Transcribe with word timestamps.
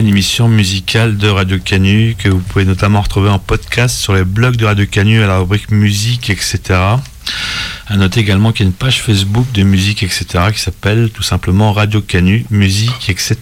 une 0.00 0.10
émission 0.10 0.48
musicale 0.48 1.16
de 1.16 1.26
Radio 1.26 1.58
Canu 1.58 2.14
que 2.16 2.28
vous 2.28 2.38
pouvez 2.38 2.64
notamment 2.64 3.00
retrouver 3.00 3.30
en 3.30 3.40
podcast 3.40 3.98
sur 3.98 4.14
les 4.14 4.22
blogs 4.22 4.54
de 4.54 4.64
Radio 4.64 4.86
Canu 4.86 5.24
à 5.24 5.26
la 5.26 5.38
rubrique 5.38 5.72
musique, 5.72 6.30
etc. 6.30 6.60
À 7.88 7.96
noter 7.96 8.20
également 8.20 8.52
qu'il 8.52 8.64
y 8.64 8.68
a 8.68 8.70
une 8.70 8.76
page 8.76 9.02
Facebook 9.02 9.50
de 9.50 9.64
musique, 9.64 10.04
etc. 10.04 10.52
qui 10.52 10.60
s'appelle 10.60 11.10
tout 11.10 11.24
simplement 11.24 11.72
Radio 11.72 12.00
Canu, 12.00 12.46
musique, 12.52 13.10
etc. 13.10 13.36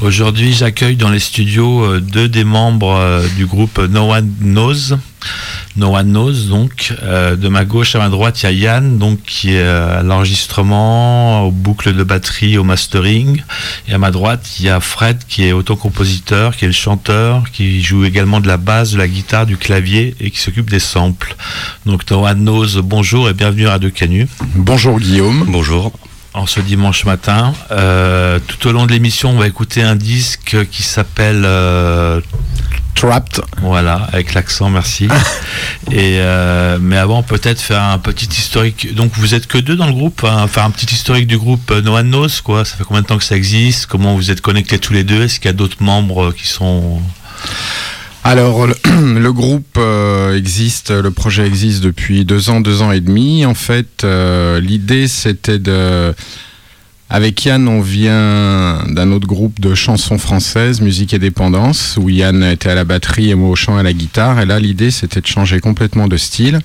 Aujourd'hui, 0.00 0.52
j'accueille 0.52 0.96
dans 0.96 1.08
les 1.08 1.18
studios 1.18 1.82
euh, 1.82 2.00
deux 2.00 2.28
des 2.28 2.44
membres 2.44 2.94
euh, 2.96 3.26
du 3.38 3.46
groupe 3.46 3.78
No 3.78 4.12
One 4.12 4.30
Knows. 4.42 4.98
No 5.76 5.94
One 5.94 6.08
Knows, 6.10 6.48
donc 6.48 6.94
euh, 7.02 7.36
de 7.36 7.48
ma 7.48 7.64
gauche 7.64 7.94
à 7.94 7.98
ma 7.98 8.08
droite, 8.08 8.42
il 8.42 8.46
y 8.46 8.48
a 8.48 8.52
Yann, 8.52 8.98
donc 8.98 9.22
qui 9.22 9.54
est 9.54 9.62
à 9.62 10.02
l'enregistrement, 10.02 11.42
aux 11.42 11.50
boucles 11.50 11.94
de 11.94 12.02
batterie, 12.02 12.58
au 12.58 12.64
mastering, 12.64 13.42
et 13.86 13.94
à 13.94 13.98
ma 13.98 14.10
droite, 14.10 14.46
il 14.58 14.66
y 14.66 14.68
a 14.68 14.80
Fred 14.80 15.18
qui 15.28 15.44
est 15.44 15.52
autocompositeur, 15.52 16.56
qui 16.56 16.64
est 16.64 16.68
le 16.68 16.74
chanteur, 16.74 17.44
qui 17.52 17.82
joue 17.82 18.04
également 18.04 18.40
de 18.40 18.48
la 18.48 18.56
basse, 18.56 18.92
de 18.92 18.98
la 18.98 19.08
guitare, 19.08 19.46
du 19.46 19.56
clavier 19.56 20.14
et 20.20 20.30
qui 20.30 20.38
s'occupe 20.38 20.70
des 20.70 20.80
samples. 20.80 21.36
Donc 21.86 22.10
No 22.10 22.26
One 22.26 22.40
Knows, 22.40 22.82
bonjour 22.82 23.28
et 23.28 23.34
bienvenue 23.34 23.68
à 23.68 23.72
Radio 23.72 23.90
Canu. 23.90 24.28
Bonjour 24.54 24.98
Guillaume. 24.98 25.44
Bonjour. 25.48 25.92
En 26.34 26.46
ce 26.46 26.60
dimanche 26.60 27.04
matin, 27.04 27.54
euh, 27.70 28.38
tout 28.46 28.68
au 28.68 28.72
long 28.72 28.86
de 28.86 28.92
l'émission, 28.92 29.30
on 29.30 29.38
va 29.38 29.46
écouter 29.46 29.82
un 29.82 29.96
disque 29.96 30.56
qui 30.70 30.82
s'appelle 30.82 31.42
euh, 31.44 32.20
Trapped. 32.98 33.40
Voilà, 33.62 34.08
avec 34.12 34.34
l'accent, 34.34 34.70
merci. 34.70 35.06
Et 35.92 36.16
euh, 36.18 36.78
mais 36.80 36.96
avant, 36.96 37.22
peut-être 37.22 37.60
faire 37.60 37.82
un 37.82 37.98
petit 37.98 38.26
historique. 38.26 38.92
Donc, 38.92 39.12
vous 39.14 39.34
êtes 39.34 39.46
que 39.46 39.56
deux 39.56 39.76
dans 39.76 39.86
le 39.86 39.92
groupe. 39.92 40.24
Hein, 40.24 40.48
faire 40.48 40.64
un 40.64 40.70
petit 40.70 40.92
historique 40.92 41.28
du 41.28 41.38
groupe 41.38 41.70
No 41.70 41.96
One 41.96 42.10
Knows, 42.10 42.42
quoi. 42.42 42.64
Ça 42.64 42.76
fait 42.76 42.82
combien 42.82 43.02
de 43.02 43.06
temps 43.06 43.18
que 43.18 43.22
ça 43.22 43.36
existe? 43.36 43.86
Comment 43.86 44.16
vous 44.16 44.32
êtes 44.32 44.40
connectés 44.40 44.80
tous 44.80 44.92
les 44.92 45.04
deux? 45.04 45.22
Est-ce 45.22 45.38
qu'il 45.38 45.46
y 45.46 45.50
a 45.50 45.52
d'autres 45.52 45.80
membres 45.80 46.32
qui 46.32 46.48
sont 46.48 47.00
alors, 48.24 48.66
le, 48.66 48.74
le 49.20 49.32
groupe 49.32 49.76
euh, 49.78 50.36
existe, 50.36 50.90
le 50.90 51.10
projet 51.12 51.46
existe 51.46 51.82
depuis 51.82 52.24
deux 52.24 52.50
ans, 52.50 52.60
deux 52.60 52.82
ans 52.82 52.90
et 52.90 53.00
demi. 53.00 53.46
En 53.46 53.54
fait, 53.54 54.02
euh, 54.02 54.60
l'idée 54.60 55.06
c'était 55.06 55.60
de. 55.60 56.12
Avec 57.10 57.42
Yann, 57.46 57.66
on 57.68 57.80
vient 57.80 58.84
d'un 58.86 59.12
autre 59.12 59.26
groupe 59.26 59.60
de 59.60 59.74
chansons 59.74 60.18
françaises, 60.18 60.82
musique 60.82 61.14
et 61.14 61.18
dépendance, 61.18 61.96
où 61.98 62.10
Yann 62.10 62.42
était 62.44 62.68
à 62.68 62.74
la 62.74 62.84
batterie 62.84 63.30
et 63.30 63.34
moi 63.34 63.48
au 63.48 63.56
chant 63.56 63.78
à 63.78 63.82
la 63.82 63.94
guitare. 63.94 64.40
Et 64.40 64.46
là, 64.46 64.60
l'idée 64.60 64.90
c'était 64.90 65.22
de 65.22 65.26
changer 65.26 65.58
complètement 65.60 66.06
de 66.06 66.18
style 66.18 66.60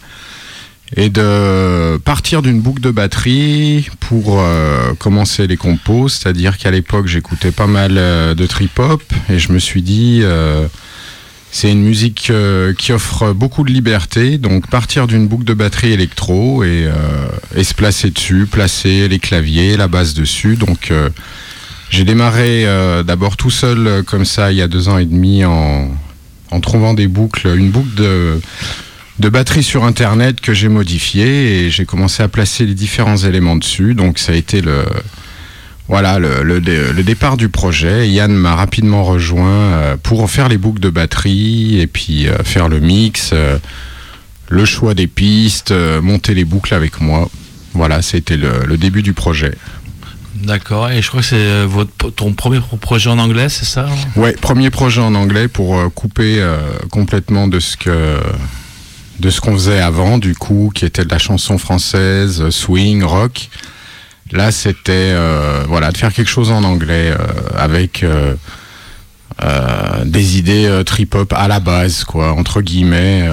et 0.98 1.10
de 1.10 1.98
partir 2.04 2.42
d'une 2.42 2.60
boucle 2.60 2.82
de 2.82 2.92
batterie 2.92 3.88
pour 4.02 4.42
euh, 4.42 4.94
commencer 5.00 5.48
les 5.48 5.56
compos. 5.56 6.10
C'est-à-dire 6.10 6.58
qu'à 6.58 6.72
l'époque, 6.72 7.08
j'écoutais 7.08 7.52
pas 7.52 7.68
mal 7.68 7.94
euh, 7.98 8.36
de 8.36 8.46
trip-hop 8.46 9.02
et 9.30 9.40
je 9.40 9.54
me 9.54 9.60
suis 9.60 9.82
dit. 9.82 10.20
euh, 10.24 10.68
c'est 11.56 11.72
une 11.72 11.84
musique 11.84 12.32
euh, 12.32 12.74
qui 12.74 12.94
offre 12.94 13.32
beaucoup 13.32 13.64
de 13.64 13.72
liberté, 13.72 14.40
donc 14.40 14.68
partir 14.68 15.06
d'une 15.06 15.28
boucle 15.28 15.44
de 15.44 15.54
batterie 15.54 15.92
électro 15.92 16.64
et, 16.64 16.88
euh, 16.88 17.28
et 17.56 17.64
se 17.64 17.76
placer 17.76 18.10
dessus, 18.10 18.48
placer 18.48 19.08
les 19.08 19.20
claviers, 19.20 19.78
la 19.78 19.88
basse 19.88 20.16
dessus. 20.16 20.56
Donc 20.56 20.90
euh, 20.90 21.10
j'ai 21.92 22.06
démarré 22.06 22.66
d'abord 23.06 23.38
tout 23.38 23.52
seul 23.52 24.02
comme 24.08 24.26
ça 24.26 24.52
il 24.52 24.58
y 24.58 24.64
a 24.64 24.68
deux 24.68 24.90
ans 24.90 24.98
et 24.98 25.06
demi 25.06 25.46
en, 25.46 25.92
en 26.50 26.60
trouvant 26.60 26.96
des 26.96 27.08
boucles, 27.08 27.56
une 27.56 27.70
boucle 27.70 27.94
de, 27.94 28.42
de 29.20 29.30
batterie 29.30 29.62
sur 29.62 29.84
internet 29.84 30.42
que 30.42 30.56
j'ai 30.56 30.70
modifiée 30.70 31.66
et 31.66 31.70
j'ai 31.70 31.86
commencé 31.86 32.24
à 32.24 32.30
placer 32.30 32.66
les 32.66 32.74
différents 32.74 33.18
éléments 33.18 33.58
dessus. 33.58 33.94
Donc 33.94 34.18
ça 34.18 34.32
a 34.32 34.36
été 34.36 34.62
le 34.62 34.86
voilà 35.94 36.18
le, 36.18 36.42
le 36.42 36.60
dé- 36.60 36.92
le 36.92 37.04
départ 37.04 37.38
du 37.38 37.50
projet. 37.50 38.10
Yann 38.10 38.34
m'a 38.34 38.56
rapidement 38.56 39.04
rejoint 39.04 39.48
euh, 39.74 39.96
pour 40.02 40.28
faire 40.30 40.50
les 40.50 40.58
boucles 40.58 40.80
de 40.80 40.90
batterie 40.90 41.80
et 41.80 41.86
puis 41.88 42.28
euh, 42.28 42.38
faire 42.44 42.68
le 42.68 42.80
mix, 42.80 43.30
euh, 43.32 43.60
le 44.50 44.66
choix 44.66 44.96
des 44.96 45.06
pistes, 45.06 45.72
monter 46.02 46.34
les 46.34 46.46
boucles 46.46 46.74
avec 46.74 47.00
moi. 47.00 47.30
Voilà, 47.76 48.02
c'était 48.02 48.38
le, 48.38 48.66
le 48.68 48.78
début 48.78 49.04
du 49.04 49.14
projet. 49.14 49.54
D'accord. 50.36 50.90
Et 50.90 51.02
je 51.04 51.08
crois 51.10 51.22
que 51.22 51.28
c'est 51.28 51.64
votre 51.66 52.10
ton 52.10 52.34
premier 52.34 52.60
pro- 52.60 52.78
projet 52.78 53.10
en 53.12 53.20
anglais, 53.20 53.48
c'est 53.50 53.66
ça 53.66 53.86
Ouais, 54.16 54.34
premier 54.34 54.72
projet 54.72 55.00
en 55.02 55.14
anglais 55.14 55.48
pour 55.48 55.94
couper 55.94 56.38
euh, 56.40 56.58
complètement 56.92 57.48
de 57.48 57.60
ce 57.60 57.78
que 57.78 58.18
de 59.20 59.30
ce 59.30 59.40
qu'on 59.42 59.54
faisait 59.54 59.80
avant, 59.80 60.18
du 60.18 60.34
coup, 60.36 60.72
qui 60.74 60.86
était 60.86 61.06
de 61.06 61.10
la 61.12 61.20
chanson 61.20 61.58
française, 61.60 62.50
swing, 62.50 63.04
rock. 63.04 63.50
Là, 64.34 64.52
c'était 64.52 65.12
euh, 65.14 65.64
voilà 65.68 65.92
de 65.92 65.98
faire 65.98 66.12
quelque 66.12 66.30
chose 66.30 66.50
en 66.50 66.64
anglais 66.64 67.12
euh, 67.12 67.18
avec 67.56 68.04
euh, 68.04 68.34
des 70.06 70.40
idées 70.40 70.66
euh, 70.66 70.84
trip-hop 70.84 71.32
à 71.34 71.48
la 71.48 71.60
base, 71.60 72.04
quoi, 72.04 72.34
entre 72.34 72.62
guillemets, 72.62 73.30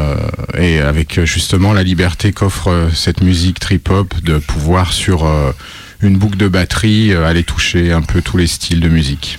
et 0.59 0.81
avec 0.81 1.25
justement 1.25 1.73
la 1.73 1.83
liberté 1.83 2.33
qu'offre 2.33 2.91
cette 2.95 3.23
musique 3.23 3.59
trip-hop 3.59 4.15
de 4.23 4.37
pouvoir 4.37 4.93
sur 4.93 5.27
une 6.03 6.19
boucle 6.19 6.37
de 6.37 6.49
batterie 6.49 7.15
aller 7.15 7.45
toucher 7.45 7.93
un 7.93 8.03
peu 8.03 8.21
tous 8.21 8.37
les 8.37 8.47
styles 8.47 8.81
de 8.81 8.89
musique. 8.89 9.39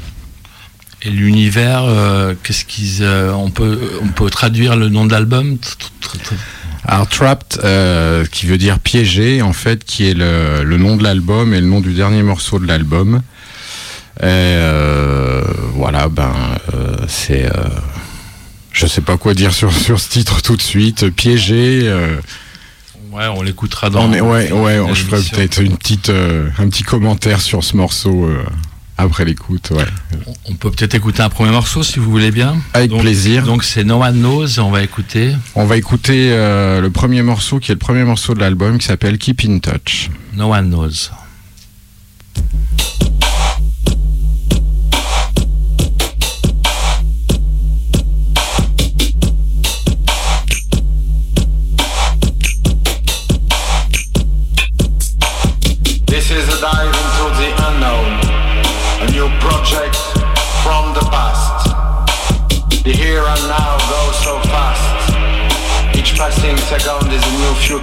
Et 1.04 1.12
l'univers, 1.12 1.84
qu'est-ce 2.42 2.66
qu'ils, 2.66 3.04
on 3.04 3.52
peut, 3.52 3.80
on 4.02 4.08
peut 4.08 4.30
traduire 4.32 4.76
le 4.76 4.90
nom 4.90 5.06
de 5.06 5.12
Alors 6.88 7.08
Trapped, 7.08 7.60
euh, 7.64 8.26
qui 8.26 8.46
veut 8.48 8.58
dire 8.58 8.80
piégé, 8.80 9.42
en 9.42 9.54
fait, 9.54 9.84
qui 9.84 10.10
est 10.10 10.14
le, 10.14 10.64
le 10.64 10.78
nom 10.78 10.98
de 10.98 11.04
l'album 11.04 11.54
et 11.54 11.62
le 11.62 11.68
nom 11.68 11.80
du 11.80 11.94
dernier 11.94 12.24
morceau 12.24 12.60
de 12.60 12.68
l'album. 12.68 13.22
Et, 14.20 14.24
euh, 14.26 15.44
voilà, 15.76 16.10
ben, 16.10 16.34
euh, 16.74 16.96
c'est, 17.08 17.50
je 18.74 18.86
sais 18.88 19.02
pas 19.02 19.18
quoi 19.18 19.34
dire 19.34 19.54
sur 19.54 19.72
sur 19.72 20.00
ce 20.00 20.10
titre 20.10 20.42
tout 20.42 20.56
de 20.58 20.62
suite. 20.62 21.10
Piégé. 21.12 21.92
Ouais, 23.12 23.28
on 23.36 23.42
l'écoutera 23.42 23.90
dans. 23.90 24.06
on 24.06 24.14
est- 24.14 24.22
ouais, 24.22 24.52
ouais, 24.52 24.80
je 24.94 25.04
ferai 25.04 25.22
peut-être 25.22 25.62
une 25.62 25.78
petite, 25.78 26.10
un 26.10 26.68
petit 26.70 26.84
commentaire 26.84 27.42
sur 27.42 27.64
ce 27.64 27.76
morceau 27.78 28.28
après 29.02 29.26
l'écoute. 29.26 29.70
Ouais. 29.72 29.86
On- 30.48 30.54
peut 30.56 30.72
peut-être 30.72 30.94
écouter 30.96 31.22
un 31.22 31.30
premier 31.30 31.52
morceau 31.52 31.82
si 31.84 32.00
vous 32.00 32.10
voulez 32.12 32.32
bien. 32.32 32.56
Avec 32.74 32.92
Donc- 32.92 33.02
plaisir. 33.02 33.44
Donc 33.46 33.64
c'est 33.64 33.84
No 33.84 34.02
One 34.04 34.20
Knows, 34.20 34.60
on 34.60 34.70
va 34.72 34.84
écouter 34.84 35.36
On 35.56 35.66
va 35.66 35.78
écouter 35.78 36.30
euh, 36.32 36.82
le 36.82 36.90
premier 36.92 37.22
morceau 37.24 37.60
qui 37.60 37.72
est 37.72 37.76
le 37.76 37.80
premier 37.80 38.04
morceau 38.04 38.34
de 38.34 38.40
l'album 38.40 38.78
qui 38.78 38.86
s'appelle 38.88 39.18
Keep 39.18 39.42
in 39.46 39.60
Touch. 39.60 40.10
No 40.34 40.54
One 40.54 40.70
Knows. 40.70 41.10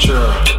sure. 0.09 0.58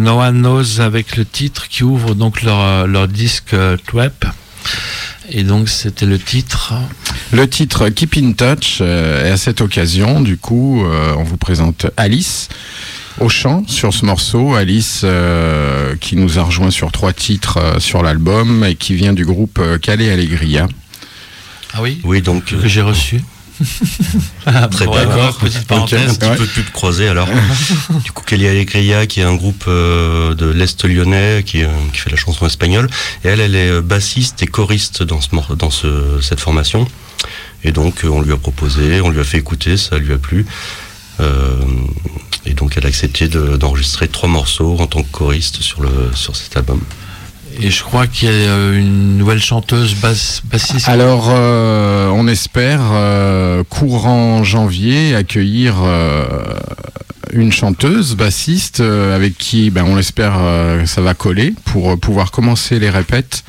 No 0.00 0.20
One 0.20 0.40
Knows 0.40 0.80
avec 0.80 1.16
le 1.16 1.24
titre 1.24 1.68
qui 1.68 1.84
ouvre 1.84 2.14
donc 2.14 2.42
leur, 2.42 2.60
euh, 2.60 2.86
leur 2.86 3.08
disque 3.08 3.54
euh, 3.54 3.76
Trap. 3.86 4.26
Et 5.30 5.44
donc 5.44 5.68
c'était 5.68 6.06
le 6.06 6.18
titre. 6.18 6.74
Le 7.32 7.48
titre 7.48 7.88
Keep 7.88 8.16
in 8.16 8.32
Touch, 8.32 8.78
euh, 8.80 9.28
et 9.28 9.30
à 9.30 9.36
cette 9.36 9.60
occasion, 9.60 10.20
du 10.20 10.36
coup, 10.36 10.84
euh, 10.84 11.14
on 11.16 11.22
vous 11.22 11.36
présente 11.36 11.86
Alice 11.96 12.48
au 13.20 13.28
chant 13.28 13.62
sur 13.68 13.92
ce 13.94 14.04
morceau. 14.04 14.54
Alice 14.54 15.02
euh, 15.04 15.94
qui 16.00 16.16
nous 16.16 16.38
a 16.38 16.42
rejoint 16.42 16.70
sur 16.70 16.90
trois 16.90 17.12
titres 17.12 17.58
euh, 17.58 17.78
sur 17.78 18.02
l'album 18.02 18.64
et 18.64 18.74
qui 18.74 18.94
vient 18.94 19.12
du 19.12 19.24
groupe 19.24 19.60
Calais 19.82 20.10
Allegria. 20.10 20.66
Ah 21.74 21.82
oui? 21.82 22.00
Oui, 22.02 22.20
donc 22.22 22.46
Que 22.46 22.66
j'ai 22.66 22.82
reçu. 22.82 23.20
Très 24.70 24.86
Bon, 24.86 24.92
bien. 24.92 25.04
d'accord, 25.06 25.36
petite 25.38 25.66
parenthèse. 25.66 26.10
un 26.10 26.14
petit 26.14 26.28
Ouais. 26.30 26.36
peu 26.36 26.46
plus 26.46 26.62
de 26.62 26.70
croisé 26.70 27.08
alors. 27.08 27.28
du 28.04 28.12
coup, 28.12 28.22
Kelly 28.24 28.46
Alegria, 28.46 29.06
qui 29.06 29.20
est 29.20 29.24
un 29.24 29.34
groupe 29.34 29.64
euh, 29.68 30.34
de 30.34 30.46
l'Est 30.46 30.84
lyonnais, 30.84 31.42
qui, 31.44 31.62
euh, 31.62 31.68
qui 31.92 31.98
fait 31.98 32.10
la 32.10 32.16
chanson 32.16 32.46
espagnole, 32.46 32.88
et 33.24 33.28
elle, 33.28 33.40
elle 33.40 33.54
est 33.54 33.68
euh, 33.70 33.80
bassiste 33.82 34.42
et 34.42 34.46
choriste 34.46 35.02
dans, 35.02 35.20
ce, 35.20 35.28
dans 35.54 35.70
ce, 35.70 36.20
cette 36.22 36.40
formation. 36.40 36.86
Et 37.64 37.72
donc, 37.72 38.00
on 38.04 38.22
lui 38.22 38.32
a 38.32 38.36
proposé, 38.38 39.00
on 39.02 39.10
lui 39.10 39.20
a 39.20 39.24
fait 39.24 39.38
écouter, 39.38 39.76
ça 39.76 39.98
lui 39.98 40.12
a 40.14 40.18
plu. 40.18 40.46
Euh, 41.20 41.54
et 42.46 42.54
donc, 42.54 42.78
elle 42.78 42.86
a 42.86 42.88
accepté 42.88 43.28
de- 43.28 43.56
d'enregistrer 43.58 44.08
trois 44.08 44.28
morceaux 44.30 44.76
en 44.80 44.86
tant 44.86 45.02
que 45.02 45.10
choriste 45.10 45.60
sur, 45.60 45.82
le, 45.82 45.90
sur 46.14 46.34
cet 46.34 46.56
album. 46.56 46.80
Et 47.62 47.70
je 47.70 47.82
crois 47.82 48.06
qu'il 48.06 48.28
y 48.28 48.32
a 48.32 48.34
euh, 48.34 48.78
une 48.78 49.18
nouvelle 49.18 49.40
chanteuse 49.40 49.94
basse, 49.94 50.42
bassiste. 50.44 50.88
Alors, 50.88 51.28
euh, 51.28 52.08
on 52.08 52.26
espère 52.26 52.80
euh, 52.92 53.62
courant 53.68 54.42
janvier 54.44 55.14
accueillir 55.14 55.76
euh, 55.82 56.24
une 57.32 57.52
chanteuse 57.52 58.16
bassiste 58.16 58.80
euh, 58.80 59.14
avec 59.14 59.36
qui, 59.36 59.70
ben, 59.70 59.84
on 59.84 59.96
l'espère, 59.96 60.38
ça 60.86 61.00
va 61.02 61.14
coller 61.14 61.54
pour 61.66 61.98
pouvoir 61.98 62.30
commencer 62.30 62.78
les 62.78 62.90
répètes. 62.90 63.44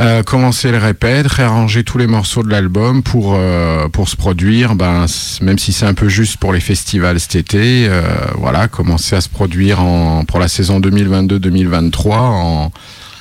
Euh, 0.00 0.22
commencer 0.22 0.72
les 0.72 0.78
répètes, 0.78 1.26
réarranger 1.26 1.84
tous 1.84 1.98
les 1.98 2.06
morceaux 2.06 2.42
de 2.42 2.48
l'album 2.48 3.02
pour 3.02 3.34
euh, 3.36 3.88
pour 3.88 4.08
se 4.08 4.16
produire, 4.16 4.74
ben 4.74 5.04
même 5.42 5.58
si 5.58 5.74
c'est 5.74 5.84
un 5.84 5.92
peu 5.92 6.08
juste 6.08 6.38
pour 6.38 6.54
les 6.54 6.60
festivals 6.60 7.20
cet 7.20 7.34
été, 7.34 7.86
euh, 7.88 8.02
voilà, 8.36 8.68
commencer 8.68 9.16
à 9.16 9.20
se 9.20 9.28
produire 9.28 9.82
en 9.82 10.24
pour 10.24 10.40
la 10.40 10.48
saison 10.48 10.80
2022-2023 10.80 12.08
en 12.14 12.72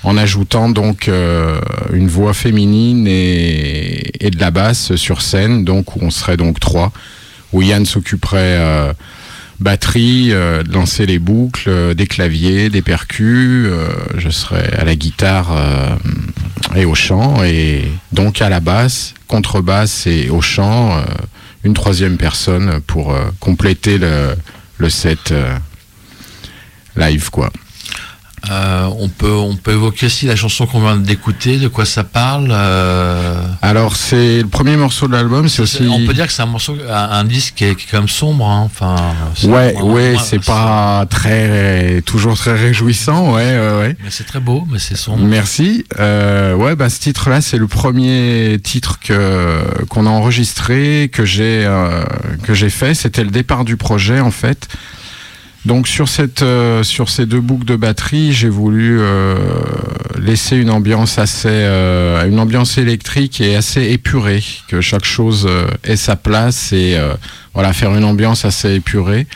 en 0.04 0.18
ajoutant 0.18 0.70
donc 0.70 1.10
euh, 1.10 1.60
une 1.92 2.08
voix 2.08 2.34
féminine 2.34 3.06
et, 3.06 4.26
et 4.26 4.32
de 4.32 4.40
la 4.40 4.50
basse 4.50 4.96
sur 4.96 5.22
scène, 5.22 5.66
donc 5.66 5.98
où 5.98 6.00
on 6.02 6.10
serait 6.10 6.38
donc 6.38 6.62
trois, 6.62 6.94
où 7.52 7.62
Yann 7.62 7.86
s'occuperait 7.86 8.58
euh, 8.58 8.94
batterie, 9.60 10.30
euh, 10.32 10.64
de 10.64 10.74
lancer 10.74 11.06
les 11.06 11.20
boucles, 11.20 11.70
euh, 11.70 11.94
des 11.94 12.08
claviers, 12.08 12.70
des 12.70 12.82
percus, 12.82 13.68
euh, 13.68 13.90
je 14.18 14.30
serais 14.30 14.74
à 14.78 14.86
la 14.86 14.96
guitare 14.96 15.52
euh, 15.52 15.96
et 16.76 16.86
au 16.86 16.96
chant, 16.96 17.44
et 17.44 17.88
donc 18.12 18.42
à 18.42 18.50
la 18.50 18.60
basse, 18.60 19.14
contrebasse 19.28 20.08
et 20.08 20.30
au 20.30 20.42
chant, 20.42 20.98
euh, 20.98 21.04
une 21.64 21.74
troisième 21.74 22.18
personne 22.18 22.82
pour 22.82 23.14
euh, 23.14 23.30
compléter 23.40 23.98
le, 23.98 24.36
le 24.78 24.90
set 24.90 25.32
euh, 25.32 25.56
live 26.96 27.30
quoi. 27.30 27.52
Euh, 28.52 28.90
on, 29.00 29.08
peut, 29.08 29.32
on 29.32 29.56
peut 29.56 29.72
évoquer 29.72 30.08
aussi 30.08 30.26
la 30.26 30.36
chanson 30.36 30.66
qu'on 30.66 30.82
vient 30.82 30.98
d'écouter, 30.98 31.58
de 31.58 31.70
quoi 31.70 31.86
ça 31.86 32.04
parle. 32.04 32.50
euh, 32.52 33.42
Alors 33.62 33.96
c'est 33.96 34.42
le 34.42 34.48
premier 34.48 34.76
morceau 34.76 35.08
de 35.08 35.14
l'album, 35.14 35.48
c'est 35.48 35.62
aussi. 35.62 35.84
On 35.90 36.06
peut 36.06 36.14
dire 36.14 36.28
que 36.28 36.34
c'est 36.34 36.42
un 36.42 36.48
morceau, 36.48 36.76
un, 36.90 36.94
un 37.12 37.24
disque 37.24 37.54
qui 37.56 37.64
est, 37.66 37.76
qui 37.76 37.84
est 37.84 37.88
quand 37.92 38.00
même 38.00 38.10
sombre. 38.10 38.46
hein, 38.46 38.64
Enfin, 38.66 38.96
Ouais, 39.44 39.74
ouais, 39.82 40.16
c'est 40.22 40.44
pas 40.44 41.06
très, 41.10 42.02
toujours 42.06 42.36
très 42.38 42.56
réjouissant, 42.56 43.34
ouais, 43.34 43.58
ouais, 43.58 43.78
ouais. 43.80 43.96
Mais 44.04 44.10
c'est 44.10 44.26
très 44.26 44.40
beau, 44.42 44.68
mais 44.70 44.80
c'est 44.80 44.98
sombre. 44.98 45.24
Merci. 45.24 45.86
Euh, 46.00 46.54
ouais, 46.54 46.76
bah 46.76 46.90
ce 46.90 47.00
titre-là, 47.00 47.40
c'est 47.42 47.58
le 47.58 47.68
premier 47.68 48.60
titre 48.62 49.00
que 49.00 49.62
qu'on 49.90 50.06
a 50.06 50.10
enregistré, 50.10 51.10
que 51.14 51.24
j'ai 51.26 51.64
euh, 51.66 52.04
que 52.44 52.54
j'ai 52.54 52.70
fait. 52.70 52.94
C'était 52.96 53.24
le 53.24 53.32
départ 53.32 53.64
du 53.64 53.78
projet, 53.78 54.20
en 54.20 54.32
fait. 54.32 54.68
Donc 55.66 55.88
sur 55.88 56.10
cette 56.10 56.42
euh, 56.42 56.82
sur 56.82 57.10
ces 57.10 57.28
deux 57.28 57.40
boucles 57.40 57.66
de 57.66 57.76
batterie, 57.76 58.34
j'ai 58.34 58.50
voulu 58.50 59.00
euh, 59.00 59.36
laisser 60.20 60.58
une 60.58 60.72
ambiance 60.72 61.20
assez 61.20 61.50
euh, 61.52 62.28
une 62.28 62.40
ambiance 62.40 62.80
électrique 62.80 63.42
et 63.42 63.56
assez 63.56 63.84
épurée, 63.92 64.44
que 64.68 64.82
chaque 64.82 65.06
chose 65.06 65.46
euh, 65.48 65.68
ait 65.84 65.98
sa 65.98 66.16
place 66.16 66.74
et 66.74 66.96
euh, 66.96 67.14
voilà 67.54 67.74
faire 67.74 67.96
une 67.96 68.06
ambiance 68.06 68.44
assez 68.44 68.74
épurée 68.74 69.28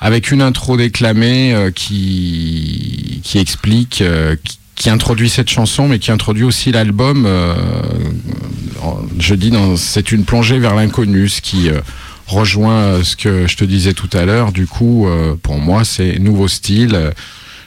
avec 0.00 0.30
une 0.30 0.40
intro 0.40 0.78
déclamée 0.78 1.52
euh, 1.54 1.70
qui 1.70 3.20
qui 3.22 3.38
explique 3.38 4.02
qui, 4.44 4.58
qui 4.76 4.88
introduit 4.88 5.28
cette 5.28 5.50
chanson 5.50 5.88
mais 5.88 5.98
qui 5.98 6.10
introduit 6.10 6.44
aussi 6.44 6.72
l'album 6.72 7.28
je 9.18 9.34
dis 9.34 9.52
c'est 9.76 10.10
une 10.10 10.24
plongée 10.24 10.58
vers 10.58 10.74
l'inconnu 10.74 11.28
ce 11.28 11.42
qui 11.42 11.68
rejoint 12.26 12.82
euh, 12.82 13.02
ce 13.02 13.16
que 13.16 13.46
je 13.46 13.56
te 13.56 13.64
disais 13.64 13.92
tout 13.92 14.10
à 14.12 14.24
l'heure. 14.24 14.52
Du 14.52 14.66
coup 14.66 15.06
euh, 15.06 15.34
pour 15.40 15.58
moi 15.58 15.84
c'est 15.84 16.18
nouveau 16.18 16.48
style 16.48 16.94
euh, 16.94 17.10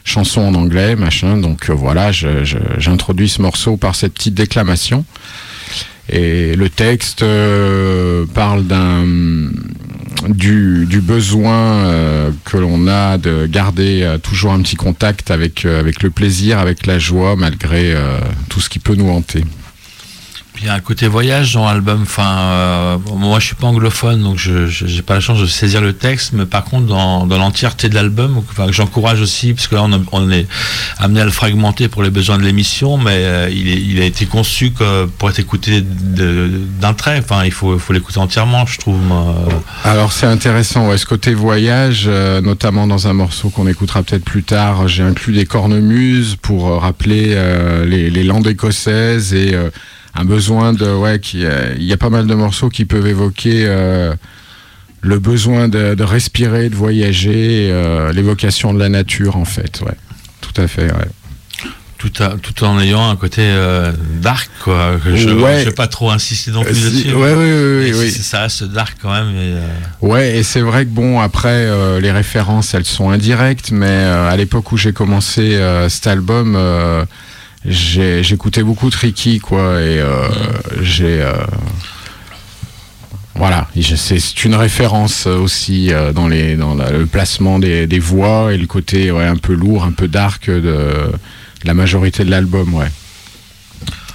chanson 0.04 0.42
en 0.42 0.54
anglais 0.56 0.96
machin. 0.96 1.38
Donc 1.38 1.70
voilà 1.70 2.12
j'introduis 2.12 3.30
ce 3.30 3.42
morceau 3.42 3.78
par 3.78 3.96
cette 3.96 4.14
petite 4.14 4.36
déclamation. 4.36 5.06
Et 6.10 6.56
le 6.56 6.70
texte 6.70 7.26
parle 8.34 8.66
d'un 8.66 9.04
du, 10.30 11.02
besoin 11.02 12.32
que 12.46 12.56
l'on 12.56 12.88
a 12.88 13.18
de 13.18 13.46
garder 13.46 14.16
toujours 14.24 14.54
un 14.54 14.62
petit 14.62 14.78
contact 14.78 15.32
avec 15.32 15.64
le 15.66 16.10
plaisir, 16.10 16.60
avec 16.60 16.86
la 16.86 16.98
joie, 16.98 17.36
malgré 17.36 17.94
tout 18.48 18.62
ce 18.62 18.70
qui 18.70 18.80
peut 18.80 18.96
nous 18.96 19.10
hanter. 19.10 19.44
Il 20.60 20.66
y 20.66 20.70
a 20.70 20.74
un 20.74 20.80
côté 20.80 21.08
voyage 21.08 21.54
dans 21.54 21.66
l'album. 21.66 22.02
Enfin, 22.02 22.38
euh, 22.40 22.98
moi, 23.16 23.40
je 23.40 23.46
suis 23.46 23.56
pas 23.56 23.68
anglophone, 23.68 24.24
donc 24.24 24.38
je 24.38 24.66
j'ai 24.68 25.02
pas 25.04 25.14
la 25.14 25.20
chance 25.20 25.40
de 25.40 25.46
saisir 25.46 25.82
le 25.82 25.94
texte. 25.94 26.34
Mais 26.34 26.46
par 26.46 26.64
contre, 26.64 26.88
dans, 26.88 27.28
dans 27.28 27.38
l'entièreté 27.38 27.90
de 27.90 27.96
l'album, 27.96 28.38
enfin, 28.50 28.68
j'encourage 28.72 29.22
aussi, 29.22 29.54
parce 29.54 29.68
que 29.68 29.76
là, 29.76 29.88
on, 30.12 30.32
est 30.32 30.48
amené 30.98 31.22
à 31.22 31.26
le 31.26 31.32
fragmenter 31.32 31.88
pour 31.90 32.02
les 32.02 32.10
besoins 32.10 32.38
de 32.38 32.44
l'émission, 32.44 32.98
mais 32.98 33.12
euh, 33.18 33.50
il, 33.52 33.68
est- 33.70 33.82
il 33.82 34.02
a 34.02 34.06
été 34.06 34.26
conçu 34.26 34.72
que 34.72 35.06
pour 35.06 35.30
être 35.30 35.40
écouté 35.40 35.82
d'un 35.82 36.94
trait. 36.94 37.20
Enfin, 37.24 37.46
il 37.46 37.52
faut, 37.52 37.78
faut 37.78 37.94
l'écouter 37.94 38.18
entièrement, 38.20 38.66
je 38.66 38.80
trouve. 38.80 38.98
Alors 39.84 40.12
c'est 40.12 40.26
intéressant, 40.26 40.90
ouais, 40.90 40.98
ce 40.98 41.06
côté 41.06 41.34
voyage, 41.36 42.06
euh, 42.08 42.42
notamment 42.42 42.88
dans 42.88 43.08
un 43.08 43.14
morceau 43.14 43.50
qu'on 43.50 43.68
écoutera 43.68 44.02
peut-être 44.04 44.24
plus 44.26 44.44
tard, 44.44 44.88
j'ai 44.88 45.04
inclus 45.04 45.34
des 45.34 45.46
cornemuses 45.46 46.36
pour 46.42 46.68
euh, 46.68 46.78
rappeler 46.78 47.34
euh, 47.36 47.86
les, 47.86 48.10
les 48.10 48.24
landes 48.24 48.48
écossaises 48.48 49.34
et 49.34 49.56
un 50.20 50.26
besoin 50.26 50.74
de 50.74 50.88
ouais 50.94 51.20
qui 51.20 51.46
euh, 51.46 51.74
il 51.78 51.84
y 51.84 51.94
a 51.94 51.98
pas 51.98 52.10
mal 52.10 52.26
de 52.28 52.34
morceaux 52.34 52.70
qui 52.70 52.86
peuvent 52.86 53.08
évoquer 53.08 53.66
euh, 53.68 54.14
le 55.02 55.20
besoin 55.20 55.68
de, 55.68 55.94
de 55.94 56.04
respirer 56.04 56.70
de 56.70 56.76
voyager 56.76 57.70
euh, 57.72 58.12
l'évocation 58.12 58.74
de 58.74 58.80
la 58.80 58.90
nature 58.90 59.38
en 59.38 59.46
fait 59.46 59.82
ouais 59.86 59.96
tout 60.42 60.60
à 60.62 60.68
fait 60.68 60.86
ouais. 60.92 61.08
tout, 62.00 62.12
à- 62.20 62.36
tout 62.42 62.64
en 62.64 62.80
ayant 62.80 63.10
un 63.10 63.16
côté 63.16 63.42
euh, 63.42 63.92
dark, 64.22 64.50
quoi. 64.64 64.98
que 65.04 65.16
Je 65.16 65.30
ne 65.30 65.42
Ouais. 65.42 65.64
vais 65.66 65.72
pas 65.72 65.88
trop 65.88 66.12
insister 66.12 66.52
non 66.52 66.64
plus 66.64 66.74
dessus. 66.74 67.12
ouais, 67.14 67.34
ouais, 67.34 67.92
oui. 67.96 68.12
c'est- 68.12 68.22
Ça 68.22 68.42
reste 68.42 68.64
dark 68.66 68.98
quand 69.02 69.12
même. 69.12 69.30
Et, 69.36 69.54
euh, 69.56 69.68
Ouais, 70.02 70.38
et 70.38 70.44
c'est 70.44 70.62
vrai 70.62 70.86
que 70.86 70.92
bon, 70.92 71.20
après, 71.20 71.50
euh, 71.66 72.00
les 72.00 72.12
références, 72.12 72.76
elles 72.76 72.86
sont 72.86 73.10
indirectes, 73.10 73.72
mais 73.72 73.88
à 74.04 74.36
l'époque 74.38 74.72
où 74.72 74.78
j'ai 74.78 74.94
commencé 74.94 75.60
cet 75.90 76.06
album, 76.06 76.56
j'écoutais 77.66 78.64
beaucoup 78.64 78.90
Tricky, 78.90 79.40
quoi, 79.40 79.82
et 79.82 80.00
euh, 80.00 80.30
j'ai. 80.82 81.22
euh, 81.22 81.34
voilà, 83.36 83.68
c'est 83.96 84.44
une 84.46 84.56
référence 84.56 85.28
aussi 85.28 85.94
euh, 85.94 86.12
dans, 86.12 86.28
les, 86.28 86.56
dans 86.56 86.74
la- 86.74 86.90
le 86.92 87.06
placement 87.06 87.60
des, 87.60 87.86
des 87.86 88.00
voix 88.00 88.52
et 88.52 88.58
le 88.58 88.66
côté 88.66 89.12
ouais, 89.12 89.26
un 89.26 89.36
peu 89.36 89.54
lourd, 89.54 89.84
un 89.84 89.92
peu 89.92 90.08
dark 90.08 90.50
de, 90.50 90.62
de 90.62 91.12
la 91.64 91.74
majorité 91.76 92.26
de 92.26 92.32
l'album, 92.32 92.74
ouais. 92.74 92.92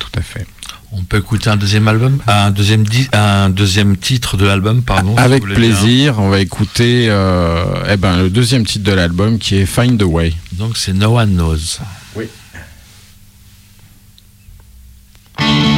Tout 0.00 0.08
à 0.18 0.22
fait. 0.22 0.44
on 0.90 1.04
peut 1.04 1.18
écouter 1.18 1.50
un 1.50 1.56
deuxième 1.56 1.87
album, 1.87 2.18
un 2.26 2.50
deuxième, 2.50 2.84
un 3.12 3.49
deuxième 3.49 3.96
titre 3.96 4.37
de 4.37 4.44
l'album, 4.44 4.82
pardon. 4.82 5.14
Avec 5.16 5.44
plaisir, 5.44 6.16
on 6.18 6.28
va 6.28 6.40
écouter 6.40 7.06
euh, 7.08 7.64
eh 7.88 7.96
ben, 7.96 8.16
le 8.16 8.28
deuxième 8.28 8.66
titre 8.66 8.84
de 8.84 8.92
l'album 8.92 9.38
qui 9.38 9.54
est 9.56 9.66
Find 9.66 10.00
the 10.00 10.04
Way. 10.04 10.34
Donc 10.52 10.76
c'est 10.76 10.92
No 10.94 11.16
One 11.18 11.34
Knows. 11.37 11.78
Thank 15.42 15.66
you. 15.66 15.71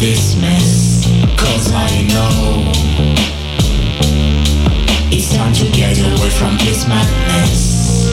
This 0.00 0.34
mess. 0.36 1.04
Cause 1.36 1.70
know 2.08 2.72
it's 5.12 5.34
time 5.36 5.52
to 5.52 5.70
get 5.72 5.98
away 5.98 6.30
from 6.30 6.56
this 6.56 6.88
madness. 6.88 8.08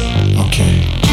Okay. 0.48 1.07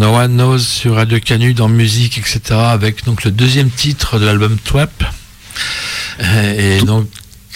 No 0.00 0.16
One 0.16 0.32
Knows 0.32 0.60
sur 0.60 0.94
Radio 0.94 1.20
Canu 1.20 1.52
dans 1.52 1.68
musique, 1.68 2.16
etc. 2.16 2.40
Avec 2.54 3.04
donc 3.04 3.22
le 3.22 3.30
deuxième 3.30 3.68
titre 3.68 4.18
de 4.18 4.24
l'album 4.24 4.56
Twap. 4.56 4.90
Et 6.56 6.80
donc, 6.80 7.06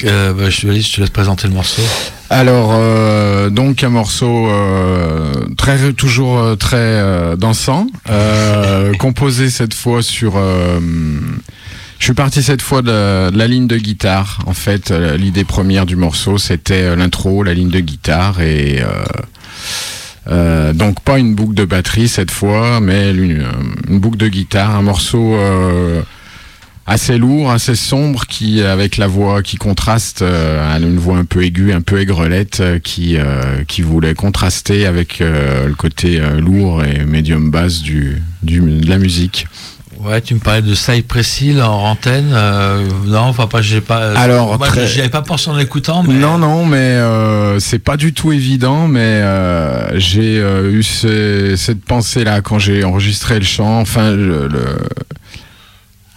euh, 0.05 0.35
bah, 0.35 0.51
je, 0.51 0.61
te 0.61 0.67
laisse, 0.67 0.87
je 0.87 0.97
te 0.97 1.01
laisse 1.01 1.09
présenter 1.09 1.49
le 1.49 1.55
morceau. 1.55 1.81
Alors, 2.29 2.73
euh, 2.75 3.49
donc 3.49 3.83
un 3.83 3.89
morceau 3.89 4.47
euh, 4.51 5.33
très 5.57 5.95
toujours 5.95 6.59
très 6.59 7.35
dansant, 7.39 7.87
composé 8.99 9.49
cette 9.49 9.73
fois 9.73 10.03
sur. 10.03 10.35
je 10.35 12.05
suis 12.05 12.13
parti 12.13 12.43
cette 12.43 12.61
fois 12.61 12.83
de, 12.83 13.31
de 13.31 13.39
la 13.39 13.47
ligne 13.47 13.69
de 13.69 13.79
guitare. 13.79 14.41
En 14.45 14.53
fait, 14.53 14.91
l'idée 14.91 15.45
première 15.45 15.87
du 15.87 15.97
morceau, 15.97 16.37
c'était 16.37 16.95
l'intro, 16.95 17.43
la 17.43 17.55
ligne 17.55 17.71
de 17.71 17.81
guitare 17.81 18.43
et. 18.43 18.83
Euh, 20.27 20.55
euh, 20.65 20.73
donc 20.73 21.01
pas 21.01 21.19
une 21.19 21.35
boucle 21.35 21.55
de 21.55 21.65
batterie 21.65 22.09
cette 22.09 22.31
fois, 22.31 22.81
mais 22.81 23.11
une, 23.11 23.45
une 23.89 23.99
boucle 24.01 24.17
de 24.17 24.29
guitare, 24.29 24.75
un 24.77 24.83
morceau 24.83 25.35
euh, 25.35 26.03
assez 26.87 27.19
lourd, 27.19 27.51
assez 27.51 27.75
sombre, 27.75 28.27
qui 28.27 28.63
avec 28.63 28.97
la 28.97 29.07
voix 29.07 29.43
qui 29.43 29.57
contraste, 29.57 30.23
euh, 30.23 30.77
une 30.79 30.99
voix 30.99 31.19
un 31.19 31.25
peu 31.25 31.43
aiguë, 31.43 31.73
un 31.73 31.81
peu 31.81 32.01
aigrelette, 32.01 32.61
euh, 32.61 32.79
qui 32.79 33.17
euh, 33.17 33.65
qui 33.67 33.83
voulait 33.83 34.15
contraster 34.15 34.87
avec 34.87 35.21
euh, 35.21 35.69
le 35.69 35.75
côté 35.75 36.21
euh, 36.21 36.41
lourd 36.41 36.85
et 36.85 37.05
médium 37.05 37.51
basse 37.51 37.83
du 37.83 38.23
de 38.43 38.89
la 38.89 38.99
musique. 38.99 39.47
Ouais, 40.05 40.21
tu 40.21 40.35
me 40.35 40.41
parlais 40.41 40.61
de 40.63 40.75
Cypress 40.75 41.41
Hill 41.41 41.63
en 41.63 41.83
antenne. 41.91 42.31
euh, 42.35 42.87
non, 43.07 43.21
enfin 43.21 43.47
pas, 43.47 43.63
j'ai 43.63 43.81
pas. 43.81 44.13
Alors, 44.19 44.59
moi, 44.59 44.67
très- 44.69 44.87
j'y 44.87 45.01
avais 45.01 45.09
pas 45.09 45.23
pensé 45.23 45.49
en 45.49 45.59
écoutant, 45.59 46.03
mais. 46.03 46.15
Non, 46.15 46.37
non, 46.37 46.67
mais 46.67 46.77
euh, 46.77 47.59
c'est 47.59 47.79
pas 47.79 47.97
du 47.97 48.13
tout 48.13 48.31
évident, 48.33 48.87
mais 48.87 49.01
euh, 49.01 49.99
j'ai 49.99 50.39
euh, 50.39 50.71
eu 50.73 50.83
ce- 50.83 51.55
cette 51.57 51.85
pensée-là 51.85 52.43
quand 52.43 52.59
j'ai 52.59 52.85
enregistré 52.85 53.39
le 53.39 53.45
chant. 53.47 53.81
Enfin, 53.81 54.11
le, 54.11 54.47
le- 54.49 54.79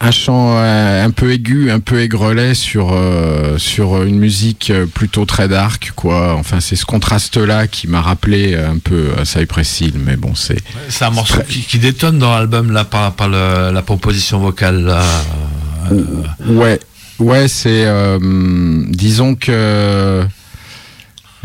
un 0.00 0.10
chant 0.12 0.56
euh, 0.58 1.04
un 1.04 1.10
peu 1.10 1.32
aigu, 1.32 1.70
un 1.72 1.80
peu 1.80 2.00
aigrelet 2.00 2.54
sur 2.54 2.90
euh, 2.92 3.58
sur 3.58 4.04
une 4.04 4.16
musique 4.18 4.70
euh, 4.70 4.86
plutôt 4.86 5.24
très 5.24 5.48
dark, 5.48 5.90
quoi. 5.96 6.34
Enfin, 6.36 6.60
c'est 6.60 6.76
ce 6.76 6.86
contraste-là 6.86 7.66
qui 7.66 7.88
m'a 7.88 8.00
rappelé 8.00 8.54
un 8.54 8.78
peu 8.78 9.08
Cypress 9.24 9.80
Hill, 9.80 9.94
mais 10.04 10.16
bon, 10.16 10.34
c'est 10.36 10.58
C'est 10.88 11.04
un 11.04 11.10
morceau 11.10 11.40
qui, 11.48 11.62
qui 11.62 11.78
détonne 11.78 12.18
dans 12.20 12.30
l'album 12.32 12.70
là 12.70 12.84
par, 12.84 13.12
par 13.12 13.28
le- 13.28 13.72
la 13.72 13.82
proposition 13.82 14.38
vocale 14.38 14.82
là. 14.84 15.02
Euh, 15.90 16.04
Ouais, 16.46 16.78
ouais, 17.18 17.48
c'est. 17.48 17.84
euh, 17.86 18.18
disons 18.90 19.34
que 19.34 20.24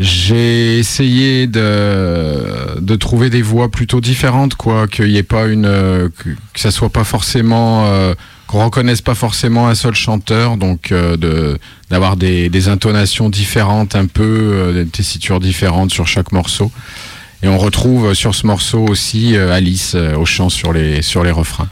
j'ai 0.00 0.78
essayé 0.78 1.46
de, 1.46 2.80
de 2.80 2.96
trouver 2.96 3.30
des 3.30 3.42
voix 3.42 3.68
plutôt 3.70 4.00
différentes, 4.00 4.54
quoi, 4.54 4.86
qu'il 4.88 5.06
n'y 5.08 5.16
ait 5.16 5.22
pas 5.22 5.46
une. 5.46 5.66
euh, 5.66 6.08
que, 6.18 6.30
que 6.30 6.60
ça 6.60 6.70
soit 6.70 6.90
pas 6.90 7.04
forcément. 7.04 7.84
Qu'on 8.54 8.64
reconnaisse 8.66 9.00
pas 9.02 9.16
forcément 9.16 9.66
un 9.66 9.74
seul 9.74 9.96
chanteur, 9.96 10.56
donc 10.56 10.92
euh, 10.92 11.16
de 11.16 11.58
d'avoir 11.90 12.16
des, 12.16 12.68
intonations 12.68 13.28
différentes, 13.28 13.96
un 13.96 14.06
peu, 14.06 14.22
euh, 14.22 14.84
des 14.84 14.88
tessitures 14.88 15.40
différentes 15.40 15.90
sur 15.90 16.06
chaque 16.06 16.30
morceau. 16.30 16.70
Et 17.42 17.48
on 17.48 17.58
retrouve 17.58 18.06
euh, 18.06 18.14
sur 18.14 18.32
ce 18.32 18.46
morceau 18.46 18.86
aussi 18.86 19.36
Alice 19.36 19.96
au 19.96 20.24
chant 20.24 20.50
sur 20.50 20.72
les, 20.72 21.02
sur 21.02 21.24
les 21.24 21.32
refrains. 21.32 21.68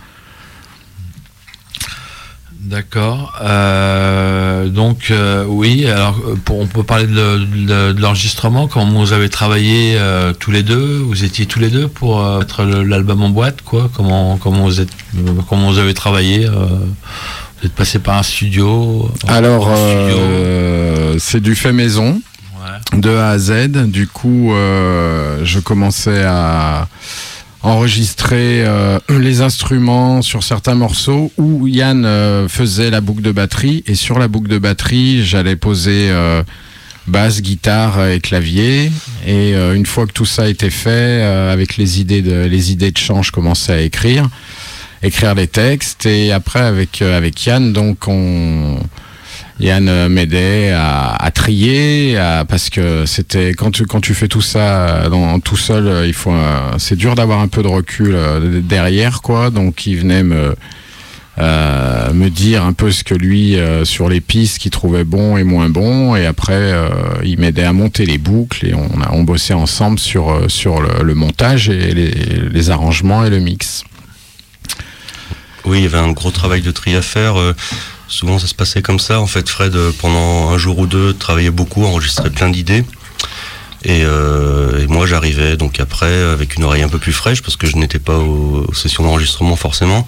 D'accord. 2.63 3.35
Euh, 3.43 4.69
donc 4.69 5.11
euh, 5.11 5.45
oui, 5.49 5.85
alors 5.87 6.17
euh, 6.25 6.37
pour, 6.45 6.61
on 6.61 6.69
peut 6.69 6.85
parler 6.85 7.07
de, 7.07 7.93
l'enregistrement. 8.01 8.69
Comment 8.69 9.01
vous 9.01 9.13
avez 9.13 9.29
travaillé 9.29 9.97
euh, 9.99 10.33
tous 10.33 10.53
les 10.53 10.63
deux 10.63 10.99
Vous 10.99 11.25
étiez 11.25 11.47
tous 11.47 11.59
les 11.59 11.71
deux 11.71 11.89
pour 11.89 12.25
mettre 12.39 12.63
l'album 12.63 13.23
en 13.23 13.31
boîte, 13.31 13.63
quoi? 13.63 13.91
Comment 13.95 14.37
comment 14.37 14.63
vous 14.63 14.81
êtes 14.81 14.91
comment 15.49 15.73
vous 15.73 15.79
avez 15.79 15.93
travaillé 15.93 16.47
Vous 16.47 17.67
êtes 17.67 17.75
passé 17.75 17.99
par 17.99 18.17
un 18.17 18.23
studio 18.23 19.11
Alors, 19.27 19.69
c'est 21.19 21.41
du 21.41 21.57
fait 21.57 21.73
maison. 21.73 22.23
Ouais. 22.93 23.01
de 23.01 23.11
A 23.11 23.31
à 23.31 23.39
Z. 23.39 23.73
Du 23.89 24.07
coup, 24.07 24.53
je 24.55 25.59
commençais 25.59 26.23
à 26.23 26.87
enregistrer 27.63 28.65
euh, 28.65 28.99
les 29.09 29.41
instruments 29.41 30.23
sur 30.23 30.43
certains 30.43 30.75
morceaux 30.75 31.33
où 31.37 31.67
Yann 31.69 32.05
euh, 32.05 32.49
faisait 32.49 32.91
la 32.91 33.01
boucle 33.01 33.23
de 33.23 33.33
batterie 33.33 33.85
et 33.87 33.95
sur 33.95 34.19
la 34.19 34.29
boucle 34.29 34.49
de 34.49 34.59
batterie, 34.59 35.25
j'allais 35.25 35.57
poser 35.57 36.11
euh, 36.11 36.43
basse, 37.07 37.43
guitare 37.43 38.09
et 38.09 38.21
clavier. 38.21 38.91
Et 39.27 39.55
euh, 39.55 39.75
une 39.75 39.87
fois 39.87 40.07
que 40.07 40.13
tout 40.13 40.25
ça 40.25 40.49
était 40.49 40.71
fait, 40.71 40.91
euh, 40.91 41.53
avec 41.53 41.77
les 41.77 42.01
idées 42.01 42.23
de 42.23 42.45
les 42.45 42.73
idées 42.73 42.91
de 42.91 42.99
chant, 42.99 43.23
je 43.23 43.33
commençais 43.33 43.73
à 43.73 43.81
écrire, 43.81 44.29
écrire 45.03 45.35
les 45.35 45.49
textes 45.49 46.07
et 46.07 46.33
après 46.33 46.61
avec 46.61 47.03
euh, 47.03 47.17
avec 47.17 47.45
Yann, 47.45 47.73
donc 47.73 48.09
on 48.09 48.79
Yann 49.63 49.89
euh, 49.89 50.09
m'aidait 50.09 50.73
à, 50.75 51.31
trier, 51.33 52.17
parce 52.49 52.69
que 52.69 53.07
c'était 53.07 53.55
quand 53.55 53.71
tu 53.71 54.15
fais 54.15 54.29
tout 54.29 54.43
ça 54.43 55.07
euh, 55.07 55.39
tout 55.39 55.57
seul, 55.57 55.87
euh, 55.87 56.07
il 56.07 56.13
faut 56.13 56.35
c'est 56.79 56.97
dur 56.97 57.15
d'avoir 57.15 57.41
un 57.41 57.49
peu 57.49 57.63
de 57.63 57.69
recul 57.69 58.17
derrière 58.65 59.23
quoi. 59.23 59.51
Donc 59.51 59.87
il 59.87 59.99
venait 59.99 60.25
me 60.25 60.55
me 61.39 62.29
dire 62.29 62.65
un 62.65 62.73
peu 62.73 62.91
ce 62.91 63.05
que 63.05 63.15
lui 63.15 63.57
sur 63.85 64.09
les 64.09 64.21
pistes 64.21 64.59
qu'il 64.59 64.71
trouvait 64.71 65.05
bon 65.05 65.37
et 65.37 65.45
moins 65.45 65.71
bon 65.71 66.15
et 66.17 66.27
après 66.27 66.75
il 67.25 67.39
m'aidait 67.39 67.65
à 67.65 67.73
monter 67.73 68.05
les 68.05 68.19
boucles 68.19 68.67
et 68.67 68.75
on 68.75 69.01
a 69.01 69.13
on 69.13 69.23
bossait 69.23 69.55
ensemble 69.55 69.99
sur 69.99 70.51
sur 70.51 70.81
le, 70.81 71.15
montage 71.15 71.69
et 71.69 71.95
les 71.95 72.71
arrangements 72.71 73.25
et 73.25 73.31
le 73.31 73.39
mix. 73.39 73.85
Oui, 75.65 75.79
il 75.79 75.83
y 75.85 75.87
avait 75.87 75.99
un 75.99 76.13
gros 76.13 76.33
travail 76.33 76.61
de 76.61 76.73
tri 76.73 76.95
à 76.97 77.03
faire. 77.03 77.37
Souvent, 78.13 78.39
ça 78.39 78.47
se 78.47 78.55
passait 78.55 78.83
comme 78.83 79.01
ça. 79.01 79.21
En 79.21 79.27
fait, 79.27 79.49
Fred, 79.49 79.75
euh, 79.75 79.91
pendant 79.99 80.51
un 80.51 80.59
jour 80.59 80.79
ou 80.79 80.87
deux, 80.87 81.15
travaillait 81.15 81.51
beaucoup, 81.51 81.85
enregistrait 81.85 82.31
plein 82.31 82.51
d'idées. 82.51 82.85
Et, 83.85 84.03
euh, 84.05 84.81
et 84.81 84.87
moi, 84.87 85.07
j'arrivais 85.07 85.57
donc 85.57 85.81
après 85.81 86.13
avec 86.13 86.55
une 86.55 86.63
oreille 86.63 86.83
un 86.83 86.89
peu 86.89 86.99
plus 86.99 87.13
fraîche 87.13 87.43
parce 87.43 87.57
que 87.57 87.67
je 87.67 87.77
n'étais 87.77 87.99
pas 87.99 88.19
aux, 88.19 88.73
sessions 88.75 89.03
d'enregistrement 89.03 89.57
forcément. 89.57 90.07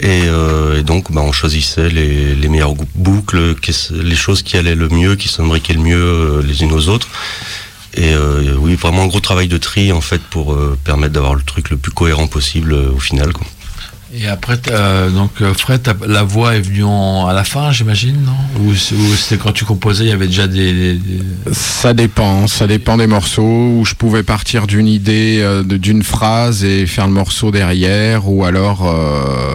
Et, 0.00 0.22
euh, 0.26 0.82
donc, 0.82 1.10
bah, 1.12 1.20
on 1.22 1.32
choisissait 1.32 1.90
les, 1.90 2.48
meilleures 2.48 2.74
boucles, 2.94 3.56
les 3.90 4.16
choses 4.16 4.42
qui 4.42 4.56
allaient 4.56 4.76
le 4.76 4.88
mieux, 4.88 5.16
qui 5.16 5.28
s'imbriquaient 5.28 5.74
le 5.74 5.80
mieux 5.80 6.40
les 6.46 6.62
unes 6.62 6.72
aux 6.72 6.88
autres. 6.88 7.08
Et 7.94 8.14
oui, 8.58 8.76
vraiment 8.76 9.02
un 9.02 9.06
gros 9.08 9.18
travail 9.18 9.48
de 9.48 9.58
tri 9.58 9.90
en 9.90 10.00
fait 10.00 10.20
pour 10.20 10.56
permettre 10.84 11.14
d'avoir 11.14 11.34
le 11.34 11.42
truc 11.42 11.70
le 11.70 11.76
plus 11.76 11.90
cohérent 11.90 12.28
possible 12.28 12.74
au 12.74 13.00
final. 13.00 13.32
Quoi. 13.32 13.44
Et 14.14 14.26
après, 14.26 14.58
euh, 14.70 15.10
donc 15.10 15.30
euh, 15.42 15.52
Fred, 15.52 15.86
la 16.06 16.22
voix 16.22 16.56
est 16.56 16.60
venue 16.62 16.82
en- 16.84 17.26
à 17.26 17.34
la 17.34 17.44
fin, 17.44 17.70
j'imagine, 17.72 18.16
non? 18.24 18.62
Ou 18.64 18.74
c'était 18.74 19.36
quand 19.36 19.52
tu 19.52 19.66
composais, 19.66 20.04
il 20.04 20.08
y 20.08 20.12
avait 20.12 20.28
déjà 20.28 20.46
des. 20.46 20.94
des- 20.94 21.20
Ça 21.52 21.92
dépend, 21.92 22.46
ça 22.46 22.66
dépend 22.66 22.96
des 22.96 23.06
morceaux 23.06 23.42
où 23.42 23.84
je 23.84 23.94
pouvais 23.94 24.22
partir 24.22 24.66
d'une 24.66 24.86
idée, 24.86 25.40
euh, 25.42 25.62
d'une 25.62 26.02
phrase 26.02 26.64
et 26.64 26.86
faire 26.86 27.06
le 27.06 27.12
morceau 27.12 27.50
derrière, 27.50 28.30
ou 28.30 28.44
alors 28.44 28.88
euh, 28.88 29.54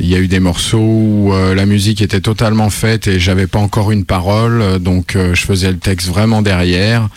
il 0.00 0.06
y 0.08 0.14
a 0.14 0.18
eu 0.20 0.28
des 0.28 0.40
morceaux 0.40 0.78
où 0.78 1.32
la 1.54 1.66
musique 1.66 2.00
était 2.00 2.20
totalement 2.20 2.70
faite 2.70 3.08
et 3.08 3.18
j'avais 3.20 3.46
pas 3.46 3.58
encore 3.58 3.90
une 3.90 4.04
parole, 4.06 4.78
donc 4.78 5.16
je 5.16 5.40
faisais 5.42 5.70
le 5.70 5.78
texte 5.78 6.08
vraiment 6.08 6.40
derrière. 6.42 7.08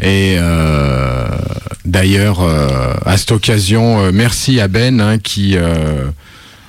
Et 0.00 0.36
euh, 0.38 1.28
d'ailleurs, 1.84 2.42
euh, 2.42 2.94
à 3.04 3.16
cette 3.16 3.32
occasion, 3.32 4.00
euh, 4.00 4.10
merci 4.12 4.60
à 4.60 4.68
Ben 4.68 5.00
hein, 5.00 5.18
qui 5.18 5.56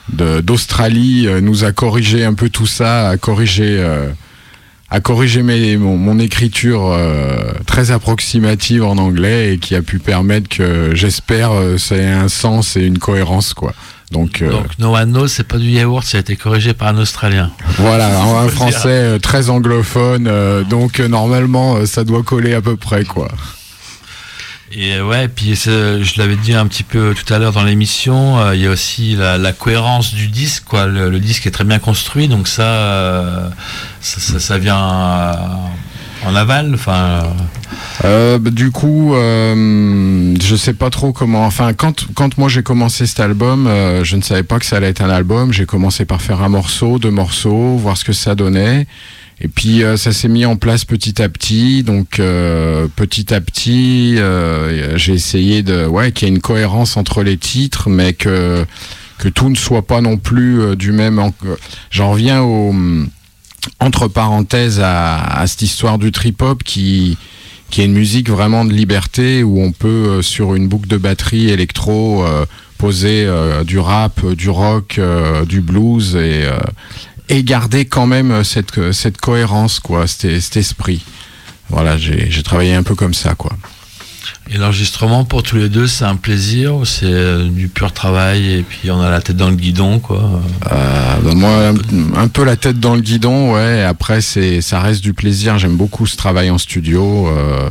d'Australie 0.10 1.28
nous 1.42 1.64
a 1.64 1.72
corrigé 1.72 2.24
un 2.24 2.36
peu 2.36 2.50
tout 2.50 2.68
ça, 2.68 3.10
a 3.10 3.18
corrigé 3.18 3.84
a 4.95 5.01
corrigé 5.01 5.43
mes, 5.43 5.75
mon, 5.75 5.97
mon 5.97 6.19
écriture 6.19 6.88
euh, 6.88 7.51
très 7.65 7.91
approximative 7.91 8.84
en 8.84 8.97
anglais 8.97 9.53
et 9.53 9.58
qui 9.58 9.75
a 9.75 9.81
pu 9.81 9.99
permettre 9.99 10.47
que 10.47 10.95
j'espère 10.95 11.51
euh, 11.51 11.77
ça 11.77 11.97
ait 11.97 12.08
un 12.08 12.29
sens 12.29 12.77
et 12.77 12.86
une 12.86 12.97
cohérence 12.97 13.53
quoi. 13.53 13.73
Donc, 14.12 14.41
euh, 14.41 14.51
Donc 14.51 14.67
No 14.79 14.95
One 14.95 15.12
Knows, 15.12 15.27
c'est 15.27 15.47
pas 15.47 15.58
du 15.58 15.69
yaourt, 15.69 16.05
ça 16.05 16.17
a 16.17 16.21
été 16.21 16.38
corrigé 16.38 16.73
par 16.73 16.88
un 16.89 16.97
Australien. 16.97 17.51
voilà, 17.77 18.21
un 18.39 18.47
français 18.47 18.88
euh, 18.88 19.19
très 19.19 19.49
anglophone, 19.49 20.27
euh, 20.29 20.63
donc 20.63 21.01
euh, 21.01 21.10
normalement 21.10 21.86
ça 21.86 22.05
doit 22.05 22.23
coller 22.23 22.53
à 22.53 22.62
peu 22.62 22.77
près 22.77 23.03
quoi. 23.03 23.27
Et 24.78 24.96
euh, 24.96 25.08
ouais, 25.08 25.30
puis 25.30 25.56
je 25.56 26.18
l'avais 26.18 26.36
dit 26.36 26.54
un 26.54 26.68
petit 26.68 26.84
peu 26.84 27.14
tout 27.14 27.34
à 27.34 27.40
l'heure 27.40 27.54
dans 27.54 27.64
l'émission, 27.64 28.40
euh, 28.40 28.56
il 28.56 28.62
y 28.62 28.68
a 28.68 28.70
aussi 28.70 29.16
la, 29.16 29.54
cohérence 29.54 30.14
du 30.14 30.28
disque, 30.28 30.66
quoi. 30.66 30.86
Le, 30.86 31.18
disque 31.20 31.48
est 31.48 31.52
très 31.52 31.64
bien 31.64 31.80
construit, 31.80 32.28
donc 32.28 32.50
ça, 32.50 32.64
euh, 32.64 33.50
ça, 34.02 34.58
vient 34.58 34.76
en 36.26 36.36
aval. 36.36 36.74
Enfin, 36.74 37.24
bah, 38.04 38.38
du 38.52 38.72
coup, 38.72 39.14
je 39.16 40.56
sais 40.58 40.74
pas 40.74 40.90
trop 40.90 41.14
comment. 41.14 41.46
Enfin, 41.46 41.72
quand 41.74 42.08
quand 42.14 42.38
moi 42.38 42.50
j'ai 42.50 42.64
commencé 42.64 43.06
cet 43.06 43.22
album, 43.22 43.70
je 44.04 44.16
ne 44.18 44.22
savais 44.22 44.44
pas 44.44 44.60
que 44.60 44.66
ça 44.66 44.78
allait 44.78 44.90
être 44.90 45.02
un 45.02 45.10
album. 45.10 45.54
J'ai 45.54 45.66
commencé 45.66 46.04
par 46.04 46.22
faire 46.22 46.42
un 46.42 46.50
morceau, 46.50 47.00
deux 47.00 47.12
morceaux, 47.12 47.78
voir 47.78 47.96
ce 47.96 48.04
que 48.04 48.14
ça 48.14 48.36
donnait. 48.36 48.88
Et 49.41 49.48
puis 49.50 49.84
euh, 49.84 49.98
ça 49.98 50.13
s'est 50.13 50.30
mis 50.30 50.45
en 50.45 50.56
place 50.56 50.86
petit 50.86 51.21
à 51.21 51.28
petit. 51.30 51.84
Donc 51.84 52.19
euh, 52.19 52.88
petit 52.95 53.34
à 53.34 53.41
petit, 53.41 54.15
euh, 54.17 54.98
j'ai 54.98 55.13
essayé 55.13 55.62
de 55.62 55.86
ouais 55.86 56.12
qu'il 56.12 56.28
y 56.28 56.32
ait 56.32 56.34
une 56.34 56.41
cohérence 56.41 56.95
entre 56.98 57.21
les 57.24 57.38
titres, 57.38 57.89
mais 57.89 58.13
que 58.13 58.65
que 59.17 59.28
tout 59.30 59.50
ne 59.50 59.56
soit 59.56 59.86
pas 59.88 60.02
non 60.02 60.17
plus 60.17 60.62
euh, 60.62 60.76
du 60.76 60.91
même. 60.91 61.19
en- 61.19 61.34
J'en 61.91 62.12
reviens 62.12 62.41
au 62.43 62.74
entre 63.80 64.08
parenthèses 64.08 64.80
à, 64.80 65.17
à 65.39 65.48
cette 65.48 65.63
histoire 65.63 65.98
du 65.98 66.12
trip-hop 66.12 66.63
qui, 66.63 67.17
qui 67.71 67.82
est 67.82 67.86
une 67.86 67.93
musique 67.93 68.30
vraiment 68.30 68.63
de 68.63 68.71
liberté 68.74 69.41
où 69.43 69.60
on 69.62 69.71
peut, 69.71 69.88
euh, 69.88 70.21
sur 70.21 70.54
une 70.54 70.67
boucle 70.67 70.88
de 70.88 70.98
batterie 70.98 71.50
électro, 71.50 72.24
euh, 72.26 72.45
poser 72.78 73.28
du 73.65 73.80
rap, 73.80 74.26
du 74.34 74.50
rock, 74.50 75.00
du 75.48 75.62
blues 75.62 76.15
et, 76.17 76.43
et 77.30 77.44
garder 77.44 77.86
quand 77.86 78.08
même 78.08 78.32
euh, 78.32 78.44
cette, 78.44 78.78
euh, 78.78 78.92
cette 78.92 79.18
cohérence, 79.18 79.80
quoi, 79.80 80.08
cet, 80.08 80.40
cet 80.42 80.58
esprit. 80.58 81.04
Voilà, 81.70 81.98
j'ai 81.98 82.30
j'ai 82.30 82.44
travaillé 82.44 82.74
un 82.76 82.84
peu 82.84 82.96
comme 82.96 83.14
ça, 83.14 83.36
quoi. 83.36 83.52
Et 84.52 84.58
l'enregistrement 84.58 85.26
pour 85.26 85.42
tous 85.42 85.56
les 85.56 85.70
deux, 85.70 85.88
c'est 85.88 86.06
un 86.06 86.16
plaisir 86.16 86.82
c'est 86.86 87.06
euh, 87.06 87.50
du 87.50 87.68
pur 87.68 87.92
travail 87.92 88.54
et 88.54 88.62
puis 88.62 88.92
on 88.92 89.02
a 89.02 89.10
la 89.10 89.20
tête 89.20 89.38
dans 89.38 89.50
le 89.50 89.56
guidon, 89.56 90.00
quoi? 90.00 90.42
Euh, 90.72 91.16
bah, 91.24 91.34
moi, 91.34 91.70
un, 91.70 91.76
un 92.16 92.28
peu 92.28 92.44
la 92.44 92.56
tête 92.56 92.80
dans 92.80 92.94
le 92.94 93.02
guidon, 93.02 93.54
ouais. 93.54 93.82
Après, 93.82 94.22
c'est, 94.22 94.62
ça 94.62 94.80
reste 94.82 95.02
du 95.02 95.14
plaisir. 95.14 95.58
J'aime 95.58 95.78
beaucoup 95.78 96.06
ce 96.06 96.16
travail 96.16 96.52
en 96.52 96.60
studio, 96.60 97.28
euh, 97.28 97.70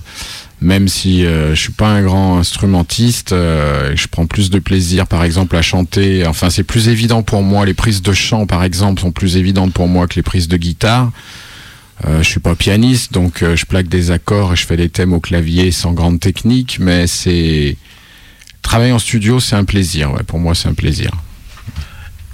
même 0.65 0.89
si 0.89 1.27
euh, 1.27 1.55
je 1.55 1.61
suis 1.61 1.73
pas 1.73 1.89
un 1.89 2.03
grand 2.03 2.39
instrumentiste. 2.39 3.33
euh, 3.33 3.93
je 3.95 4.09
prends 4.09 4.27
plus 4.27 4.49
de 4.49 4.59
plaisir, 4.59 5.07
par 5.07 5.23
exemple, 5.23 5.55
à 5.57 5.63
chanter. 5.63 6.27
Enfin, 6.27 6.49
c'est 6.49 6.65
plus 6.65 6.89
évident 6.89 7.23
pour 7.23 7.43
moi. 7.43 7.67
Les 7.67 7.75
prises 7.75 8.01
de 8.01 8.13
chant, 8.15 8.47
par 8.47 8.65
exemple, 8.65 9.01
sont 9.03 9.13
plus 9.13 9.37
évidentes 9.37 9.75
pour 9.75 9.89
moi 9.89 10.09
que 10.09 10.15
les 10.15 10.23
prises 10.23 10.49
de 10.49 10.57
guitare. 10.57 11.13
Euh, 12.07 12.23
je 12.23 12.29
suis 12.29 12.41
pas 12.41 12.55
pianiste, 12.55 13.13
donc 13.13 13.43
euh, 13.43 13.57
je 13.57 13.67
plaque 13.67 13.89
des 13.89 14.11
accords 14.11 14.55
et 14.55 14.57
je 14.57 14.67
fais 14.67 14.77
des 14.77 14.89
thèmes 14.89 15.13
au 15.13 15.21
clavier 15.21 15.71
sans 15.71 15.93
grande 15.93 16.19
technique, 16.19 16.79
mais 16.81 17.07
c'est 17.07 17.77
travailler 18.63 18.93
en 18.93 18.99
studio, 18.99 19.41
c'est 19.41 19.57
un 19.57 19.65
plaisir. 19.65 20.13
Pour 20.27 20.39
moi, 20.39 20.55
c'est 20.55 20.69
un 20.69 20.75
plaisir. 20.75 21.11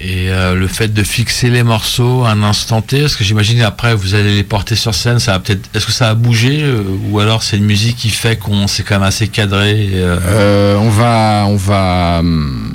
Et 0.02 0.30
euh, 0.30 0.54
le 0.54 0.66
fait 0.66 0.88
de 0.88 1.02
fixer 1.02 1.50
les 1.50 1.62
morceaux 1.62 2.24
à 2.24 2.30
un 2.30 2.42
instant 2.42 2.80
T, 2.80 3.02
parce 3.02 3.16
que 3.16 3.24
j'imagine 3.24 3.60
après 3.60 3.94
vous 3.94 4.14
allez 4.14 4.34
les 4.34 4.44
porter 4.44 4.74
sur 4.74 4.94
scène, 4.94 5.18
ça 5.18 5.38
peut-être. 5.38 5.68
Est-ce 5.74 5.84
que 5.84 5.92
ça 5.92 6.08
a 6.08 6.14
bougé 6.14 6.62
euh, 6.62 6.82
ou 7.10 7.20
alors 7.20 7.42
c'est 7.42 7.58
une 7.58 7.66
musique 7.66 7.96
qui 7.96 8.08
fait 8.08 8.38
qu'on 8.38 8.66
s'est 8.66 8.82
quand 8.82 8.94
même 8.94 9.02
assez 9.02 9.28
cadré 9.28 9.90
euh, 9.92 10.18
Euh, 10.24 10.76
on 10.78 10.88
va, 10.88 11.44
on 11.46 11.56
va 11.56 12.20
hum, 12.20 12.72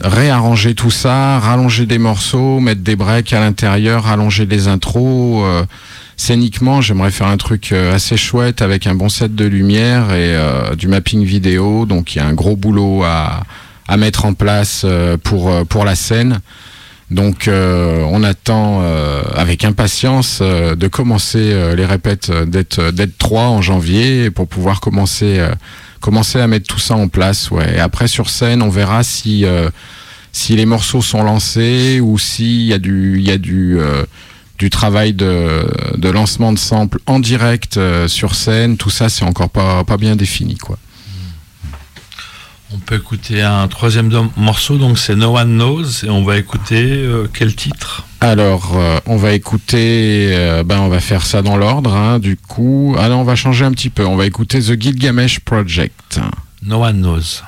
réarranger 0.00 0.76
tout 0.76 0.92
ça, 0.92 1.40
rallonger 1.40 1.86
des 1.86 1.98
morceaux, 1.98 2.60
mettre 2.60 2.82
des 2.82 2.94
breaks 2.94 3.32
à 3.32 3.40
l'intérieur, 3.40 4.04
rallonger 4.04 4.46
les 4.46 4.68
intros. 4.68 5.44
scéniquement, 6.16 6.80
j'aimerais 6.80 7.10
faire 7.10 7.26
un 7.26 7.36
truc 7.36 7.72
assez 7.72 8.16
chouette 8.16 8.62
avec 8.62 8.86
un 8.86 8.94
bon 8.94 9.08
set 9.08 9.34
de 9.34 9.44
lumière 9.44 10.12
et 10.12 10.36
du 10.76 10.86
mapping 10.86 11.24
vidéo. 11.24 11.84
Donc 11.84 12.14
il 12.14 12.18
y 12.18 12.20
a 12.20 12.26
un 12.26 12.34
gros 12.34 12.56
boulot 12.56 13.02
à, 13.02 13.42
à 13.90 13.96
mettre 13.96 14.24
en 14.24 14.34
place 14.34 14.82
euh, 14.84 15.16
pour, 15.16 15.50
euh, 15.50 15.64
pour 15.64 15.84
la 15.84 15.96
scène. 15.96 16.40
Donc 17.10 17.48
euh, 17.48 18.04
on 18.08 18.22
attend 18.22 18.82
euh, 18.82 19.20
avec 19.34 19.64
impatience 19.64 20.38
euh, 20.40 20.76
de 20.76 20.86
commencer 20.86 21.50
euh, 21.52 21.74
les 21.74 21.84
répètes 21.84 22.30
d'être 22.30 22.92
d'être 22.92 23.18
trois 23.18 23.48
en 23.48 23.60
janvier 23.60 24.30
pour 24.30 24.46
pouvoir 24.46 24.80
commencer 24.80 25.44
commencer 25.98 26.38
à 26.40 26.46
mettre 26.46 26.68
tout 26.68 26.78
ça 26.78 26.94
en 26.94 27.08
place. 27.08 27.50
Ouais. 27.50 27.74
Et 27.74 27.80
après 27.80 28.06
sur 28.06 28.30
scène, 28.30 28.62
on 28.62 28.70
verra 28.70 29.02
si 29.02 29.44
si 30.30 30.54
les 30.54 30.66
morceaux 30.66 31.02
sont 31.02 31.24
lancés 31.24 31.98
ou 32.00 32.16
s'il 32.16 32.62
y 32.62 32.72
a 32.72 32.78
du 32.78 33.18
il 33.18 33.26
y 33.26 33.32
a 33.32 33.38
du 33.38 33.76
du 34.60 34.70
travail 34.70 35.12
de, 35.12 35.66
de 35.96 36.10
lancement 36.10 36.52
de 36.52 36.58
samples 36.58 37.00
en 37.06 37.18
direct 37.18 37.80
sur 38.06 38.36
scène. 38.36 38.76
Tout 38.76 38.90
ça, 38.90 39.08
c'est 39.08 39.24
encore 39.24 39.50
pas 39.50 39.82
pas 39.82 39.96
bien 39.96 40.14
défini 40.14 40.56
quoi. 40.56 40.78
On 42.72 42.78
peut 42.78 42.96
écouter 42.96 43.42
un 43.42 43.66
troisième 43.68 44.10
morceau, 44.36 44.78
donc 44.78 44.98
c'est 44.98 45.16
No 45.16 45.36
One 45.36 45.56
Knows, 45.56 46.04
et 46.04 46.10
on 46.10 46.22
va 46.22 46.38
écouter 46.38 47.02
euh, 47.02 47.26
quel 47.32 47.54
titre? 47.54 48.04
Alors, 48.20 48.76
euh, 48.76 48.98
on 49.06 49.16
va 49.16 49.32
écouter, 49.32 50.30
euh, 50.32 50.62
ben 50.62 50.80
on 50.80 50.88
va 50.88 51.00
faire 51.00 51.24
ça 51.24 51.42
dans 51.42 51.56
l'ordre, 51.56 51.94
hein, 51.94 52.18
du 52.18 52.36
coup. 52.36 52.94
Ah 52.98 53.08
non, 53.08 53.20
on 53.20 53.24
va 53.24 53.34
changer 53.34 53.64
un 53.64 53.72
petit 53.72 53.90
peu. 53.90 54.04
On 54.04 54.16
va 54.16 54.26
écouter 54.26 54.60
The 54.60 54.80
Gilgamesh 54.80 55.40
Project. 55.40 56.20
No 56.62 56.84
One 56.84 57.00
Knows. 57.00 57.42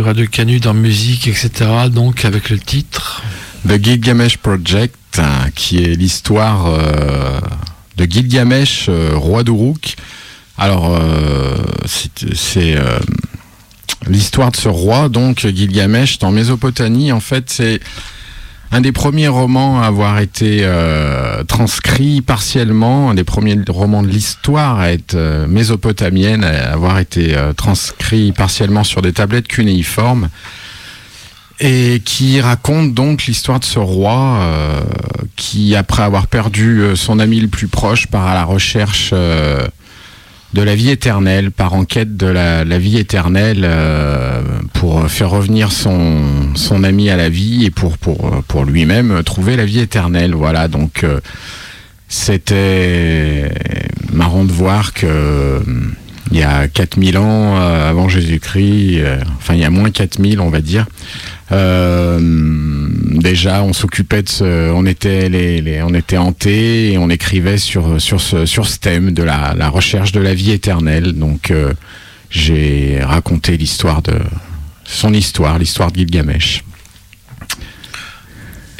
Sur 0.00 0.06
Radio 0.06 0.26
Canu 0.26 0.60
dans 0.60 0.72
musique, 0.72 1.28
etc. 1.28 1.50
Donc 1.92 2.24
avec 2.24 2.48
le 2.48 2.58
titre. 2.58 3.22
The 3.68 3.82
Gilgamesh 3.84 4.38
Project, 4.38 4.96
hein, 5.18 5.50
qui 5.54 5.76
est 5.76 5.94
l'histoire 5.94 6.68
euh, 6.68 7.38
de 7.98 8.06
Gilgamesh, 8.06 8.86
euh, 8.88 9.10
roi 9.14 9.42
d'Uruk. 9.44 9.96
Alors, 10.56 10.96
euh, 10.96 11.54
c'est 11.86 12.78
l'histoire 14.06 14.50
de 14.52 14.56
ce 14.56 14.70
roi, 14.70 15.10
donc 15.10 15.46
Gilgamesh, 15.46 16.18
dans 16.18 16.30
Mésopotamie. 16.30 17.12
En 17.12 17.20
fait, 17.20 17.50
c'est 17.50 17.80
un 18.72 18.80
des 18.80 18.92
premiers 18.92 19.28
romans 19.28 19.82
à 19.82 19.86
avoir 19.86 20.18
été 20.20 20.62
transcrit 21.44 22.20
partiellement, 22.20 23.10
un 23.10 23.14
des 23.14 23.24
premiers 23.24 23.58
romans 23.68 24.02
de 24.02 24.08
l'histoire 24.08 24.78
à 24.78 24.92
être 24.92 25.14
euh, 25.14 25.46
mésopotamienne, 25.46 26.44
à 26.44 26.72
avoir 26.72 26.98
été 26.98 27.36
euh, 27.36 27.52
transcrit 27.52 28.32
partiellement 28.32 28.84
sur 28.84 29.02
des 29.02 29.12
tablettes 29.12 29.48
cunéiformes 29.48 30.28
et 31.58 32.00
qui 32.04 32.40
raconte 32.40 32.94
donc 32.94 33.26
l'histoire 33.26 33.60
de 33.60 33.64
ce 33.64 33.78
roi 33.78 34.38
euh, 34.40 34.80
qui, 35.36 35.76
après 35.76 36.02
avoir 36.02 36.26
perdu 36.26 36.82
son 36.94 37.18
ami 37.18 37.38
le 37.40 37.48
plus 37.48 37.68
proche, 37.68 38.06
part 38.06 38.26
à 38.26 38.34
la 38.34 38.44
recherche 38.44 39.12
de 40.52 40.62
la 40.62 40.74
vie 40.74 40.90
éternelle, 40.90 41.50
par 41.50 41.74
enquête 41.74 42.16
de 42.16 42.26
la, 42.26 42.64
vie 42.78 42.98
éternelle 42.98 43.62
euh, 43.64 44.42
pour 44.72 45.08
faire 45.08 45.30
revenir 45.30 45.70
son, 45.70 46.54
son 46.54 46.82
ami 46.82 47.08
à 47.08 47.16
la 47.16 47.28
vie 47.28 47.64
et 47.64 47.70
pour, 47.70 47.98
pour, 47.98 48.42
pour 48.48 48.64
lui-même 48.64 49.22
trouver 49.22 49.56
la 49.56 49.64
vie 49.64 49.80
éternelle. 49.80 50.34
Voilà, 50.34 50.66
donc 50.66 51.04
euh, 51.04 51.20
c'était 52.08 53.52
marrant 54.12 54.44
de 54.44 54.52
voir 54.52 54.92
que 54.92 55.06
euh, 55.06 55.60
il 56.32 56.38
y 56.38 56.42
a 56.42 56.68
4000 56.68 57.18
ans 57.18 57.56
avant 57.56 58.08
Jésus-Christ, 58.08 59.00
enfin 59.38 59.54
il 59.54 59.60
y 59.60 59.64
a 59.64 59.70
moins 59.70 59.90
4000 59.90 60.38
on 60.38 60.48
va 60.48 60.60
dire, 60.60 60.86
déjà, 63.20 63.62
on 63.62 63.72
s'occupait 63.72 64.22
de 64.22 64.28
ce, 64.28 64.70
on 64.72 64.86
était 64.86 65.28
les, 65.28 65.60
les- 65.60 65.82
on 65.82 65.94
était 65.94 66.16
hantés 66.16 66.92
et 66.92 66.98
on 66.98 67.10
écrivait 67.10 67.58
sur 67.58 68.00
sur 68.00 68.20
ce 68.20 68.46
sur 68.46 68.66
ce 68.66 68.78
thème 68.78 69.12
de 69.12 69.22
la, 69.22 69.54
la 69.56 69.68
recherche 69.68 70.12
de 70.12 70.20
la 70.20 70.34
vie 70.34 70.52
éternelle. 70.52 71.12
Donc, 71.12 71.50
euh, 71.50 71.72
j'ai 72.30 73.00
raconté 73.02 73.56
l'histoire 73.56 74.02
de 74.02 74.14
son 74.84 75.12
histoire, 75.12 75.58
l'histoire 75.58 75.90
de 75.92 75.98
Gilgamesh. 75.98 76.62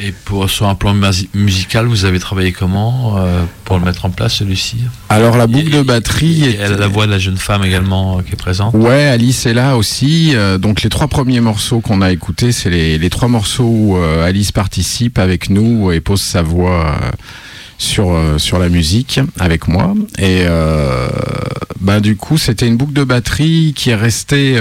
Et 0.03 0.13
pour 0.25 0.49
sur 0.49 0.67
un 0.67 0.73
plan 0.73 0.95
musical, 1.35 1.85
vous 1.85 2.05
avez 2.05 2.19
travaillé 2.19 2.51
comment 2.51 3.17
euh, 3.19 3.43
pour 3.65 3.77
le 3.77 3.85
mettre 3.85 4.05
en 4.05 4.09
place 4.09 4.33
celui-ci? 4.33 4.77
Alors 5.09 5.37
la 5.37 5.45
boucle 5.45 5.69
de 5.69 5.83
batterie 5.83 6.43
Et 6.43 6.49
est 6.49 6.57
elle 6.59 6.73
a 6.73 6.77
la 6.77 6.87
voix 6.87 7.05
de 7.05 7.11
la 7.11 7.19
jeune 7.19 7.37
femme 7.37 7.63
également 7.63 8.17
euh, 8.17 8.21
qui 8.23 8.33
est 8.33 8.35
présente. 8.35 8.73
Ouais, 8.73 9.05
Alice 9.05 9.45
est 9.45 9.53
là 9.53 9.77
aussi. 9.77 10.31
Euh, 10.33 10.57
donc 10.57 10.81
les 10.81 10.89
trois 10.89 11.07
premiers 11.07 11.39
morceaux 11.39 11.81
qu'on 11.81 12.01
a 12.01 12.11
écoutés, 12.11 12.51
c'est 12.51 12.71
les, 12.71 12.97
les 12.97 13.09
trois 13.11 13.27
morceaux 13.27 13.69
où 13.69 13.97
euh, 13.97 14.25
Alice 14.25 14.51
participe 14.51 15.19
avec 15.19 15.51
nous 15.51 15.91
et 15.91 15.99
pose 15.99 16.21
sa 16.21 16.41
voix 16.41 16.97
euh, 16.99 17.11
sur 17.77 18.09
euh, 18.09 18.39
sur 18.39 18.57
la 18.57 18.69
musique 18.69 19.19
avec 19.39 19.67
moi. 19.67 19.93
Et 20.17 20.45
euh, 20.47 21.09
bah 21.79 21.99
du 21.99 22.15
coup, 22.15 22.39
c'était 22.39 22.67
une 22.67 22.77
boucle 22.77 22.93
de 22.93 23.03
batterie 23.03 23.73
qui 23.75 23.91
est 23.91 23.95
restée. 23.95 24.59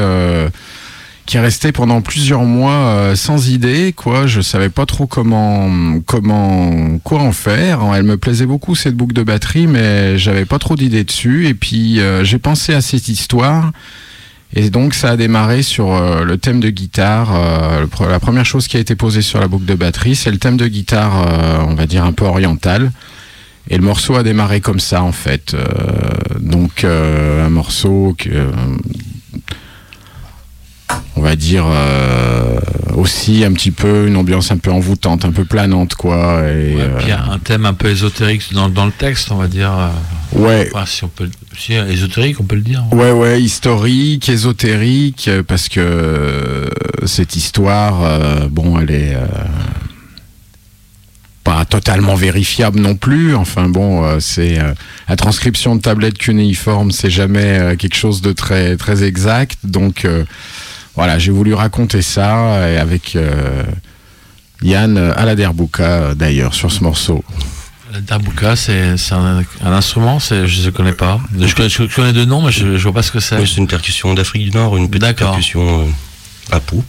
Qui 1.27 1.37
est 1.37 1.41
restée 1.41 1.73
pendant 1.73 2.01
plusieurs 2.01 2.43
mois 2.43 2.73
euh, 2.73 3.15
sans 3.15 3.49
idée, 3.49 3.93
quoi. 3.93 4.27
Je 4.27 4.41
savais 4.41 4.69
pas 4.69 4.87
trop 4.87 5.07
comment, 5.07 6.01
comment, 6.07 6.99
quoi 7.05 7.21
en 7.21 7.33
faire. 7.33 7.81
Elle 7.95 8.03
me 8.05 8.17
plaisait 8.17 8.47
beaucoup 8.47 8.75
cette 8.75 8.97
boucle 8.97 9.15
de 9.15 9.23
batterie, 9.23 9.67
mais 9.67 10.19
j'avais 10.19 10.45
pas 10.45 10.59
trop 10.59 10.77
d'idées 10.77 11.05
dessus. 11.05 11.47
Et 11.47 11.55
puis 11.55 12.01
euh, 12.01 12.25
j'ai 12.25 12.39
pensé 12.39 12.75
à 12.75 12.81
cette 12.81 13.09
histoire. 13.09 13.71
Et 14.53 14.71
donc 14.71 14.95
ça 14.95 15.11
a 15.11 15.17
démarré 15.17 15.63
sur 15.63 15.95
euh, 15.95 16.25
le 16.25 16.37
thème 16.37 16.59
de 16.59 16.71
guitare. 16.71 17.33
La 18.01 18.21
première 18.21 18.45
chose 18.45 18.67
qui 18.67 18.77
a 18.77 18.81
été 18.81 18.97
posée 18.97 19.23
sur 19.23 19.41
la 19.41 19.47
boucle 19.47 19.67
de 19.67 19.75
batterie, 19.75 20.17
c'est 20.17 20.31
le 20.33 20.39
thème 20.39 20.57
de 20.57 20.67
guitare, 20.67 21.65
on 21.69 21.75
va 21.75 21.87
dire 21.87 22.05
un 22.05 22.13
peu 22.13 22.25
oriental. 22.25 22.91
Et 23.69 23.77
le 23.77 23.85
morceau 23.85 24.17
a 24.17 24.25
démarré 24.25 24.61
comme 24.61 24.81
ça 24.81 25.05
en 25.05 25.13
fait. 25.13 25.55
Donc 26.41 26.83
un 26.83 27.49
morceau 27.51 28.17
que, 28.19 28.51
on 31.17 31.23
va 31.23 31.37
dire 31.37 31.65
euh, 31.69 32.59
aussi 32.97 33.45
un 33.45 33.53
petit 33.53 33.71
peu 33.71 34.07
une 34.09 34.17
ambiance 34.17 34.51
un 34.51 34.57
peu 34.59 34.71
envoûtante, 34.71 35.25
un 35.25 35.33
peu 35.33 35.45
planante 35.45 35.95
quoi. 35.95 36.43
Et, 36.49 36.75
Ouais, 36.75 36.81
euh, 36.81 36.97
puis 36.97 37.07
il 37.07 37.11
y 37.11 37.13
a 37.13 37.25
un 37.25 37.39
thème 37.39 37.67
un 37.67 37.75
peu 37.75 37.89
ésotérique 37.91 38.53
dans, 38.53 38.69
dans 38.69 38.87
le 38.87 38.93
texte, 38.93 39.31
on 39.33 39.37
va 39.37 39.47
dire. 39.49 39.73
euh, 39.73 40.39
ouais, 40.39 40.71
enfin, 40.73 40.87
si 40.87 41.05
on 41.05 41.09
peut, 41.09 41.29
si 41.57 41.75
ésotérique, 41.75 42.41
on 42.41 42.45
peut 42.45 42.57
le 42.57 42.63
dire. 42.63 42.85
Ouais, 42.93 43.11
ouais, 43.13 43.41
historique, 43.41 44.29
ésotérique, 44.29 45.29
parce 45.47 45.69
que 45.69 46.69
cette 47.07 47.37
histoire, 47.37 48.03
euh, 48.05 48.49
bon, 48.51 48.79
elle 48.79 48.91
est 48.91 49.15
euh, 49.15 49.27
pas 51.45 51.65
totalement 51.65 52.15
vérifiable 52.15 52.81
non 52.81 52.95
plus. 52.95 53.35
Enfin 53.35 53.69
bon, 53.69 54.05
euh, 54.05 54.21
c'est 54.21 54.59
la 55.09 55.17
transcription 55.17 55.75
de 55.77 55.81
tablettes 55.81 56.19
cunéiformes, 56.19 56.91
c'est 56.91 57.11
jamais 57.11 57.77
quelque 57.79 57.97
chose 57.97 58.21
de 58.21 58.33
très 58.33 58.77
très 58.77 59.05
exact. 59.05 59.59
Donc 59.65 60.07
voilà, 61.01 61.19
j'ai 61.19 61.33
voulu 61.33 61.55
raconter 61.55 62.03
ça 62.03 62.57
avec 62.79 63.17
euh, 63.17 63.63
Yann 64.63 64.99
Aladerbuka 64.99 65.83
euh, 65.83 66.15
d'ailleurs 66.15 66.53
sur 66.53 66.71
ce 66.71 66.85
morceau. 66.85 67.25
La 67.91 68.01
darbuka, 68.01 68.55
c'est 68.55 68.93
un, 69.13 69.43
un 69.65 69.73
instrument, 69.73 70.19
je 70.19 70.35
ne 70.67 70.71
connais 70.71 70.93
pas. 70.93 71.19
Je, 71.39 71.55
connais- 71.55 71.71
je 71.71 71.85
connais 71.95 72.13
deux 72.13 72.27
noms, 72.27 72.43
mais 72.43 72.53
je 72.53 72.67
ne 72.67 72.77
vois 72.77 72.93
pas 72.93 73.03
ce 73.03 73.11
que 73.13 73.19
c'est. 73.19 73.37
Oui, 73.39 73.49
c'est 73.53 73.57
une 73.61 73.67
percussion 73.67 74.13
d'Afrique 74.13 74.45
du 74.45 74.51
Nord, 74.51 74.77
une 74.77 74.91
petite 74.91 75.01
percussion 75.31 75.81
euh, 75.87 76.55
à 76.55 76.61
peau. 76.61 76.85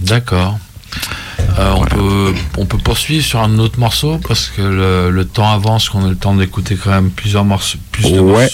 D'accord. 0.00 0.58
Euh, 1.58 2.32
on, 2.56 2.66
peut, 2.66 2.78
poursuivre 2.78 3.24
sur 3.24 3.40
un 3.40 3.58
autre 3.58 3.78
morceau 3.78 4.18
parce 4.26 4.48
que 4.48 4.62
le, 4.62 5.24
temps 5.24 5.50
avance, 5.50 5.88
qu'on 5.88 6.04
a 6.04 6.08
le 6.08 6.16
temps 6.16 6.34
d'écouter 6.34 6.76
quand 6.76 6.90
même 6.90 7.10
plusieurs 7.10 7.44
morceaux, 7.44 7.78
plus 7.90 8.12
de 8.12 8.20
ouais. 8.20 8.48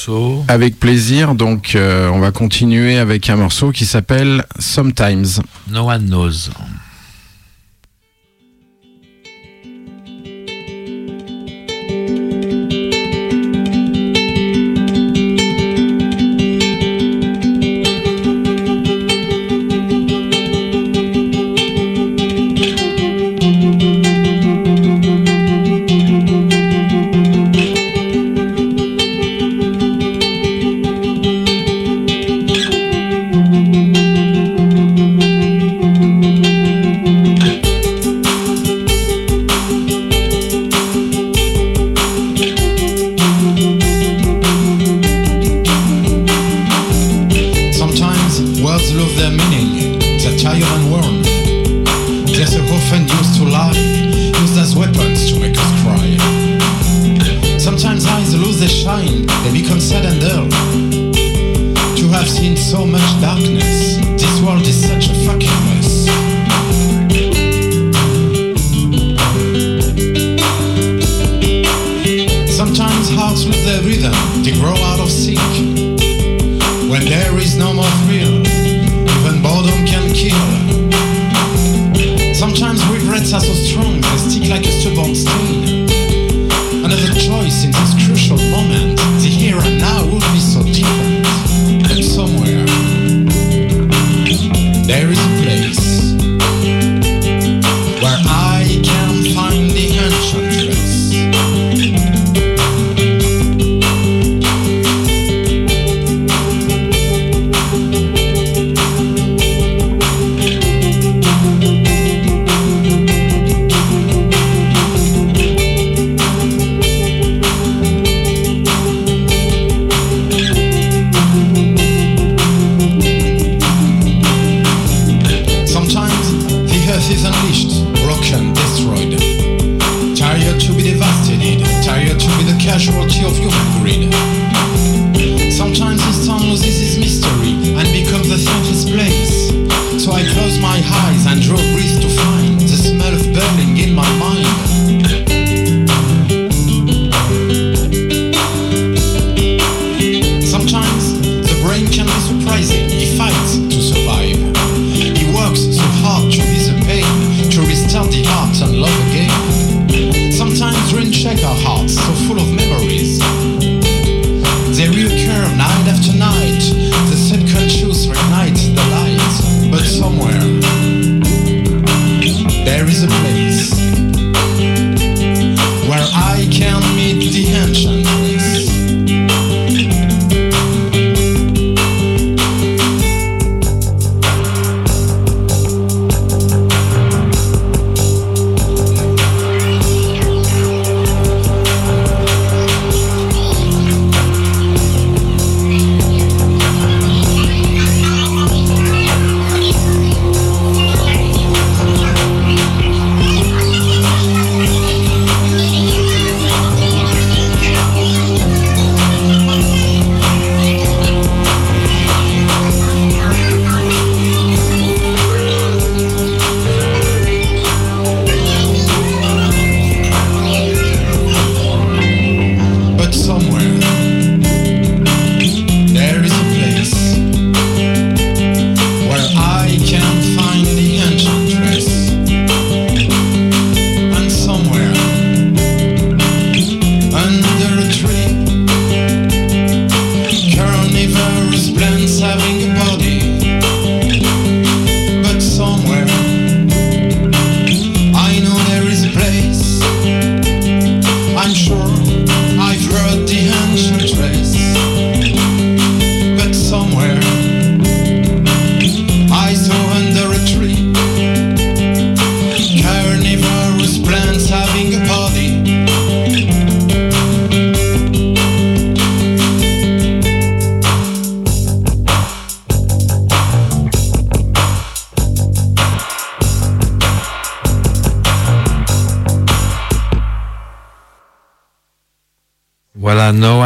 Avec 0.49 0.79
plaisir. 0.79 1.35
Donc, 1.35 1.75
euh, 1.75 2.09
on 2.11 2.19
va 2.19 2.31
continuer 2.31 2.99
avec 2.99 3.31
un 3.31 3.37
morceau 3.37 3.71
qui 3.71 3.87
s'appelle 3.87 4.45
Sometimes. 4.59 5.43
No 5.71 5.89
one 5.89 6.07
knows. 6.07 6.51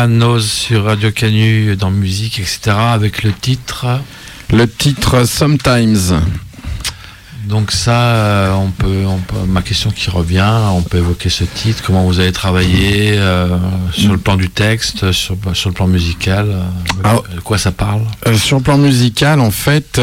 Noz 0.07 0.51
sur 0.51 0.85
Radio 0.85 1.11
Canu 1.11 1.77
dans 1.77 1.91
musique, 1.91 2.39
etc. 2.39 2.71
avec 2.77 3.23
le 3.23 3.33
titre. 3.33 3.87
Le 4.51 4.69
titre 4.69 5.25
Sometimes. 5.25 6.21
Donc 7.45 7.73
ça, 7.73 8.15
euh, 8.15 8.53
on 8.53 8.71
peut, 8.71 9.05
ma 9.49 9.63
question 9.63 9.91
qui 9.91 10.09
revient, 10.11 10.55
on 10.73 10.83
peut 10.83 10.99
évoquer 10.99 11.29
ce 11.29 11.45
titre, 11.45 11.83
comment 11.85 12.05
vous 12.05 12.21
avez 12.21 12.31
travaillé 12.33 13.15
euh, 13.17 13.49
sur 13.93 14.13
le 14.13 14.19
plan 14.19 14.37
du 14.37 14.49
texte, 14.49 15.11
sur, 15.13 15.37
sur 15.53 15.69
le 15.69 15.75
plan 15.75 15.89
musical, 15.89 16.49
euh, 17.05 17.35
de 17.35 17.41
quoi 17.41 17.59
ça 17.59 17.73
parle? 17.73 18.03
Sur 18.37 18.59
le 18.59 18.63
plan 18.63 18.79
musical, 18.79 19.41
en 19.41 19.51
fait, 19.51 20.01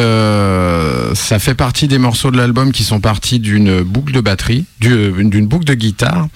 ça 1.16 1.40
fait 1.40 1.56
partie 1.56 1.88
des 1.88 1.98
morceaux 1.98 2.32
de 2.32 2.38
l'album 2.38 2.72
qui 2.72 2.84
sont 2.84 3.00
partis 3.00 3.40
d'une 3.40 3.82
boucle 3.82 4.14
de 4.14 4.22
batterie, 4.22 4.66
d'une 4.80 5.48
boucle 5.48 5.66
de 5.66 5.76
guitare. 5.76 6.28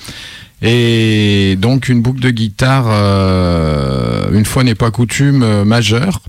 Et 0.66 1.58
donc 1.60 1.90
une 1.90 2.02
boucle 2.02 2.22
de 2.22 2.30
guitare, 2.30 2.86
euh, 2.88 4.32
une 4.32 4.46
fois 4.46 4.64
n'est 4.64 4.76
pas 4.76 4.92
coutume, 4.92 5.44
euh, 5.44 5.66
majeure. 5.66 6.22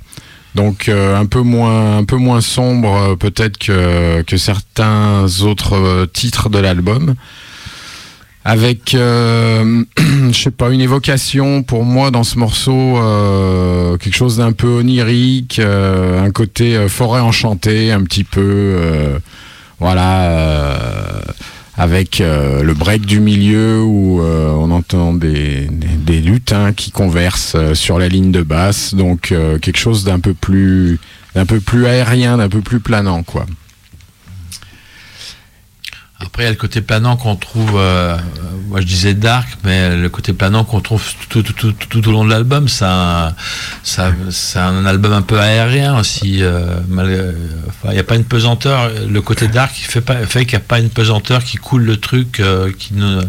Donc 0.56 0.88
euh, 0.88 1.16
un 1.16 1.26
peu 1.26 1.40
moins, 1.40 1.98
un 1.98 2.04
peu 2.04 2.16
moins 2.16 2.40
sombre 2.40 3.14
peut-être 3.14 3.58
que, 3.58 4.22
que 4.22 4.36
certains 4.36 5.24
autres 5.42 6.06
titres 6.12 6.48
de 6.48 6.58
l'album. 6.58 7.14
Avec, 8.44 8.90
je 8.92 9.78
sais 10.32 10.50
pas, 10.50 10.68
une 10.70 10.82
évocation 10.82 11.62
pour 11.62 11.84
moi 11.84 12.10
dans 12.10 12.24
ce 12.24 12.38
morceau, 12.38 12.98
quelque 13.98 14.14
chose 14.14 14.36
d'un 14.36 14.52
peu 14.52 14.66
onirique, 14.66 15.60
un 15.60 16.30
côté 16.30 16.86
forêt 16.88 17.22
enchantée, 17.22 17.90
un 17.90 18.02
petit 18.02 18.24
peu, 18.24 19.18
voilà, 19.80 21.22
avec 21.76 22.20
euh, 22.20 22.62
le 22.62 22.74
break 22.74 23.04
du 23.04 23.20
milieu 23.20 23.82
où 23.82 24.20
euh, 24.20 24.50
on 24.50 24.70
entend 24.70 25.12
des, 25.12 25.66
des, 25.70 26.20
lutins 26.20 26.72
qui 26.72 26.92
conversent 26.92 27.56
euh, 27.56 27.74
sur 27.74 27.98
la 27.98 28.08
ligne 28.08 28.30
de 28.30 28.42
basse, 28.42 28.94
donc 28.94 29.34
quelque 29.60 29.76
chose 29.76 30.04
d'un 30.04 30.20
peu 30.20 30.34
plus, 30.34 30.98
d'un 31.34 31.46
peu 31.46 31.60
plus 31.60 31.86
aérien, 31.86 32.36
d'un 32.36 32.48
peu 32.48 32.60
plus 32.60 32.80
planant, 32.80 33.22
quoi. 33.22 33.46
Après, 36.20 36.44
il 36.44 36.46
y 36.46 36.48
a 36.48 36.52
le 36.52 36.56
côté 36.56 36.80
planant 36.80 37.16
qu'on 37.16 37.34
trouve, 37.36 37.72
euh, 37.76 38.16
moi 38.68 38.80
je 38.80 38.86
disais 38.86 39.14
dark, 39.14 39.46
mais 39.64 39.96
le 39.96 40.08
côté 40.08 40.32
planant 40.32 40.64
qu'on 40.64 40.80
trouve 40.80 41.02
tout, 41.28 41.42
tout, 41.42 41.52
tout, 41.52 41.72
tout, 41.72 41.86
tout 41.88 42.08
au 42.08 42.12
long 42.12 42.24
de 42.24 42.30
l'album, 42.30 42.66
c'est 42.68 42.84
un, 42.86 43.34
ça- 43.82 44.12
un 44.68 44.86
album 44.86 45.12
un 45.12 45.22
peu 45.22 45.38
aérien 45.40 45.98
aussi. 45.98 46.38
euh, 46.42 46.76
mal- 46.88 47.34
enfin, 47.68 47.88
il 47.90 47.94
n'y 47.94 47.98
a 47.98 48.04
pas 48.04 48.14
une 48.14 48.24
pesanteur. 48.24 48.90
Le 49.08 49.20
côté 49.22 49.48
dark, 49.48 49.74
fait, 49.74 50.00
pas, 50.00 50.14
fait 50.24 50.44
qu'il 50.46 50.56
n'y 50.56 50.62
a 50.64 50.66
pas 50.66 50.78
une 50.78 50.88
pesanteur 50.88 51.42
qui 51.44 51.56
coule 51.56 51.82
le 51.82 51.96
truc, 51.98 52.38
euh, 52.40 52.70
qui 52.78 52.94
ne, 52.94 53.20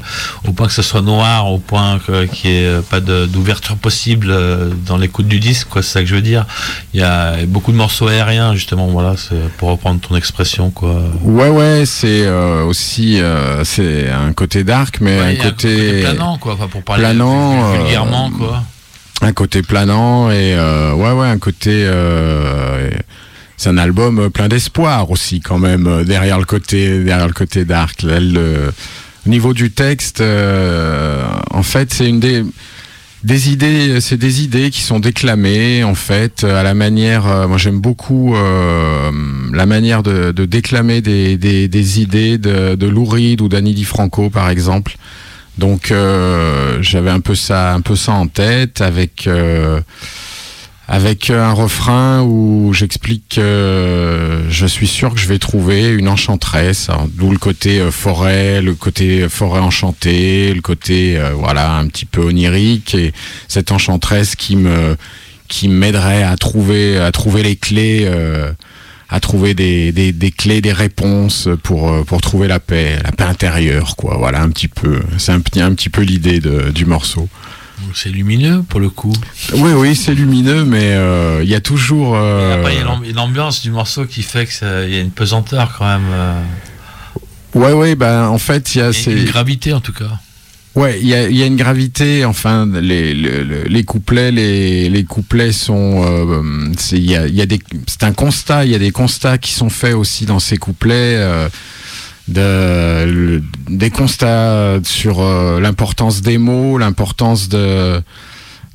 au 0.47 0.51
point 0.53 0.67
que 0.67 0.73
ce 0.73 0.83
soit 0.83 1.01
noir, 1.01 1.51
au 1.51 1.57
point 1.57 1.99
qu'il 2.31 2.51
n'y 2.51 2.57
ait 2.57 2.81
pas 2.89 3.01
d'ouverture 3.01 3.77
possible 3.77 4.27
euh, 4.29 4.69
dans 4.85 4.97
l'écoute 4.97 5.27
du 5.27 5.39
disque, 5.39 5.67
quoi. 5.69 5.81
C'est 5.81 5.91
ça 5.91 5.99
que 6.01 6.05
je 6.07 6.15
veux 6.15 6.21
dire. 6.21 6.45
Il 6.93 6.99
y 6.99 7.03
a 7.03 7.45
beaucoup 7.47 7.71
de 7.71 7.77
morceaux 7.77 8.07
aériens, 8.07 8.53
justement, 8.53 8.87
voilà, 8.87 9.15
pour 9.57 9.69
reprendre 9.69 9.99
ton 9.99 10.15
expression, 10.15 10.69
quoi. 10.69 11.01
Ouais, 11.23 11.49
ouais, 11.49 11.83
c'est 11.85 12.25
euh, 12.25 12.63
aussi 12.75 13.21
euh, 13.21 13.63
c'est 13.63 14.09
un 14.09 14.33
côté 14.33 14.65
dark, 14.65 14.97
mais 14.99 15.17
Ouais, 15.17 15.39
un 15.39 15.43
côté, 15.49 16.01
planant 16.01 16.37
quoi, 16.37 16.53
enfin, 16.55 16.67
pour 16.67 16.83
parler 16.83 17.03
planant, 17.03 17.71
vul- 17.71 17.79
vulgairement 17.83 18.27
euh, 18.33 18.37
quoi. 18.37 18.63
un 19.21 19.31
côté 19.31 19.61
planant 19.61 20.29
et 20.29 20.53
euh, 20.55 20.93
ouais, 20.93 21.11
ouais, 21.13 21.27
un 21.27 21.37
côté. 21.39 21.89
c'est 23.57 23.69
un 23.69 23.77
album 23.77 24.29
plein 24.29 24.49
d'espoir 24.49 25.09
aussi 25.09 25.39
quand 25.39 25.57
même 25.57 26.03
derrière 26.03 26.37
le 26.37 26.43
côté 26.45 27.01
derrière 27.03 27.27
le 27.27 27.33
côté 27.33 27.63
dark. 27.63 28.01
Là, 28.03 28.19
le- 28.19 28.73
au 29.25 29.29
niveau 29.29 29.53
du 29.53 29.71
texte, 29.71 30.21
en 30.21 31.63
fait, 31.63 31.93
c'est 31.93 32.09
une 32.09 32.19
des 32.19 32.43
des 33.25 33.49
idées, 33.51 33.99
c'est 34.01 34.17
des 34.17 34.43
idées 34.43 34.69
qui 34.69 34.81
sont 34.81 34.99
déclamées 34.99 35.83
en 35.83 35.95
fait 35.95 36.43
à 36.43 36.61
la 36.61 36.75
manière. 36.75 37.25
euh, 37.27 37.47
moi, 37.47 37.57
j'aime 37.57 37.79
beaucoup 37.79 38.35
euh, 38.35 39.11
la 39.51 39.65
manière 39.65 40.03
de, 40.03 40.31
de 40.31 40.45
déclamer 40.45 41.01
des, 41.01 41.35
des, 41.35 41.67
des 41.67 42.01
idées 42.01 42.37
de, 42.37 42.75
de 42.75 42.87
Lou 42.87 43.03
Reed 43.03 43.41
ou 43.41 43.49
d'Annie 43.49 43.73
DiFranco 43.73 44.29
par 44.29 44.49
exemple. 44.49 44.95
Donc, 45.57 45.89
euh, 45.89 46.77
j'avais 46.81 47.09
un 47.09 47.19
peu 47.19 47.33
ça, 47.33 47.73
un 47.73 47.81
peu 47.81 47.95
ça 47.95 48.11
en 48.13 48.27
tête 48.27 48.81
avec. 48.81 49.27
Euh, 50.89 50.95
avec 50.95 51.29
un 51.29 51.51
refrain 51.51 52.21
où 52.23 52.73
j'explique 52.73 53.35
que 53.35 54.43
je 54.49 54.65
suis 54.65 54.87
sûr 54.87 55.13
que 55.13 55.19
je 55.19 55.27
vais 55.27 55.39
trouver 55.39 55.89
une 55.89 56.07
enchanteresse, 56.07 56.89
d'où 57.09 57.31
le 57.31 57.37
côté 57.37 57.79
euh, 57.79 57.91
forêt, 57.91 58.61
le 58.61 58.73
côté 58.73 59.27
forêt 59.29 59.59
enchantée, 59.59 60.53
le 60.53 60.61
côté 60.61 61.17
euh, 61.17 61.31
voilà 61.33 61.75
un 61.75 61.87
petit 61.87 62.05
peu 62.05 62.21
onirique 62.21 62.95
et 62.95 63.13
cette 63.47 63.71
enchanteresse 63.71 64.35
qui 64.35 64.55
me 64.55 64.95
qui 65.47 65.67
m'aiderait 65.67 66.23
à 66.23 66.35
trouver 66.37 66.97
à 66.97 67.11
trouver 67.11 67.43
les 67.43 67.55
clés 67.55 68.03
euh, 68.05 68.51
à 69.09 69.19
trouver 69.19 69.53
des, 69.53 69.91
des, 69.91 70.11
des 70.11 70.31
clés 70.31 70.61
des 70.61 70.73
réponses 70.73 71.49
pour 71.63 71.91
euh, 71.91 72.03
pour 72.03 72.21
trouver 72.21 72.47
la 72.47 72.59
paix 72.59 72.97
la 73.03 73.11
paix 73.11 73.25
intérieure 73.25 73.95
quoi. 73.95 74.17
Voilà 74.17 74.41
un 74.41 74.49
petit 74.49 74.67
peu 74.67 75.01
c'est 75.17 75.31
un 75.31 75.41
un 75.57 75.73
petit 75.73 75.89
peu 75.89 76.01
l'idée 76.01 76.39
du 76.39 76.85
morceau 76.85 77.29
C'est 77.93 78.09
lumineux 78.09 78.63
pour 78.67 78.79
le 78.79 78.89
coup. 78.89 79.13
oui, 79.53 79.71
oui, 79.73 79.95
c'est 79.95 80.13
lumineux, 80.13 80.63
mais 80.65 80.93
euh, 80.93 81.41
il 81.43 81.49
y 81.49 81.55
a 81.55 81.61
toujours. 81.61 82.15
euh, 82.15 82.55
Après, 82.59 82.73
il 82.73 82.77
y 82.79 82.81
a 82.81 82.85
l'am- 82.85 83.03
une 83.03 83.19
ambiance 83.19 83.61
du 83.61 83.71
morceau 83.71 84.05
qui 84.05 84.21
fait 84.23 84.45
qu'il 84.47 84.67
y 84.93 84.97
a 84.97 85.01
une 85.01 85.11
pesanteur 85.11 85.75
quand 85.77 85.85
même. 85.87 86.07
euh, 86.11 86.41
Ouais, 87.53 87.71
ouais, 87.71 87.95
bah 87.95 88.29
en 88.29 88.37
fait, 88.37 88.75
il 88.75 88.79
y 88.79 88.81
a. 88.81 88.89
et 88.89 88.93
c'est- 88.93 89.11
une 89.13 89.25
gravité 89.25 89.71
en 89.73 89.79
tout 89.79 89.93
cas. 89.93 90.19
Ouais, 90.75 90.99
il 90.99 91.07
y 91.07 91.13
a, 91.13 91.29
y 91.29 91.41
a 91.41 91.45
une 91.45 91.55
gravité. 91.55 92.25
Enfin, 92.25 92.67
les, 92.81 93.13
les, 93.13 93.83
couplets, 93.85 94.31
les, 94.31 94.89
les 94.89 95.03
couplets 95.05 95.53
sont. 95.53 96.03
euh, 96.05 96.41
c'est 96.77 96.97
il 96.97 97.09
y 97.09 97.15
a, 97.15 97.27
y 97.27 97.39
a 97.41 97.45
des. 97.45 97.59
C'est 97.87 98.03
un 98.03 98.11
constat. 98.11 98.65
Il 98.65 98.71
y 98.71 98.75
a 98.75 98.79
des 98.79 98.91
constats 98.91 99.37
qui 99.37 99.53
sont 99.53 99.69
faits 99.69 99.93
aussi 99.93 100.25
dans 100.25 100.39
ces 100.39 100.57
couplets. 100.57 101.15
euh, 101.17 101.47
de, 102.27 103.41
des 103.69 103.89
constats 103.89 104.79
sur 104.83 105.21
euh, 105.21 105.59
l'importance 105.59 106.21
des 106.21 106.37
mots, 106.37 106.77
l'importance 106.77 107.49
de, 107.49 108.01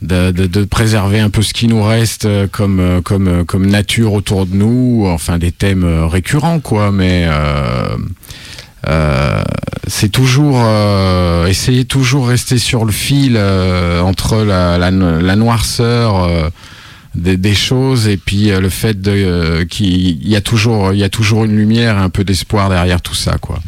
de, 0.03 0.31
de, 0.31 0.47
de 0.47 0.65
préserver 0.65 1.21
un 1.21 1.31
peu 1.31 1.43
ce 1.43 1.53
qui 1.53 1.67
nous 1.67 1.83
reste 1.83 2.25
euh, 2.27 2.47
comme, 2.47 2.81
euh, 2.81 3.01
comme, 3.01 3.45
comme 3.45 3.67
nature 3.67 4.13
autour 4.13 4.47
de 4.47 4.55
nous, 4.55 5.05
enfin 5.07 5.39
des 5.39 5.53
thèmes 5.53 6.05
récurrents, 6.05 6.61
quoi, 6.61 6.93
mais 6.93 7.27
euh, 7.29 7.97
euh, 8.87 9.43
c'est 9.87 10.11
toujours 10.11 10.63
euh, 10.65 11.47
essayer 11.47 11.85
toujours 11.85 12.29
rester 12.29 12.59
sur 12.59 12.85
le 12.85 12.93
fil 12.93 13.37
entre 13.37 14.45
la, 14.45 14.79
la, 14.79 14.91
la 14.91 15.37
noirceur 15.37 16.51
des, 17.21 17.55
choses 17.55 18.09
et 18.09 18.17
puis 18.17 18.51
euh, 18.51 18.61
le 18.61 18.69
fait 18.69 19.01
de 19.01 19.11
euh, 19.11 19.65
qu'il 19.65 20.27
y 20.27 20.37
a 20.37 20.41
toujours 20.41 20.93
il 20.93 20.99
y 20.99 21.05
a 21.05 21.09
toujours 21.09 21.45
une 21.45 21.57
lumière 21.57 21.99
un 21.99 22.11
peu 22.11 22.25
d'espoir 22.25 22.69
derrière 22.69 23.03
tout 23.03 23.15
ça 23.15 23.39
quoi 23.39 23.61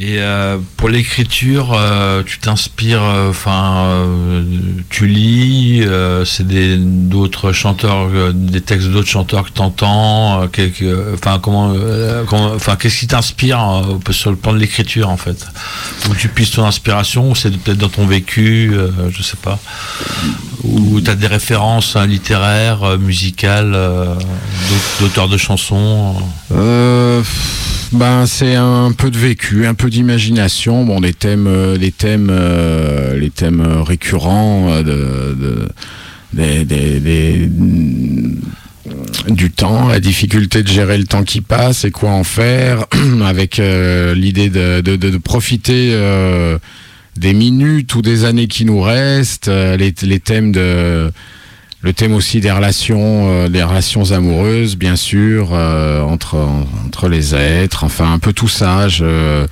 Et 0.00 0.18
euh, 0.20 0.58
pour 0.76 0.88
l'écriture, 0.88 1.72
euh, 1.74 2.22
tu 2.24 2.38
t'inspires, 2.38 3.02
euh, 3.02 3.30
enfin, 3.30 4.06
tu 4.90 5.08
lis, 5.08 5.82
c'est 6.24 6.46
des 6.46 6.76
d'autres 6.78 7.50
chanteurs, 7.50 8.32
des 8.32 8.60
textes 8.60 8.86
d'autres 8.88 9.08
chanteurs 9.08 9.46
que 9.46 9.50
t'entends. 9.50 10.44
Enfin, 11.14 11.40
comment, 11.42 11.72
enfin, 12.54 12.76
qu'est-ce 12.76 13.00
qui 13.00 13.06
t'inspire 13.08 13.58
sur 14.12 14.30
le 14.30 14.36
plan 14.36 14.52
de 14.52 14.58
l'écriture 14.58 15.08
en 15.08 15.16
fait? 15.16 15.44
Où 16.08 16.14
tu 16.14 16.28
puisses 16.28 16.52
ton 16.52 16.64
inspiration, 16.64 17.32
ou 17.32 17.34
c'est 17.34 17.50
peut-être 17.58 17.78
dans 17.78 17.88
ton 17.88 18.06
vécu, 18.06 18.72
je 19.10 19.22
sais 19.24 19.36
pas. 19.42 19.58
Ou 20.62 21.00
tu 21.00 21.10
as 21.10 21.16
des 21.16 21.26
références 21.26 21.96
hein, 21.96 22.06
littéraires, 22.06 22.98
musicales, 23.00 23.72
d'aut- 23.72 25.00
d'auteurs 25.00 25.28
de 25.28 25.36
chansons. 25.36 26.14
Ben 27.92 28.26
c'est 28.26 28.54
un 28.54 28.92
peu 28.92 29.10
de 29.10 29.16
vécu, 29.18 29.66
un 29.66 29.72
peu 29.74 29.88
d'imagination, 29.88 30.84
bon 30.84 31.00
des 31.00 31.14
thèmes, 31.14 31.46
euh, 31.46 31.78
des 31.78 31.90
thèmes, 31.90 32.28
euh, 32.30 33.16
les 33.18 33.30
thèmes 33.30 33.62
récurrents 33.82 34.68
euh, 34.70 34.82
de, 34.82 35.34
de- 35.34 35.68
des, 36.34 36.64
des- 37.00 37.50
du 39.28 39.50
temps, 39.50 39.88
la 39.88 40.00
difficulté 40.00 40.62
de 40.62 40.68
gérer 40.68 40.98
le 40.98 41.04
temps 41.04 41.22
qui 41.24 41.40
passe 41.40 41.84
et 41.84 41.90
quoi 41.90 42.10
en 42.10 42.24
faire, 42.24 42.84
avec 43.24 43.56
l'idée 43.58 44.48
de, 44.50 45.16
profiter 45.18 45.94
des 47.16 47.32
minutes 47.34 47.94
ou 47.94 48.02
des 48.02 48.24
années 48.24 48.46
qui 48.46 48.64
nous 48.66 48.80
restent, 48.80 49.48
les, 49.48 49.94
les 50.02 50.20
thèmes 50.20 50.52
de 50.52 51.10
le 51.82 51.92
thème 51.92 52.14
aussi 52.14 52.40
des 52.40 52.50
relations, 52.50 53.28
euh, 53.30 53.48
des 53.48 53.62
relations 53.62 54.10
amoureuses, 54.12 54.76
bien 54.76 54.96
sûr, 54.96 55.50
euh, 55.52 56.00
entre 56.02 56.36
entre 56.86 57.08
les 57.08 57.34
êtres, 57.34 57.84
enfin 57.84 58.12
un 58.12 58.18
peu 58.18 58.32
tout 58.32 58.48
ça. 58.48 58.88
Je, 58.88 59.46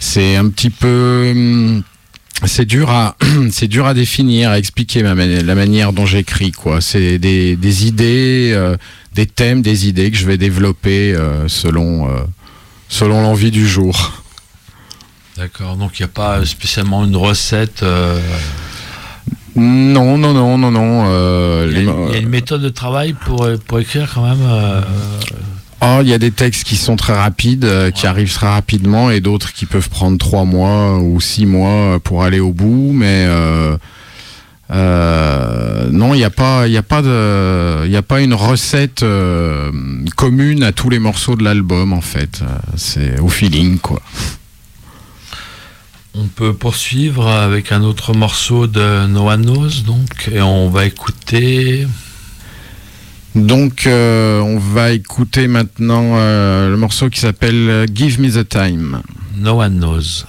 c'est 0.00 0.36
un 0.36 0.48
petit 0.48 0.70
peu, 0.70 1.30
hum, 1.30 1.82
c'est 2.44 2.64
dur 2.64 2.90
à, 2.90 3.16
c'est 3.50 3.68
dur 3.68 3.86
à 3.86 3.94
définir, 3.94 4.50
à 4.50 4.58
expliquer 4.58 5.02
ma 5.02 5.14
la 5.14 5.54
manière 5.54 5.92
dont 5.92 6.06
j'écris 6.06 6.52
quoi. 6.52 6.80
C'est 6.80 7.18
des, 7.18 7.56
des 7.56 7.86
idées, 7.86 8.52
euh, 8.54 8.76
des 9.14 9.26
thèmes, 9.26 9.62
des 9.62 9.88
idées 9.88 10.10
que 10.10 10.16
je 10.16 10.26
vais 10.26 10.38
développer 10.38 11.14
euh, 11.14 11.48
selon 11.48 12.08
euh, 12.08 12.20
selon 12.88 13.22
l'envie 13.22 13.50
du 13.50 13.68
jour. 13.68 14.22
D'accord, 15.36 15.76
donc 15.76 15.98
il 15.98 16.02
n'y 16.02 16.06
a 16.06 16.12
pas 16.12 16.44
spécialement 16.44 17.04
une 17.04 17.16
recette. 17.16 17.84
Euh, 19.58 19.92
Non, 19.92 20.16
non, 20.18 20.32
non, 20.32 20.56
non, 20.58 20.70
non. 20.70 21.04
euh, 21.08 21.66
Il 21.70 21.72
y, 21.72 21.76
a, 21.76 21.80
les- 21.92 21.98
il 22.08 22.12
y 22.14 22.16
a 22.16 22.20
une 22.20 22.28
méthode 22.28 22.62
de 22.62 22.68
travail 22.68 23.14
pour, 23.14 23.46
pour 23.66 23.78
écrire 23.80 24.10
quand 24.14 24.22
même. 24.22 24.38
euh, 24.42 24.80
Oh, 25.80 25.98
il 26.02 26.08
y 26.08 26.12
a 26.12 26.18
des 26.18 26.32
textes 26.32 26.64
qui 26.64 26.74
sont 26.76 26.96
très 26.96 27.12
rapides, 27.16 27.64
euh, 27.64 27.92
qui 27.92 28.02
Ouais. 28.02 28.08
arrivent 28.08 28.32
très 28.34 28.48
rapidement, 28.48 29.10
et 29.12 29.20
d'autres 29.20 29.52
qui 29.52 29.64
peuvent 29.64 29.88
prendre 29.88 30.18
trois 30.18 30.44
mois 30.44 30.98
ou 30.98 31.20
six 31.20 31.46
mois 31.46 32.00
pour 32.00 32.24
aller 32.24 32.40
au 32.40 32.52
bout. 32.52 32.90
Mais 32.92 33.26
euh, 33.28 33.76
euh, 34.72 35.88
non, 35.90 36.14
il 36.14 36.18
n'y 36.18 36.24
a 36.24 36.30
pas, 36.30 36.66
il 36.66 36.76
a 36.76 36.82
pas 36.82 37.00
de, 37.00 37.86
il 37.86 37.94
a 37.96 38.02
pas 38.02 38.20
une 38.20 38.34
recette 38.34 39.02
euh, 39.02 39.70
commune 40.16 40.62
à 40.62 40.72
tous 40.72 40.90
les 40.90 40.98
morceaux 40.98 41.36
de 41.36 41.44
l'album 41.44 41.92
en 41.92 42.00
fait. 42.00 42.40
Euh, 42.42 42.46
C'est 42.76 43.18
au 43.20 43.28
feeling 43.28 43.78
quoi. 43.78 44.00
On 46.14 46.26
peut 46.26 46.54
poursuivre 46.54 47.28
avec 47.28 47.70
un 47.70 47.82
autre 47.82 48.14
morceau 48.14 48.66
de 48.66 49.06
No 49.06 49.28
One 49.28 49.42
Knows, 49.42 49.82
donc, 49.86 50.28
et 50.32 50.40
on 50.40 50.68
va 50.68 50.86
écouter. 50.86 51.86
Donc, 53.34 53.86
euh, 53.86 54.40
on 54.40 54.58
va 54.58 54.90
écouter 54.90 55.46
maintenant 55.48 56.14
euh, 56.16 56.70
le 56.70 56.76
morceau 56.76 57.08
qui 57.08 57.20
s'appelle 57.20 57.68
euh, 57.68 57.86
Give 57.92 58.20
Me 58.20 58.30
the 58.30 58.48
Time. 58.48 59.02
No 59.36 59.60
One 59.60 59.78
Knows. 59.78 60.24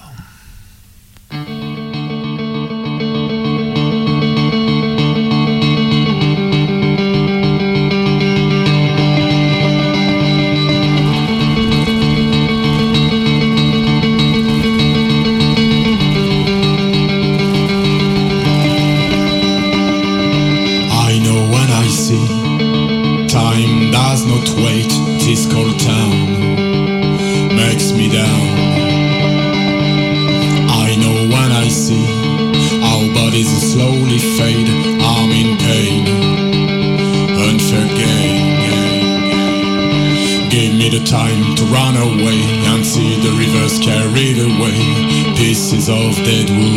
it 46.32 46.69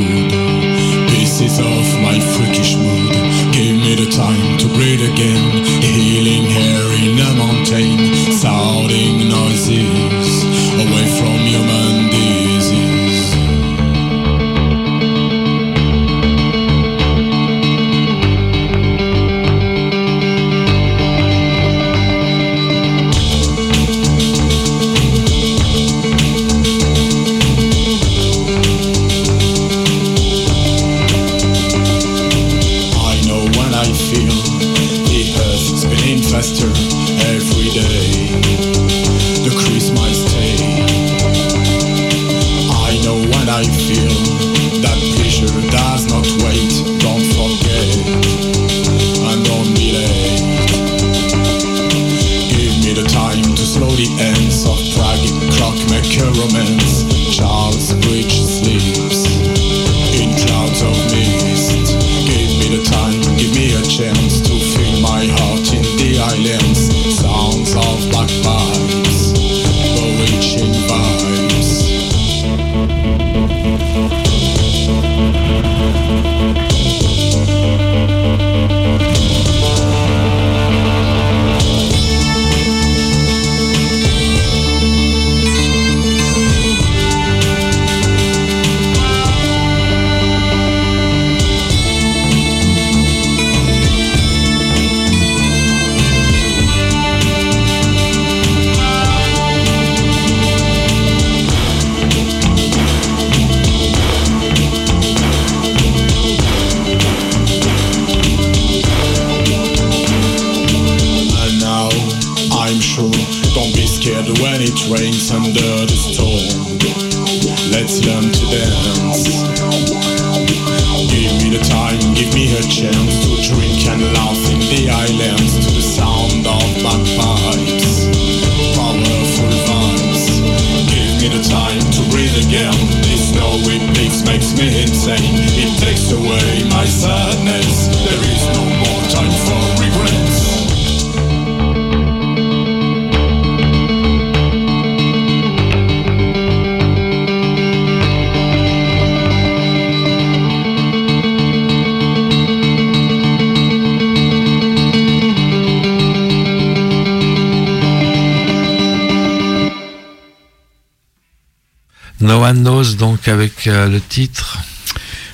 One 162.44 162.62
Knows, 162.62 162.96
donc, 162.98 163.30
avec 163.30 163.68
euh, 163.68 163.88
le 163.88 164.02
titre. 164.02 164.60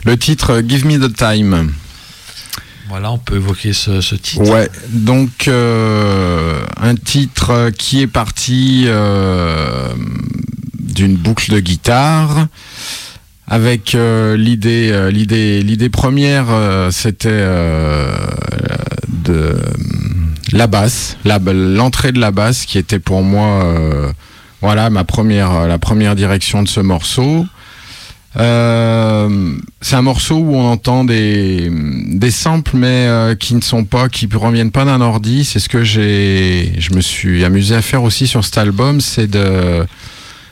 Le 0.05 0.15
titre 0.15 0.51
euh, 0.51 0.61
Give 0.63 0.85
Me 0.85 0.99
the 0.99 1.11
Time. 1.11 1.71
Voilà, 2.87 3.11
on 3.11 3.17
peut 3.17 3.37
évoquer 3.37 3.73
ce, 3.73 3.99
ce 3.99 4.13
titre. 4.13 4.47
Ouais, 4.47 4.69
donc 4.89 5.47
euh, 5.47 6.61
un 6.77 6.93
titre 6.93 7.71
qui 7.75 8.01
est 8.01 8.07
parti 8.07 8.83
euh, 8.85 9.89
d'une 10.79 11.15
boucle 11.15 11.51
de 11.51 11.59
guitare 11.59 12.47
avec 13.47 13.95
euh, 13.95 14.37
l'idée 14.37 15.09
l'idée 15.11 15.63
l'idée 15.63 15.89
première 15.89 16.47
c'était 16.91 17.45
de 19.07 19.55
la 20.51 20.67
basse 20.67 21.17
l'entrée 21.25 22.11
de 22.11 22.19
la 22.19 22.31
basse 22.31 22.65
qui 22.65 22.77
était 22.77 22.99
pour 22.99 23.23
moi 23.23 23.65
voilà 24.61 24.89
ma 24.89 25.03
première 25.03 25.67
la 25.67 25.77
première 25.77 26.15
direction 26.15 26.63
de 26.63 26.67
ce 26.67 26.79
morceau 26.79 27.45
euh, 28.37 29.57
c'est 29.81 29.95
un 29.95 30.01
morceau 30.03 30.35
où 30.35 30.55
on 30.55 30.67
entend 30.67 31.03
des, 31.03 31.71
des 31.71 32.31
samples 32.31 32.75
mais 32.75 33.07
euh, 33.07 33.35
qui 33.35 33.55
ne 33.55 33.61
sont 33.61 33.85
pas, 33.85 34.07
qui 34.07 34.27
proviennent 34.27 34.71
pas 34.71 34.85
d'un 34.85 35.01
ordi. 35.01 35.43
C'est 35.43 35.59
ce 35.59 35.67
que 35.67 35.83
j'ai, 35.83 36.73
je 36.77 36.93
me 36.93 37.01
suis 37.01 37.43
amusé 37.43 37.75
à 37.75 37.81
faire 37.81 38.03
aussi 38.03 38.27
sur 38.27 38.43
cet 38.45 38.57
album, 38.57 39.01
c'est 39.01 39.27
de 39.27 39.85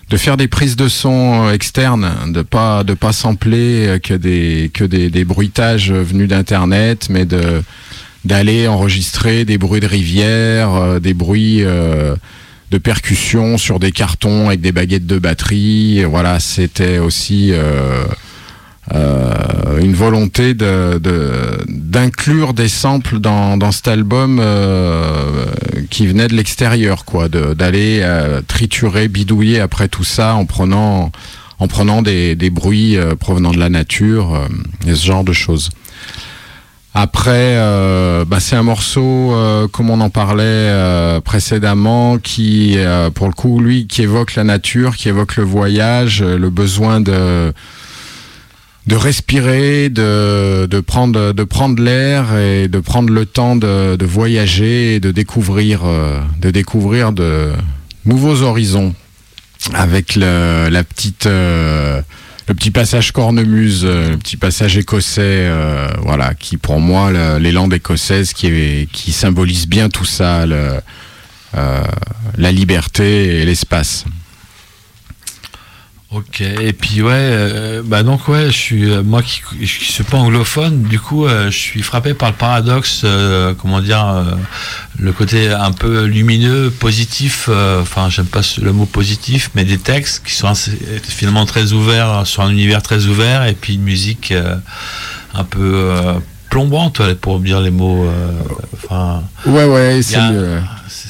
de 0.10 0.16
faire 0.16 0.38
des 0.38 0.48
prises 0.48 0.78
de 0.78 0.88
son 0.88 1.48
euh, 1.48 1.52
externes, 1.52 2.10
de 2.30 2.42
pas 2.42 2.84
de 2.84 2.94
pas 2.94 3.12
sampler 3.12 3.88
euh, 3.88 4.00
que 4.00 4.14
des 4.14 4.72
que 4.74 4.84
des, 4.84 5.10
des 5.10 5.26
bruitages 5.26 5.92
venus 5.92 6.30
d'internet, 6.30 7.08
mais 7.10 7.26
de 7.26 7.62
d'aller 8.26 8.68
enregistrer 8.68 9.46
des 9.46 9.58
bruits 9.58 9.82
de 9.82 9.88
rivière, 9.88 10.74
euh, 10.74 11.00
des 11.00 11.14
bruits 11.14 11.64
euh, 11.64 12.16
de 12.72 12.78
percussion 12.78 13.58
sur 13.58 13.80
des 13.80 13.92
cartons 13.92 14.48
avec 14.48 14.62
des 14.62 14.72
baguettes 14.72 15.08
de 15.08 15.20
batterie. 15.20 16.04
Voilà, 16.04 16.40
c'était 16.40 16.98
aussi 16.98 17.52
euh, 17.54 18.04
euh, 18.94 19.80
une 19.80 19.94
volonté 19.94 20.54
d'inclure 20.54 22.54
des 22.54 22.68
samples 22.68 23.20
dans, 23.20 23.58
dans 23.58 23.72
cet 23.72 23.88
album 23.88 24.40
euh, 24.42 25.46
qui 25.90 26.08
venait 26.08 26.28
de 26.28 26.36
l'extérieur, 26.36 27.06
quoi, 27.06 27.30
d'aller 27.30 28.06
triturer, 28.48 29.08
bidouiller 29.08 29.60
après 29.60 29.88
tout 29.88 30.04
ça 30.04 30.36
en 30.36 30.46
prenant 30.46 31.12
en 31.60 31.68
prenant 31.68 32.04
des, 32.04 32.36
des 32.36 32.52
bruits 32.52 32.98
provenant 33.20 33.50
de 33.50 33.58
la 33.58 33.70
nature 33.70 34.48
et 34.86 34.94
ce 34.94 35.04
genre 35.04 35.24
de 35.24 35.34
choses. 35.34 35.72
Après, 37.00 37.54
euh, 37.58 38.26
bah, 38.26 38.40
c'est 38.40 38.56
un 38.56 38.64
morceau, 38.64 39.32
euh, 39.32 39.68
comme 39.68 39.92
on 39.92 40.02
en 40.02 40.10
parlait 40.10 40.44
euh, 40.44 41.22
précédemment, 41.22 42.18
qui, 42.18 42.76
pour 43.14 43.28
le 43.28 43.34
coup, 43.34 43.60
lui, 43.60 43.86
qui 43.86 44.02
évoque 44.02 44.34
la 44.34 44.44
nature, 44.44 44.96
qui 44.96 45.08
évoque 45.08 45.36
le 45.36 45.44
voyage, 45.44 46.24
le 46.24 46.50
besoin 46.50 47.00
de 47.00 47.54
de 48.88 48.96
respirer, 48.96 49.90
de, 49.90 50.66
de 50.66 50.80
prendre 50.80 51.34
de 51.34 51.44
prendre 51.44 51.84
l'air 51.84 52.36
et 52.36 52.68
de 52.68 52.80
prendre 52.80 53.14
le 53.14 53.28
temps 53.28 53.56
de, 53.56 53.96
de 53.96 54.06
voyager 54.06 54.96
et 54.96 55.00
de 55.00 55.12
découvrir 55.12 55.82
de 56.42 56.50
découvrir 56.50 57.12
de 57.12 57.52
nouveaux 58.06 58.42
horizons. 58.42 58.96
Avec 59.76 60.16
la 60.16 60.84
petite 60.84 61.28
le 62.48 62.54
petit 62.54 62.72
passage 62.72 63.12
cornemuse, 63.12 63.82
euh, 63.86 64.12
le 64.12 64.18
petit 64.18 64.38
passage 64.38 64.78
écossais, 64.78 65.22
euh, 65.22 65.88
voilà, 66.02 66.34
qui 66.34 66.58
pour 66.58 66.80
moi 66.80 67.12
le- 67.12 67.38
les 67.40 67.52
landes 67.52 67.74
écossaises 67.74 68.34
qui 68.34 68.48
est, 68.48 68.90
qui 68.92 69.12
symbolise 69.12 69.68
bien 69.68 69.90
tout 69.90 70.06
ça, 70.06 70.44
euh, 70.44 70.80
la 72.38 72.52
liberté 72.52 73.42
et 73.42 73.46
l'espace. 73.46 74.06
Ok, 76.10 76.40
et 76.40 76.72
puis 76.72 77.02
ouais, 77.02 77.12
euh, 77.14 77.82
bah 77.84 78.02
donc 78.02 78.30
ouais, 78.30 78.46
je 78.46 78.52
suis 78.58 78.90
euh, 78.90 79.04
moi 79.04 79.22
qui, 79.22 79.42
qui 79.60 79.68
suis 79.68 80.06
pas 80.06 80.16
anglophone, 80.18 80.84
du 80.84 81.02
coup 81.02 81.26
euh, 81.26 81.52
je 81.52 81.58
suis 81.58 81.82
frappé 81.82 82.14
par 82.14 82.30
le 82.30 82.36
paradoxe, 82.38 83.02
euh, 83.04 83.54
comment 83.54 83.82
dire, 83.82 84.08
euh, 84.08 84.24
le 85.00 85.12
côté 85.12 85.50
un 85.52 85.74
peu 85.74 86.06
lumineux, 86.06 86.72
positif, 86.72 87.50
euh, 87.50 87.82
enfin 87.82 88.10
j'aime 88.10 88.26
pas 88.26 88.40
le 88.62 88.72
mot 88.72 88.86
positif, 88.86 89.50
mais 89.54 89.66
des 89.66 89.78
textes 89.80 90.26
qui 90.26 90.34
sont 90.34 90.48
assez- 90.48 90.80
finalement 91.04 91.46
très 91.46 91.74
ouverts 91.74 92.26
sur 92.26 92.42
un 92.44 92.52
univers 92.52 92.82
très 92.82 93.06
ouvert, 93.08 93.44
et 93.46 93.54
puis 93.54 93.74
une 93.74 93.84
musique 93.84 94.32
euh, 94.32 94.56
un 95.34 95.44
peu 95.44 95.60
euh, 95.92 96.14
plombante, 96.50 97.02
pour 97.16 97.42
dire 97.42 97.60
les 97.60 97.70
mots, 97.70 98.06
euh, 98.06 98.32
enfin. 98.78 99.24
Ouais, 99.46 99.66
ouais, 99.66 100.00
c'est 100.02 100.16
c'est- 100.88 101.07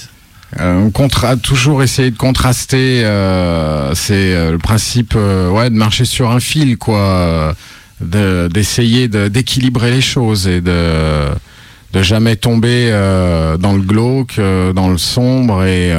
Euh, 0.60 0.80
on 0.86 0.90
contra 0.92 1.36
toujours 1.36 1.84
essayer 1.84 2.12
de 2.12 2.18
contraster. 2.18 3.04
euh, 3.04 3.94
c'est 3.96 4.34
euh, 4.34 4.52
le 4.52 4.58
principe, 4.58 5.14
euh, 5.16 5.50
ouais, 5.50 5.70
de 5.70 5.76
marcher 5.76 6.06
sur 6.06 6.32
un 6.32 6.40
fil, 6.40 6.78
quoi. 6.78 7.56
de- 8.02 8.48
D'essayer 8.54 9.08
de, 9.08 9.28
d'équilibrer 9.28 9.92
les 9.92 10.02
choses 10.02 10.48
et 10.48 10.62
de 10.62 11.26
de 11.94 12.04
jamais 12.04 12.36
tomber 12.36 12.92
dans 13.60 13.74
le 13.74 13.82
glauque, 13.82 14.40
dans 14.76 14.90
le 14.90 14.98
sombre 14.98 15.64
et 15.64 15.94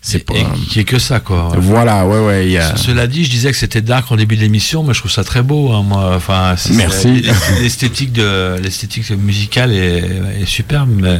c'est 0.00 0.20
pas. 0.20 0.34
qui 0.68 0.78
est 0.80 0.84
que 0.84 0.98
ça, 1.00 1.18
quoi. 1.20 1.50
Voilà, 1.58 2.06
ouais, 2.06 2.24
ouais. 2.24 2.48
Y 2.48 2.58
a... 2.58 2.76
Cela 2.76 3.06
dit, 3.08 3.24
je 3.24 3.30
disais 3.30 3.50
que 3.50 3.56
c'était 3.56 3.80
dark 3.82 4.10
en 4.12 4.16
début 4.16 4.36
d'émission, 4.36 4.84
mais 4.84 4.94
je 4.94 5.00
trouve 5.00 5.10
ça 5.10 5.24
très 5.24 5.42
beau. 5.42 5.72
hein, 5.72 5.82
moi, 5.82 6.12
enfin, 6.16 6.54
Merci. 6.74 7.24
L'esthétique 7.60 8.12
de 8.12 8.56
l'esthétique 8.62 9.10
musicale 9.10 9.72
est, 9.72 10.04
est 10.40 10.46
superbe, 10.46 10.90
mais 10.94 11.18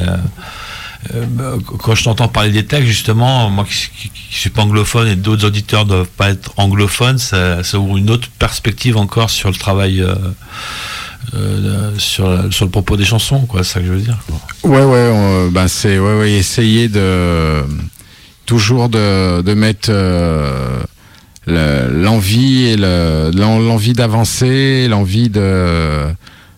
euh, 1.14 1.56
quand 1.78 1.94
je 1.94 2.04
t'entends 2.04 2.28
parler 2.28 2.50
des 2.50 2.64
textes, 2.64 2.86
justement, 2.88 3.48
moi 3.50 3.64
qui, 3.68 3.88
qui, 3.98 4.08
qui 4.10 4.34
suis 4.38 4.50
pas 4.50 4.62
anglophone 4.62 5.08
et 5.08 5.16
d'autres 5.16 5.44
auditeurs 5.46 5.84
doivent 5.84 6.08
pas 6.16 6.30
être 6.30 6.52
anglophones, 6.56 7.18
ça, 7.18 7.62
ouvre 7.78 7.96
une 7.96 8.10
autre 8.10 8.28
perspective 8.38 8.96
encore 8.96 9.30
sur 9.30 9.48
le 9.50 9.56
travail. 9.56 10.00
euh, 10.02 10.14
euh, 11.34 11.90
sur, 11.98 12.28
le 12.64 12.70
propos 12.70 12.96
des 12.96 13.04
chansons, 13.04 13.46
quoi, 13.46 13.64
c'est 13.64 13.74
ça 13.74 13.80
que 13.80 13.86
je 13.86 13.92
veux 13.92 14.00
dire. 14.00 14.16
Ouais, 14.62 14.84
ouais, 14.84 15.10
bah 15.50 15.66
c'est 15.66 15.98
ouais, 15.98 16.18
ouais, 16.18 16.30
essayer 16.32 16.88
de 16.88 17.62
toujours 18.46 18.88
de, 18.88 19.42
mettre 19.54 19.90
le- 21.46 21.90
l'envie 22.02 22.66
et 22.66 22.76
le- 22.76 23.30
l'en- 23.34 23.58
l'envie 23.58 23.92
d'avancer, 23.92 24.86
l'envie 24.88 25.28
de 25.28 26.06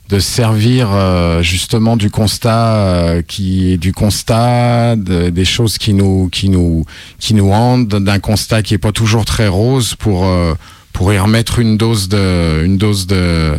de 0.09 0.18
servir 0.20 0.88
euh, 0.92 1.42
justement 1.42 1.96
du 1.96 2.11
constat 2.11 2.74
euh, 2.76 3.22
qui 3.22 3.76
du 3.78 3.92
constat 3.92 4.96
de- 4.96 5.28
des 5.28 5.44
choses 5.44 5.76
qui 5.78 5.92
nous 5.92 6.28
qui 6.30 6.48
nous 6.48 6.84
qui 7.18 7.34
nous 7.34 7.50
rendent 7.50 7.88
d'un 7.88 8.18
constat 8.18 8.62
qui 8.62 8.74
est 8.74 8.78
pas 8.78 8.92
toujours 8.92 9.24
très 9.26 9.48
rose 9.48 9.94
pour 9.96 10.24
euh, 10.26 10.54
pour 10.94 11.12
y 11.12 11.18
remettre 11.18 11.59
une 11.59 11.76
dose 11.76 12.09
de 12.09 12.62
une 12.64 12.78
dose 12.78 13.06
de 13.06 13.54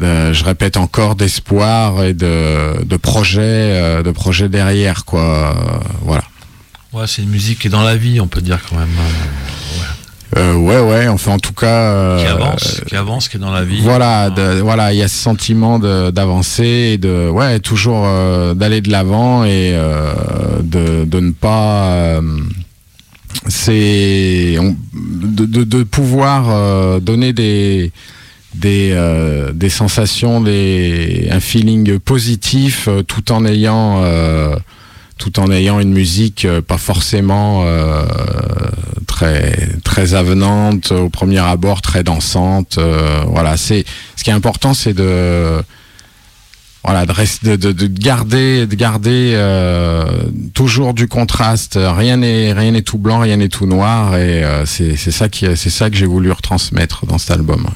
je 0.00 0.44
répète 0.44 0.76
encore 0.78 1.14
d'espoir 1.14 2.02
et 2.04 2.14
de, 2.14 2.82
de 2.84 2.96
projet 2.96 4.02
de 4.02 4.10
projet 4.12 4.48
derrière 4.48 5.04
quoi. 5.04 5.54
Voilà. 6.02 6.24
Ouais, 6.94 7.04
c'est 7.06 7.22
une 7.22 7.28
musique 7.28 7.58
qui 7.60 7.66
est 7.66 7.70
dans 7.70 7.82
la 7.82 7.96
vie, 7.96 8.18
on 8.20 8.26
peut 8.26 8.40
dire 8.40 8.60
quand 8.68 8.76
même, 8.76 8.88
euh, 10.36 10.40
Euh, 10.40 10.54
ouais 10.54 10.80
ouais 10.80 11.08
enfin 11.08 11.32
en 11.32 11.38
tout 11.38 11.52
cas 11.52 11.66
euh, 11.66 12.20
qui 12.20 12.26
avance, 12.26 12.80
qui 12.86 12.96
avance, 12.96 13.28
qui 13.28 13.36
est 13.36 13.40
dans 13.40 13.50
la 13.52 13.64
vie. 13.64 13.80
voilà 13.82 14.24
Ah. 14.24 14.30
de- 14.30 14.60
voilà 14.60 14.92
il 14.92 14.98
y 14.98 15.02
a 15.02 15.08
ce 15.08 15.16
sentiment 15.16 15.78
de- 15.78 16.10
d'avancer 16.10 16.92
et 16.94 16.98
de 16.98 17.28
ouais 17.28 17.58
toujours 17.60 18.04
euh, 18.06 18.54
d'aller 18.54 18.80
de 18.80 18.90
l'avant 18.90 19.44
et 19.44 19.72
euh, 19.74 20.12
de, 20.62 21.04
de 21.04 21.20
ne 21.20 21.32
pas 21.32 21.90
euh, 21.92 22.22
c'est 23.48 24.56
de, 24.94 25.44
de, 25.46 25.64
de 25.64 25.82
pouvoir 25.82 26.46
euh, 26.50 27.00
donner 27.00 27.32
des 27.32 27.92
des, 28.52 28.90
euh, 28.92 29.52
des 29.52 29.68
sensations, 29.68 30.40
des, 30.40 31.28
un 31.30 31.38
feeling 31.38 32.00
positif, 32.00 32.88
euh, 32.88 33.02
tout 33.04 33.30
en 33.30 33.44
ayant 33.46 34.00
euh, 34.02 34.56
tout 35.20 35.38
en 35.38 35.50
ayant 35.50 35.78
une 35.78 35.92
musique 35.92 36.46
euh, 36.46 36.62
pas 36.62 36.78
forcément 36.78 37.62
euh, 37.64 38.02
très 39.06 39.68
très 39.84 40.14
avenante 40.14 40.90
au 40.92 41.10
premier 41.10 41.38
abord, 41.38 41.82
très 41.82 42.02
dansante. 42.02 42.78
euh, 42.78 43.22
voilà, 43.26 43.56
c'est 43.56 43.84
ce 44.16 44.24
qui 44.24 44.30
est 44.30 44.32
important, 44.32 44.72
c'est 44.74 44.94
de 44.94 45.62
voilà 46.82 47.04
de, 47.04 47.86
garder 47.86 48.66
de 48.66 48.74
garder 48.74 49.36
toujours 50.54 50.94
du 50.94 51.06
contraste. 51.08 51.78
Rien 51.78 52.16
n'est 52.16 52.54
rien 52.54 52.70
n'est 52.70 52.80
tout 52.80 52.96
blanc, 52.96 53.18
rien 53.18 53.36
n'est 53.36 53.50
tout 53.50 53.66
noir, 53.66 54.16
et 54.16 54.42
c'est 54.64 54.96
ça 54.96 55.28
qui 55.28 55.44
c'est 55.56 55.68
ça 55.68 55.90
que 55.90 55.96
j'ai 55.96 56.06
voulu 56.06 56.32
retransmettre 56.32 57.04
dans 57.04 57.18
cet 57.18 57.32
album. 57.32 57.66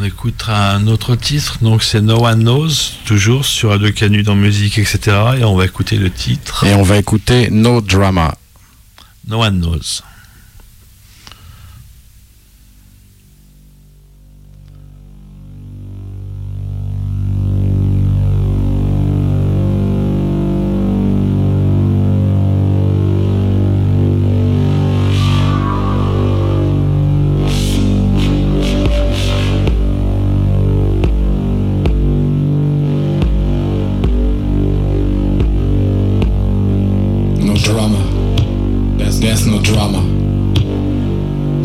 On 0.00 0.04
écoutera 0.04 0.74
un 0.74 0.86
autre 0.86 1.16
titre, 1.16 1.58
donc 1.60 1.82
c'est 1.82 2.00
No 2.00 2.24
One 2.24 2.40
Knows, 2.40 2.68
toujours 3.04 3.44
sur 3.44 3.70
Radio 3.70 3.90
Canu 3.90 4.22
dans 4.22 4.36
musique, 4.36 4.78
etc. 4.78 5.16
Et 5.38 5.44
on 5.44 5.56
va 5.56 5.64
écouter 5.64 5.96
le 5.96 6.08
titre 6.08 6.64
Et 6.64 6.74
on 6.74 6.84
va 6.84 6.98
écouter 6.98 7.48
No 7.50 7.80
Drama. 7.80 8.36
No 9.26 9.42
One 9.42 9.60
Knows. 9.60 10.02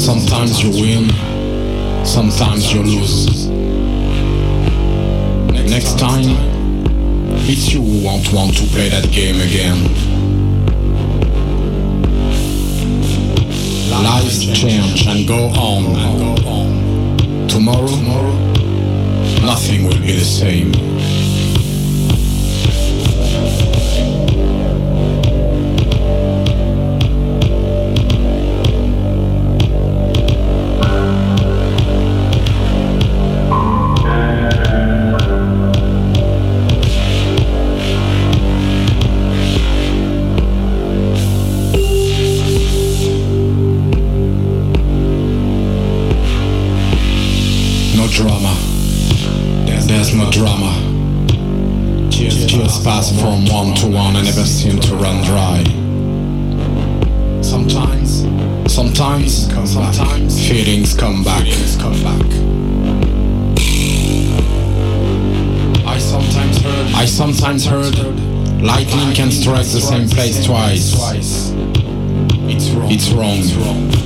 Sometimes 0.03 0.61
you 0.61 0.69
win, 0.69 1.09
sometimes 2.05 2.73
you 2.73 2.83
lose. 2.83 3.47
Next 5.69 5.97
time, 5.97 6.25
it's 7.47 7.71
you 7.71 7.81
who 7.81 8.03
won't 8.05 8.33
want 8.33 8.57
to 8.57 8.65
play 8.67 8.89
that 8.89 9.09
game 9.13 9.39
again. 9.39 9.79
Lives 14.03 14.45
change 14.45 15.07
and 15.07 15.25
go 15.25 15.45
on 15.55 15.95
and 15.95 16.19
go 16.19 16.49
on. 16.49 17.47
Tomorrow, 17.47 17.95
nothing 19.41 19.85
will 19.85 20.01
be 20.01 20.11
the 20.11 20.25
same. 20.25 20.73
Lightning 68.84 69.15
can 69.15 69.31
strike 69.31 69.65
the 69.67 69.79
same 69.79 70.09
place 70.09 70.45
twice. 70.45 70.93
It's 72.49 72.69
wrong. 72.71 72.91
It's 72.91 73.53
wrong. 73.53 74.02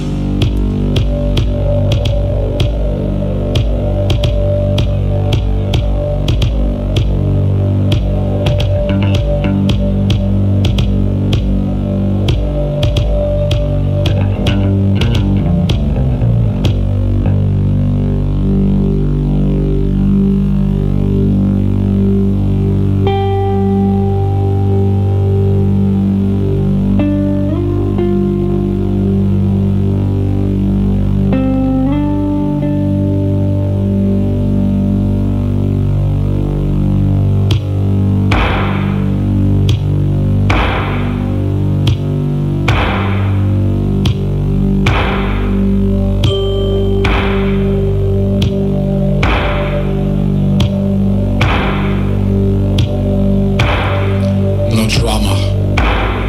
Drama. 54.88 55.36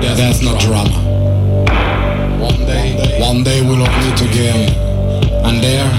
There's 0.00 0.42
no 0.42 0.58
drama. 0.58 0.98
One 2.40 2.66
day, 2.66 3.18
one 3.20 3.42
day 3.44 3.62
we'll 3.62 3.82
all 3.82 3.98
meet 4.02 4.20
again, 4.20 4.70
and 5.44 5.62
there 5.62 5.90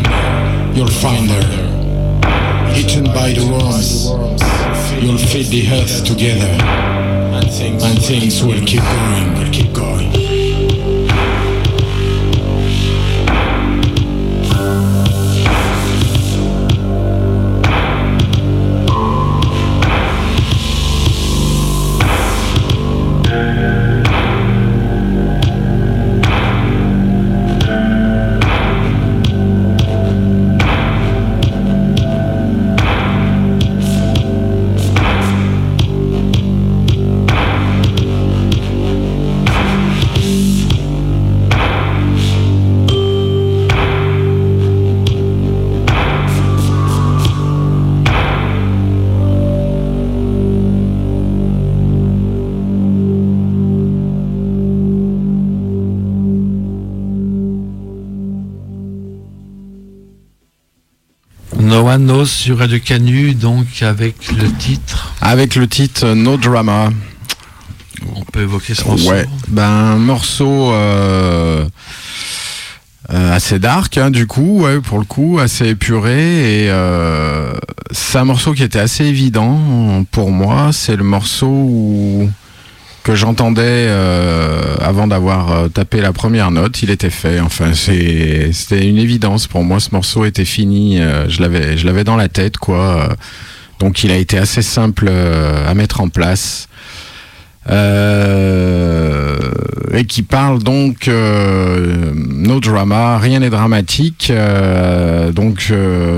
you'll 0.76 0.88
find 0.88 1.30
her, 1.30 2.76
eaten 2.76 3.06
by 3.06 3.34
the 3.34 3.46
worms. 3.50 4.10
You'll 5.02 5.18
feed 5.18 5.48
the 5.48 5.68
earth 5.72 6.04
together, 6.06 6.52
and 7.34 7.50
things 8.02 8.44
will 8.44 8.66
keep 8.66 8.82
going. 8.82 9.34
Will 9.36 9.52
keep 9.52 9.74
going. 9.74 9.89
Knows 61.98 62.26
sur 62.26 62.60
Radio 62.60 62.80
Canu, 62.80 63.34
donc 63.34 63.82
avec 63.82 64.32
le 64.32 64.52
titre. 64.52 65.14
Avec 65.22 65.56
le 65.56 65.68
titre 65.68 66.10
No 66.14 66.38
Drama. 66.38 66.90
On 68.16 68.24
peut 68.24 68.42
évoquer 68.42 68.76
ce 68.76 68.86
morceau. 68.86 69.10
Ouais, 69.10 69.26
ben 69.50 69.64
un 69.68 69.98
morceau 69.98 70.72
euh, 70.72 71.66
euh, 73.12 73.34
assez 73.36 73.60
dark, 73.60 73.98
hein, 73.98 74.10
du 74.12 74.26
coup, 74.28 74.62
ouais, 74.62 74.80
pour 74.80 75.00
le 75.00 75.06
coup, 75.06 75.40
assez 75.40 75.68
épuré. 75.68 76.64
Et 76.66 76.70
euh, 76.70 77.54
c'est 77.92 78.18
un 78.20 78.26
morceau 78.26 78.54
qui 78.54 78.64
était 78.64 78.80
assez 78.80 79.06
évident 79.06 80.06
pour 80.12 80.32
moi. 80.32 80.70
C'est 80.72 80.96
le 80.96 81.04
morceau 81.04 81.48
où- 81.48 82.30
que 83.10 83.16
j'entendais 83.16 83.62
euh, 83.64 84.76
avant 84.82 85.08
d'avoir 85.08 85.52
euh, 85.52 85.68
tapé 85.68 86.00
la 86.00 86.14
première 86.14 86.52
note. 86.52 86.84
Il 86.84 86.92
était 86.92 87.10
fait. 87.10 87.40
Enfin, 87.40 87.74
c'était 87.74 88.88
une 88.88 89.00
évidence 89.00 89.48
pour 89.48 89.64
moi. 89.64 89.80
Ce 89.80 89.90
morceau 89.92 90.26
était 90.26 90.46
fini. 90.46 91.00
euh, 91.02 91.28
je 91.28 91.42
l'avais, 91.42 91.76
je 91.76 91.88
l'avais 91.88 92.04
dans 92.04 92.18
la 92.18 92.28
tête, 92.28 92.58
quoi. 92.58 93.10
Donc, 93.80 94.04
il 94.04 94.12
a 94.12 94.16
été 94.18 94.38
assez 94.38 94.62
simple 94.62 95.10
à 95.10 95.74
mettre 95.74 96.02
en 96.02 96.10
place. 96.10 96.68
Et 99.92 100.06
qui 100.06 100.22
parle 100.22 100.62
donc 100.62 101.08
euh, 101.08 102.12
no 102.16 102.60
drama, 102.60 103.18
rien 103.18 103.40
n'est 103.40 103.50
dramatique, 103.50 104.32
donc 105.34 105.74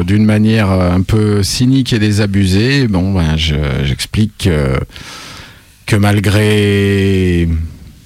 d'une 0.06 0.26
manière 0.26 0.70
un 0.72 1.02
peu 1.02 1.42
cynique 1.44 1.94
et 1.94 2.00
désabusée. 2.00 2.88
Bon, 2.90 3.14
ben, 3.14 3.38
je- 3.38 3.56
j'explique 3.86 4.50
que 5.92 5.98
malgré 5.98 7.50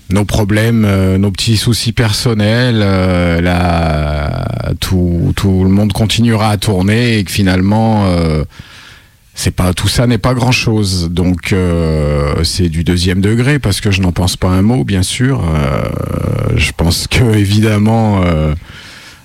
nos 0.10 0.26
problèmes, 0.26 0.86
euh, 0.86 1.20
nos 1.20 1.30
petits 1.30 1.56
soucis 1.56 1.92
personnels, 1.92 2.80
euh, 2.82 4.74
tout, 4.80 5.32
tout 5.36 5.64
le 5.64 5.70
monde 5.70 5.94
continuera 5.94 6.50
à 6.50 6.58
tourner 6.58 7.20
et 7.20 7.24
que 7.24 7.30
finalement 7.30 8.06
euh, 8.08 8.44
pas 9.56 9.76
tout 9.76 9.88
ça 9.88 10.08
n'est 10.08 10.18
pas 10.18 10.34
grand 10.34 10.52
chose 10.52 11.12
donc 11.12 11.54
c'est 12.44 12.70
du 12.70 12.84
deuxième 12.84 13.22
degré 13.22 13.60
parce 13.60 13.82
que 13.82 13.92
je 13.92 14.02
n'en 14.02 14.12
pense 14.12 14.36
pas 14.36 14.50
un 14.50 14.64
mot 14.64 14.84
bien 14.84 15.04
sûr. 15.04 15.44
Je 16.56 16.72
pense 16.76 17.06
que 17.06 17.36
évidemment 17.36 18.24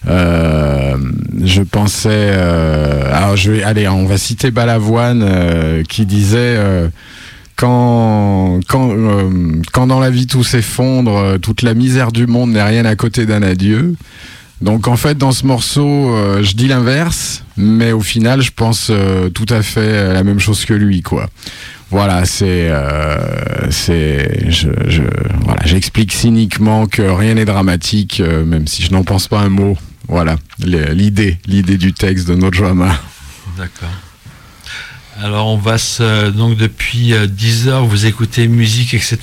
je 0.07 1.63
pensais 1.63 2.31
alors 2.31 3.37
je 3.37 3.53
vais 3.53 3.63
allez 3.63 3.89
on 3.89 4.05
va 4.05 4.19
citer 4.19 4.51
Balavoine 4.51 5.83
qui 5.89 6.05
disait 6.05 6.59
quand, 7.61 8.61
quand, 8.69 8.91
euh, 8.91 9.61
quand 9.73 9.87
dans 9.87 10.01
la 10.01 10.09
vie 10.09 10.27
tout 10.27 10.43
s'effondre, 10.43 11.15
euh, 11.15 11.39
toute 11.39 11.61
la 11.61 11.75
misère 11.75 12.11
du 12.11 12.27
monde 12.27 12.53
n'est 12.53 12.63
rien 12.63 12.87
à 12.87 12.97
côté 12.97 13.27
d'un 13.27 13.43
adieu. 13.43 13.97
Donc 14.63 14.89
en 14.89 14.97
fait 14.97 15.19
dans 15.19 15.33
ce 15.33 15.45
morceau, 15.47 16.15
euh, 16.15 16.43
je 16.43 16.55
dis 16.55 16.69
l'inverse, 16.69 17.45
mais 17.59 17.93
au 17.93 18.01
final 18.01 18.41
je 18.41 18.51
pense 18.51 18.91
tout 19.35 19.47
à 19.51 19.61
fait 19.61 20.13
la 20.13 20.25
même 20.25 20.39
chose 20.39 20.65
que 20.65 20.73
lui, 20.73 21.03
quoi. 21.03 21.29
Voilà, 21.91 22.25
c'est, 22.25 22.71
c'est, 23.71 24.45
voilà, 25.45 25.61
j'explique 25.65 26.13
cyniquement 26.13 26.87
que 26.87 27.03
rien 27.03 27.35
n'est 27.35 27.45
dramatique, 27.45 28.23
même 28.47 28.69
si 28.69 28.83
je 28.83 28.93
n'en 28.93 29.03
pense 29.03 29.27
pas 29.27 29.41
un 29.41 29.49
mot. 29.49 29.77
Voilà, 30.07 30.37
l'idée, 30.61 31.39
l'idée 31.47 31.79
du 31.79 31.93
texte 31.93 32.29
de 32.29 32.37
No 32.37 32.51
Drama. 32.51 32.97
D'accord. 33.59 33.91
Alors 35.23 35.49
on 35.49 35.57
va 35.59 35.77
se, 35.77 36.31
donc 36.31 36.57
depuis 36.57 37.13
euh, 37.13 37.27
10 37.27 37.69
heures 37.69 37.85
vous 37.85 38.07
écoutez 38.07 38.49
musique 38.49 38.95
etc 38.95 39.19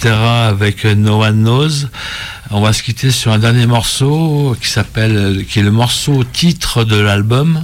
avec 0.47 0.85
euh, 0.85 0.93
No 0.93 1.23
One 1.23 1.41
Knows. 1.43 1.87
On 2.51 2.61
va 2.61 2.71
se 2.71 2.83
quitter 2.83 3.09
sur 3.09 3.31
un 3.31 3.39
dernier 3.39 3.65
morceau 3.65 4.55
qui 4.61 4.69
s'appelle 4.69 5.17
euh, 5.17 5.43
qui 5.43 5.57
est 5.59 5.63
le 5.63 5.71
morceau 5.71 6.23
titre 6.23 6.83
de 6.83 6.97
l'album. 6.97 7.63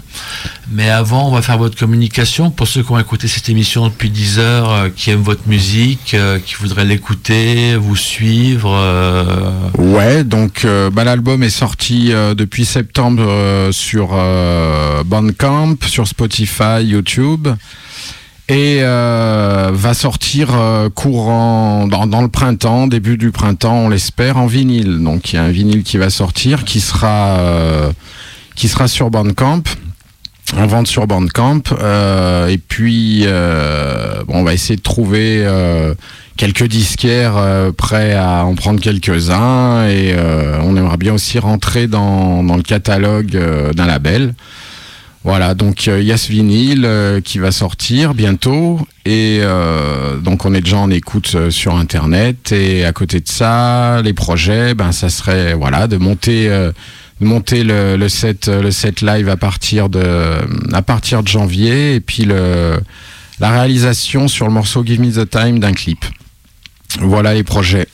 Mais 0.72 0.90
avant 0.90 1.28
on 1.28 1.32
va 1.32 1.44
faire 1.44 1.60
votre 1.60 1.78
communication 1.78 2.50
pour 2.50 2.68
ceux 2.68 2.82
qui 2.82 2.92
ont 2.92 2.98
écouté 2.98 3.28
cette 3.28 3.50
émission 3.50 3.88
depuis 3.88 4.10
10 4.10 4.40
heures, 4.40 4.72
euh, 4.72 4.90
qui 4.90 5.12
aiment 5.12 5.22
votre 5.22 5.48
musique, 5.48 6.16
euh, 6.16 6.40
qui 6.40 6.56
voudraient 6.56 6.86
l'écouter, 6.86 7.76
vous 7.76 7.96
suivre. 7.96 8.74
euh, 8.74 9.52
Ouais, 9.78 10.24
donc 10.24 10.66
euh, 10.66 10.90
bah, 10.90 11.04
l'album 11.04 11.44
est 11.44 11.50
sorti 11.52 12.12
euh, 12.12 12.34
depuis 12.34 12.66
septembre 12.66 13.24
euh, 13.28 13.72
sur 13.72 14.10
euh, 14.14 15.04
Bandcamp, 15.04 15.76
sur 15.86 16.08
Spotify, 16.08 16.82
YouTube. 16.84 17.48
Et 18.50 18.80
euh, 18.82 19.72
va 19.74 19.94
sortir 19.94 20.50
euh, 20.54 20.90
courant 20.90 21.88
dans, 21.88 22.22
le 22.22 22.28
printemps, 22.28 22.88
début 22.88 23.18
du 23.18 23.32
printemps, 23.32 23.86
on 23.86 23.90
l'espère, 23.90 24.38
en 24.38 24.48
vinyle. 24.48 25.02
Donc 25.02 25.32
il 25.32 25.38
y 25.38 25.40
a 25.40 25.44
un 25.44 25.52
vinyle 25.52 25.84
qui 25.84 25.98
va 25.98 26.10
sortir, 26.10 26.66
qui 26.66 26.82
sera 26.82 27.38
euh, 27.40 27.92
qui 28.56 28.68
sera 28.68 28.90
sur 28.90 29.10
Bandcamp. 29.10 29.64
en 30.58 30.68
vente 30.68 30.88
sur 30.88 31.08
Bandcamp. 31.08 31.64
Et 32.50 32.58
puis, 32.58 33.26
on 34.28 34.44
va 34.44 34.54
essayer 34.54 34.76
de 34.76 34.82
trouver 34.82 35.48
quelques 36.36 36.66
disquaires 36.66 37.36
prêts 37.78 38.14
à 38.14 38.44
en 38.46 38.56
prendre 38.56 38.82
quelques-uns. 38.82 39.88
Et 39.88 40.14
on 40.62 40.76
aimerait 40.76 40.98
bien 40.98 41.14
aussi 41.14 41.40
rentrer 41.40 41.88
dans, 41.88 42.44
dans 42.44 42.58
le 42.58 42.64
catalogue 42.64 43.38
d'un 43.74 43.86
label. 43.86 44.36
Voilà, 45.24 45.54
donc 45.54 45.88
euh, 45.88 46.02
il 46.02 46.06
y 46.06 46.12
a 46.12 46.18
ce 46.18 46.30
vinyle 46.30 46.84
euh, 46.86 47.22
qui 47.22 47.40
va 47.40 47.52
sortir 47.52 48.14
bientôt. 48.14 48.86
Et 49.06 49.40
euh, 49.42 50.18
donc 50.18 50.46
on 50.46 50.54
est 50.54 50.62
déjà 50.62 50.78
en 50.78 50.92
écoute 50.92 51.50
sur 51.50 51.76
Internet. 51.76 52.52
Et 52.52 52.84
à 52.84 52.92
côté 52.92 53.22
de 53.22 53.28
ça, 53.28 54.02
les 54.02 54.14
projets, 54.14 54.74
ben, 54.74 54.92
ça 54.92 55.10
serait 55.10 55.54
voilà, 55.54 55.88
de 55.88 55.98
monter... 55.98 56.48
de 56.50 56.74
monter 57.26 57.64
le, 57.64 57.96
le 57.96 58.10
set 58.10 58.48
le 58.50 58.70
set 58.72 59.00
live 59.00 59.30
à 59.30 59.38
partir 59.38 59.88
de 59.88 60.04
à 60.74 60.82
partir 60.82 61.24
de 61.24 61.28
janvier 61.30 61.96
et 61.96 62.02
puis 62.02 62.26
le 62.26 62.82
la 63.40 63.50
réalisation 63.50 64.28
sur 64.28 64.46
le 64.46 64.52
morceau 64.52 64.84
Give 64.84 65.00
Me 65.00 65.12
the 65.12 65.30
Time 65.30 65.60
d'un 65.60 65.72
clip. 65.72 66.04
Voilà 67.00 67.34
les 67.34 67.44
projets. 67.44 67.88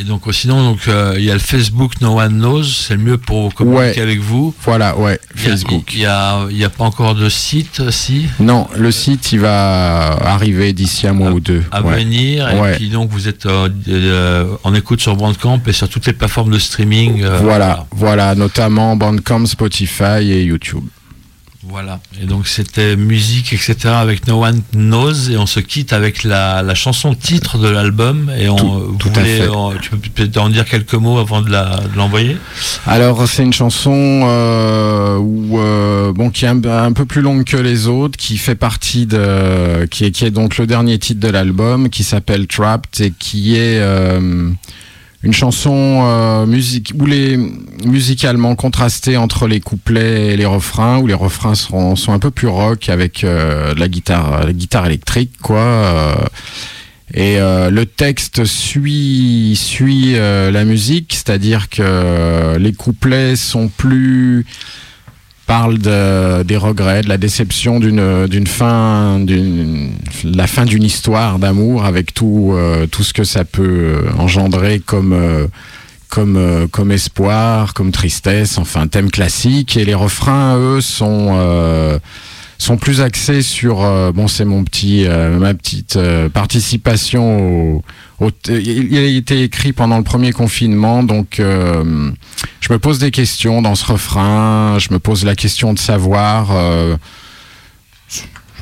Et 0.00 0.04
donc 0.04 0.22
euh, 0.26 0.32
sinon, 0.32 0.62
donc 0.64 0.78
euh, 0.88 1.14
il 1.18 1.24
y 1.24 1.30
a 1.30 1.34
le 1.34 1.40
Facebook 1.40 2.00
No 2.00 2.18
One 2.18 2.38
Knows, 2.38 2.62
c'est 2.64 2.94
le 2.96 3.02
mieux 3.02 3.18
pour 3.18 3.52
communiquer 3.54 3.80
Ouais. 3.96 4.00
avec 4.00 4.20
vous. 4.20 4.54
Voilà, 4.64 4.96
ouais, 4.96 5.20
Il 5.36 5.42
y 5.42 5.46
a- 5.46 5.50
Facebook. 5.50 5.92
Il 5.92 6.00
y 6.00 6.06
a, 6.06 6.46
il 6.50 6.56
y 6.56 6.64
a 6.64 6.70
pas 6.70 6.84
encore 6.84 7.14
de 7.14 7.28
site, 7.28 7.80
euh, 7.80 7.90
si, 7.90 8.26
Non, 8.38 8.66
le 8.78 8.90
site 8.92 9.32
il 9.32 9.40
va 9.40 10.12
arriver 10.12 10.72
d'ici 10.72 11.06
un 11.06 11.12
mois 11.12 11.32
ou 11.32 11.40
deux. 11.40 11.62
à 11.70 11.82
ouais. 11.82 11.96
venir. 11.96 12.48
Et 12.50 12.58
Ouais. 12.58 12.76
puis 12.76 12.88
donc 12.88 13.10
vous 13.10 13.28
êtes 13.28 13.44
euh, 13.44 14.46
en 14.64 14.74
écoute 14.74 15.02
sur 15.02 15.16
Bandcamp 15.16 15.60
et 15.66 15.72
sur 15.72 15.88
toutes 15.88 16.06
les 16.06 16.14
plateformes 16.14 16.50
de 16.52 16.58
streaming. 16.58 17.22
Voilà, 17.42 17.86
voilà, 17.90 18.34
notamment 18.34 18.96
Bandcamp, 18.96 19.44
Spotify 19.44 20.22
et 20.22 20.44
YouTube. 20.44 20.84
Voilà. 21.62 22.00
Et 22.20 22.24
donc 22.24 22.48
c'était 22.48 22.96
musique, 22.96 23.52
etc. 23.52 23.76
avec 23.88 24.26
No 24.26 24.42
One 24.44 24.62
Knows 24.72 25.28
et 25.30 25.36
on 25.36 25.44
se 25.44 25.60
quitte 25.60 25.92
avec 25.92 26.24
la, 26.24 26.62
la 26.62 26.74
chanson 26.74 27.14
titre 27.14 27.58
de 27.58 27.68
l'album. 27.68 28.30
Et 28.38 28.48
on, 28.48 28.56
Tout- 28.56 28.96
tout 28.98 29.10
voulez, 29.10 29.46
on- 29.46 29.72
tu 29.76 29.90
peux 29.90 29.98
peut-être 29.98 30.38
en 30.38 30.48
dire 30.48 30.64
quelques 30.64 30.94
mots 30.94 31.18
avant 31.18 31.42
de 31.42 31.50
l'envoyer? 31.96 32.38
Alors 32.86 33.28
c'est 33.28 33.42
une 33.42 33.52
chanson 33.52 33.92
euh, 33.94 35.18
où, 35.18 35.58
euh, 35.60 36.12
bon 36.14 36.30
qui 36.30 36.46
est 36.46 36.48
un, 36.48 36.64
un 36.64 36.92
peu 36.92 37.04
plus 37.04 37.20
longue 37.20 37.44
que 37.44 37.58
les 37.58 37.86
autres, 37.88 38.16
qui 38.16 38.38
fait 38.38 38.54
partie 38.54 39.04
de, 39.04 39.84
qui 39.90 40.06
est, 40.06 40.12
qui 40.12 40.24
est 40.24 40.30
donc 40.30 40.56
le 40.56 40.66
dernier 40.66 40.98
titre 40.98 41.20
de 41.20 41.28
l'album, 41.28 41.90
qui 41.90 42.04
s'appelle 42.04 42.46
Trapped 42.46 43.00
et 43.04 43.12
qui 43.18 43.56
est 43.56 43.78
euh, 43.80 44.48
une 45.22 45.32
chanson 45.32 46.02
euh, 46.04 46.46
musique 46.46 46.92
où 46.98 47.04
les 47.04 47.38
musicalement 47.84 48.54
contrastée 48.56 49.16
entre 49.16 49.46
les 49.46 49.60
couplets 49.60 50.28
et 50.28 50.36
les 50.36 50.46
refrains, 50.46 50.98
où 50.98 51.06
les 51.06 51.14
refrains 51.14 51.54
sont, 51.54 51.96
sont 51.96 52.12
un 52.12 52.18
peu 52.18 52.30
plus 52.30 52.48
rock 52.48 52.88
avec 52.88 53.24
euh, 53.24 53.74
la 53.76 53.88
guitare, 53.88 54.46
la 54.46 54.52
guitare 54.52 54.86
électrique 54.86 55.32
quoi. 55.42 55.60
euh, 55.60 56.14
et 57.12 57.38
euh, 57.38 57.70
le 57.70 57.86
texte 57.86 58.44
suit 58.44 59.58
suit 59.60 60.14
la 60.14 60.64
musique, 60.64 61.12
c'est-à-dire 61.12 61.68
que 61.68 62.56
les 62.56 62.72
couplets 62.72 63.36
sont 63.36 63.68
plus 63.68 64.46
parlent 65.50 65.78
de, 65.78 66.44
des 66.44 66.56
regrets, 66.56 67.02
de 67.02 67.08
la 67.08 67.18
déception 67.18 67.80
d'une 67.80 68.28
d'une 68.28 68.46
fin, 68.46 69.18
d'une 69.18 69.90
la 70.22 70.46
fin 70.46 70.64
d'une 70.64 70.84
histoire 70.84 71.40
d'amour 71.40 71.84
avec 71.84 72.14
tout 72.14 72.52
euh, 72.52 72.86
tout 72.86 73.02
ce 73.02 73.12
que 73.12 73.24
ça 73.24 73.44
peut 73.44 74.04
engendrer 74.16 74.78
comme 74.78 75.12
euh, 75.12 75.48
comme 76.08 76.36
euh, 76.36 76.68
comme 76.68 76.92
espoir, 76.92 77.74
comme 77.74 77.90
tristesse, 77.90 78.58
enfin 78.58 78.86
thème 78.86 79.10
classique. 79.10 79.76
Et 79.76 79.84
les 79.84 79.94
refrains, 79.94 80.56
eux, 80.56 80.80
sont 80.80 81.30
euh, 81.32 81.98
sont 82.58 82.76
plus 82.76 83.00
axés 83.00 83.42
sur 83.42 83.82
euh, 83.82 84.12
bon 84.12 84.28
c'est 84.28 84.44
mon 84.44 84.62
petit 84.62 85.06
euh, 85.06 85.38
ma 85.38 85.54
petite 85.54 85.96
euh, 85.96 86.28
participation 86.28 87.24
au, 87.40 87.82
il 88.48 88.96
a 88.98 89.02
été 89.02 89.42
écrit 89.42 89.72
pendant 89.72 89.98
le 89.98 90.04
premier 90.04 90.32
confinement 90.32 91.02
donc 91.02 91.40
euh, 91.40 92.10
je 92.60 92.72
me 92.72 92.78
pose 92.78 92.98
des 92.98 93.10
questions 93.10 93.62
dans 93.62 93.74
ce 93.74 93.86
refrain 93.92 94.78
je 94.78 94.92
me 94.92 94.98
pose 94.98 95.24
la 95.24 95.34
question 95.34 95.72
de 95.72 95.78
savoir 95.78 96.50
euh, 96.52 96.96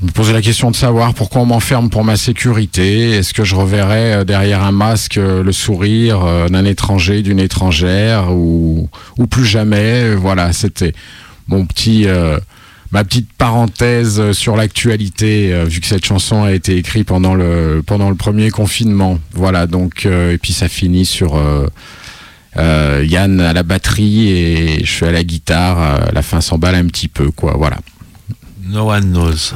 je 0.01 0.07
me 0.07 0.13
posais 0.13 0.33
la 0.33 0.43
question 0.43 0.71
de 0.71 0.77
savoir 0.77 1.13
pourquoi 1.13 1.43
on 1.43 1.47
m'enferme 1.47 1.91
pour 1.91 2.05
ma 2.05 2.17
sécurité. 2.17 3.11
Est-ce 3.11 3.35
que 3.35 3.43
je 3.43 3.57
reverrai 3.57 4.15
euh, 4.15 4.25
derrière 4.25 4.63
un 4.63 4.71
masque 4.71 5.17
euh, 5.17 5.43
le 5.43 5.51
sourire 5.51 6.25
euh, 6.25 6.49
d'un 6.49 6.65
étranger, 6.65 7.23
d'une 7.23 7.41
étrangère 7.41 8.33
ou, 8.33 8.89
ou 9.19 9.27
plus 9.27 9.45
jamais? 9.45 10.15
Voilà, 10.15 10.53
c'était 10.53 10.93
mon 11.49 11.67
petit, 11.67 12.07
euh, 12.07 12.39
ma 12.93 13.05
petite 13.05 13.33
parenthèse 13.33 14.21
euh, 14.21 14.33
sur 14.33 14.57
l'actualité, 14.57 15.53
euh, 15.53 15.65
vu 15.65 15.81
que 15.81 15.87
cette 15.87 16.05
chanson 16.05 16.45
a 16.45 16.53
été 16.53 16.77
écrite 16.77 17.07
pendant 17.07 17.35
le, 17.35 17.83
pendant 17.85 18.09
le 18.09 18.17
premier 18.17 18.51
confinement. 18.51 19.19
Voilà, 19.33 19.67
donc, 19.67 20.07
euh, 20.07 20.33
et 20.33 20.39
puis 20.39 20.53
ça 20.53 20.69
finit 20.69 21.05
sur 21.05 21.41
Yann 22.57 23.41
à 23.41 23.53
la 23.53 23.63
batterie 23.63 24.31
et 24.31 24.85
je 24.85 24.91
suis 24.91 25.07
à 25.07 25.13
la 25.13 25.23
guitare. 25.23 26.11
La 26.13 26.23
fin 26.23 26.41
s'emballe 26.41 26.75
un 26.75 26.87
petit 26.87 27.09
peu, 27.09 27.31
quoi. 27.31 27.55
Voilà. 27.57 27.79
No 28.65 28.91
One 28.91 29.13
Knows. 29.13 29.55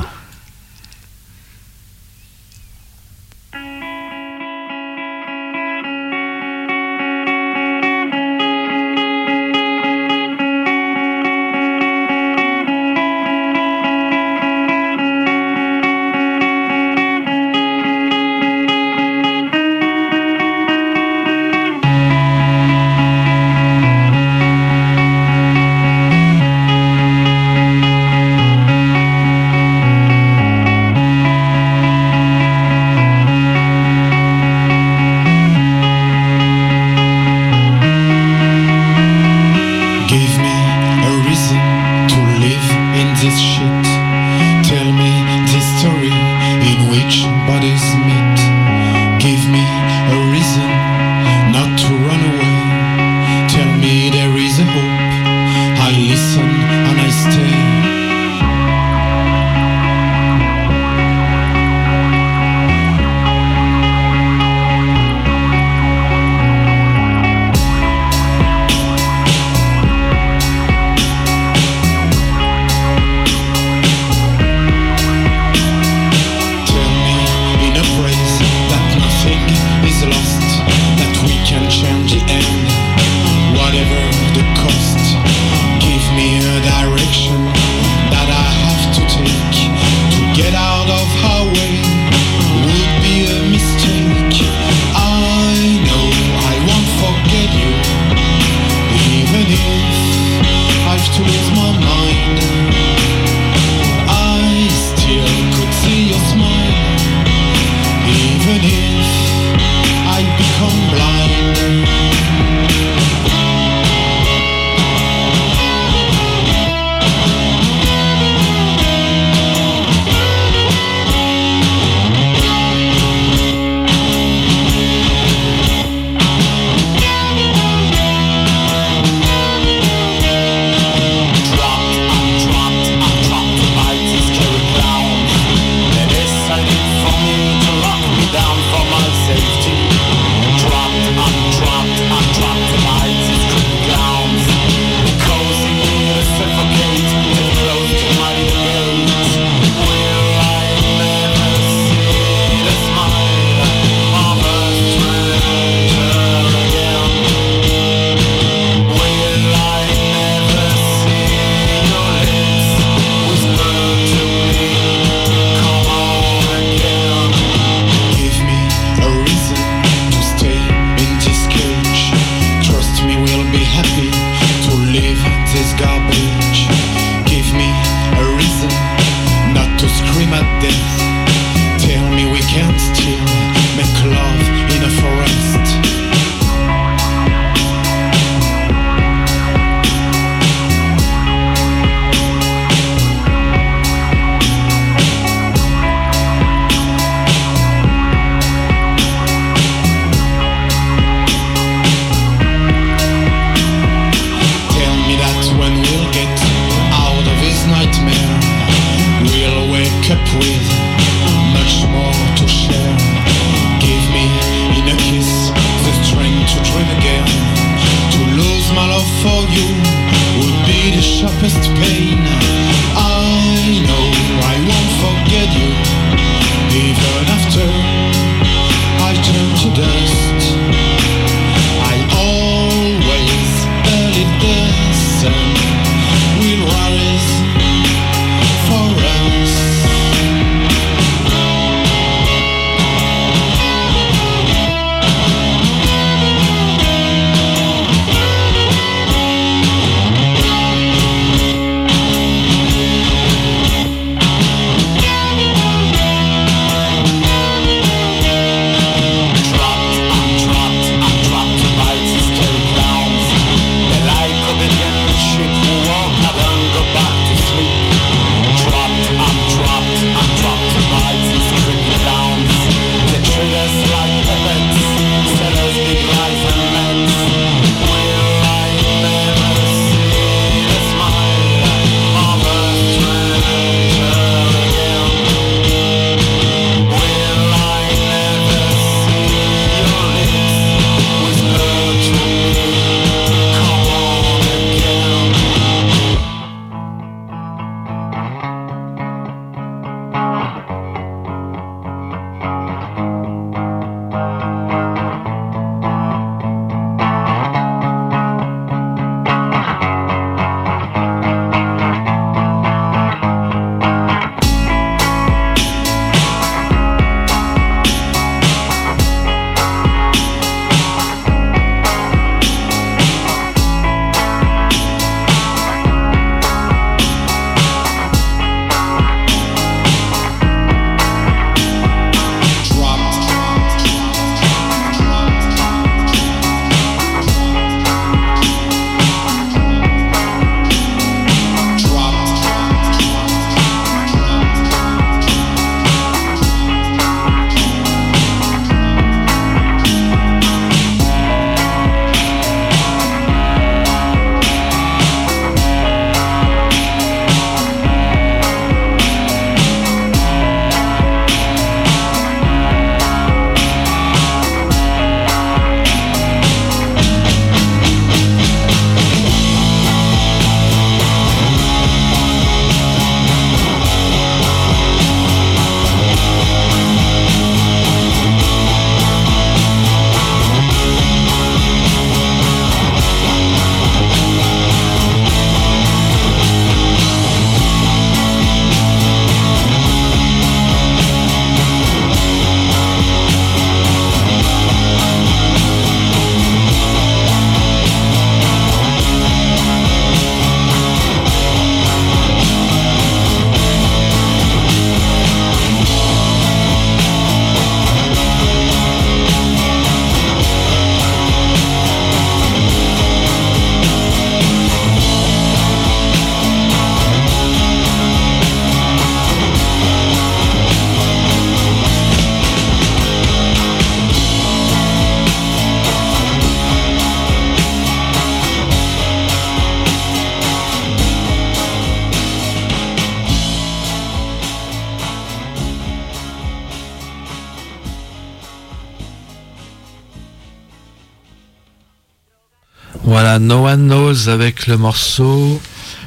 Knows 443.76 444.28
avec 444.28 444.66
le 444.66 444.76
morceau, 444.76 445.60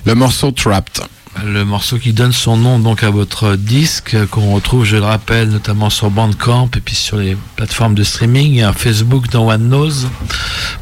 Le 0.05 0.15
morceau 0.15 0.51
Trapped. 0.51 1.03
le 1.45 1.65
morceau 1.65 1.97
qui 1.97 2.13
donne 2.13 2.31
son 2.31 2.55
nom 2.57 2.79
donc 2.79 3.03
à 3.03 3.09
votre 3.09 3.55
disque 3.57 4.15
qu'on 4.31 4.53
retrouve, 4.53 4.85
je 4.85 4.95
le 4.95 5.03
rappelle, 5.03 5.49
notamment 5.49 5.89
sur 5.89 6.09
Bandcamp 6.09 6.69
et 6.77 6.79
puis 6.79 6.95
sur 6.95 7.17
les 7.17 7.35
plateformes 7.57 7.93
de 7.95 8.03
streaming 8.03 8.55
et 8.55 8.63
un 8.63 8.71
Facebook 8.73 9.33
No 9.33 9.49
One 9.51 9.67
Knows 9.67 10.07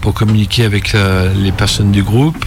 pour 0.02 0.14
communiquer 0.14 0.64
avec 0.66 0.94
euh, 0.94 1.34
les 1.34 1.52
personnes 1.52 1.92
du 1.92 2.04
groupe. 2.04 2.46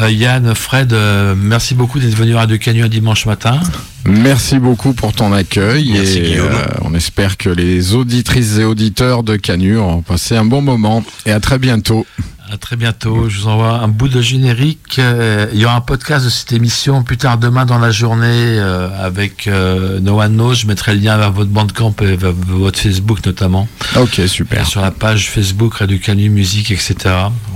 Euh, 0.00 0.10
Yann, 0.10 0.54
Fred, 0.54 0.92
euh, 0.92 1.34
merci 1.36 1.74
beaucoup 1.74 1.98
d'être 1.98 2.14
venu 2.14 2.34
à 2.34 2.38
Radio 2.40 2.56
Canu 2.58 2.82
un 2.84 2.88
dimanche 2.88 3.26
matin. 3.26 3.60
Merci 4.06 4.58
beaucoup 4.58 4.94
pour 4.94 5.12
ton 5.12 5.32
accueil 5.34 5.90
Merci, 5.92 6.18
et 6.18 6.38
euh, 6.38 6.48
on 6.82 6.94
espère 6.94 7.36
que 7.36 7.50
les 7.50 7.94
auditrices 7.94 8.56
et 8.58 8.64
auditeurs 8.64 9.22
de 9.22 9.36
Canu 9.36 9.78
ont 9.78 10.00
passé 10.00 10.34
un 10.36 10.46
bon 10.46 10.62
moment 10.62 11.04
et 11.26 11.32
à 11.32 11.40
très 11.40 11.58
bientôt. 11.58 12.06
À 12.50 12.56
très 12.56 12.76
bientôt. 12.76 13.28
Je 13.28 13.40
vous 13.40 13.46
envoie 13.48 13.72
un 13.82 13.88
bout 13.88 14.08
de 14.08 14.22
générique. 14.22 14.98
Euh, 14.98 15.48
il 15.52 15.58
y 15.60 15.66
aura 15.66 15.74
un 15.76 15.80
podcast 15.82 16.24
de 16.24 16.30
cette 16.30 16.50
émission 16.52 17.02
plus 17.02 17.18
tard 17.18 17.36
demain 17.36 17.66
dans 17.66 17.78
la 17.78 17.90
journée 17.90 18.24
euh, 18.26 18.88
avec 18.98 19.46
euh, 19.46 20.00
No 20.00 20.18
One 20.22 20.32
Knows. 20.32 20.54
Je 20.54 20.66
mettrai 20.66 20.94
le 20.94 21.00
lien 21.00 21.18
vers 21.18 21.30
votre 21.30 21.50
bandcamp 21.50 21.94
et 22.00 22.16
vers 22.16 22.32
votre 22.32 22.78
Facebook 22.78 23.24
notamment. 23.26 23.68
Ok, 23.96 24.18
Et 24.20 24.28
super. 24.28 24.66
sur 24.66 24.80
la 24.80 24.90
page 24.90 25.28
Facebook 25.28 25.74
Radio 25.74 25.98
Canu 25.98 26.30
Musique, 26.30 26.70
etc. 26.70 26.94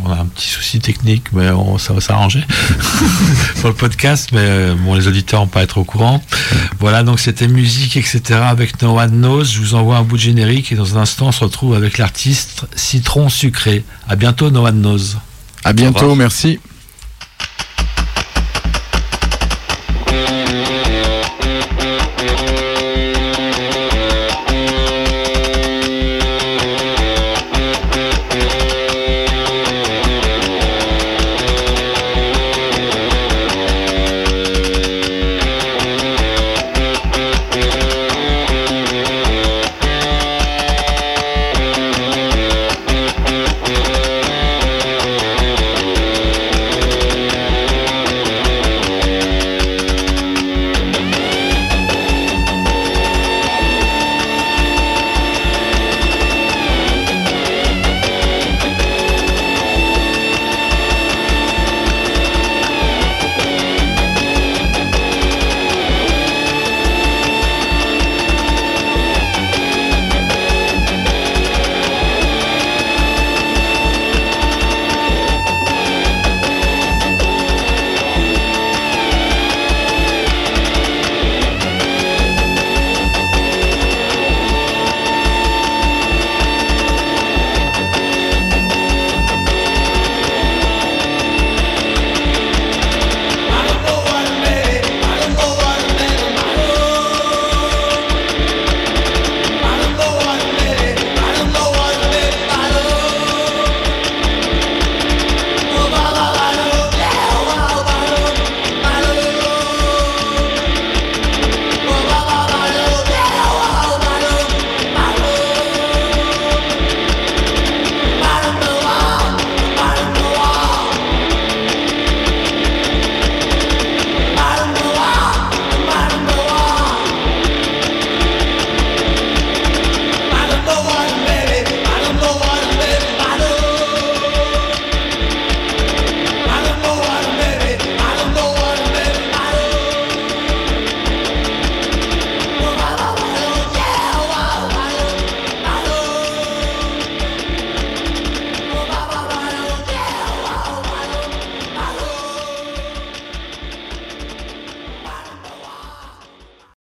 On 0.04 0.10
a 0.12 0.16
un 0.16 0.26
petit 0.26 0.48
souci 0.48 0.78
technique, 0.80 1.32
mais 1.32 1.48
on- 1.50 1.78
ça 1.78 1.94
va 1.94 2.00
s'arranger 2.02 2.44
pour 3.60 3.70
le 3.70 3.74
podcast. 3.74 4.28
Mais 4.34 4.74
bon, 4.74 4.94
les 4.94 5.08
auditeurs 5.08 5.40
vont 5.40 5.46
pas 5.46 5.62
être 5.62 5.78
au 5.78 5.84
courant. 5.84 6.22
Voilà, 6.80 7.02
donc 7.02 7.18
c'était 7.18 7.48
musique, 7.48 7.96
etc. 7.96 8.20
avec 8.46 8.82
No 8.82 8.98
One 9.00 9.12
Knows. 9.20 9.44
Je 9.44 9.58
vous 9.60 9.74
envoie 9.74 9.96
un 9.96 10.02
bout 10.02 10.16
de 10.16 10.22
générique 10.22 10.70
et 10.70 10.74
dans 10.74 10.98
un 10.98 11.00
instant, 11.02 11.28
on 11.28 11.32
se 11.32 11.42
retrouve 11.42 11.74
avec 11.74 11.96
l'artiste 11.96 12.66
Citron 12.76 13.30
Sucré. 13.30 13.84
À 14.06 14.16
bientôt, 14.16 14.50
No 14.50 14.66
One 14.66 14.81
Knows. 14.82 15.16
À 15.62 15.72
bientôt, 15.72 16.14
merci. 16.16 16.58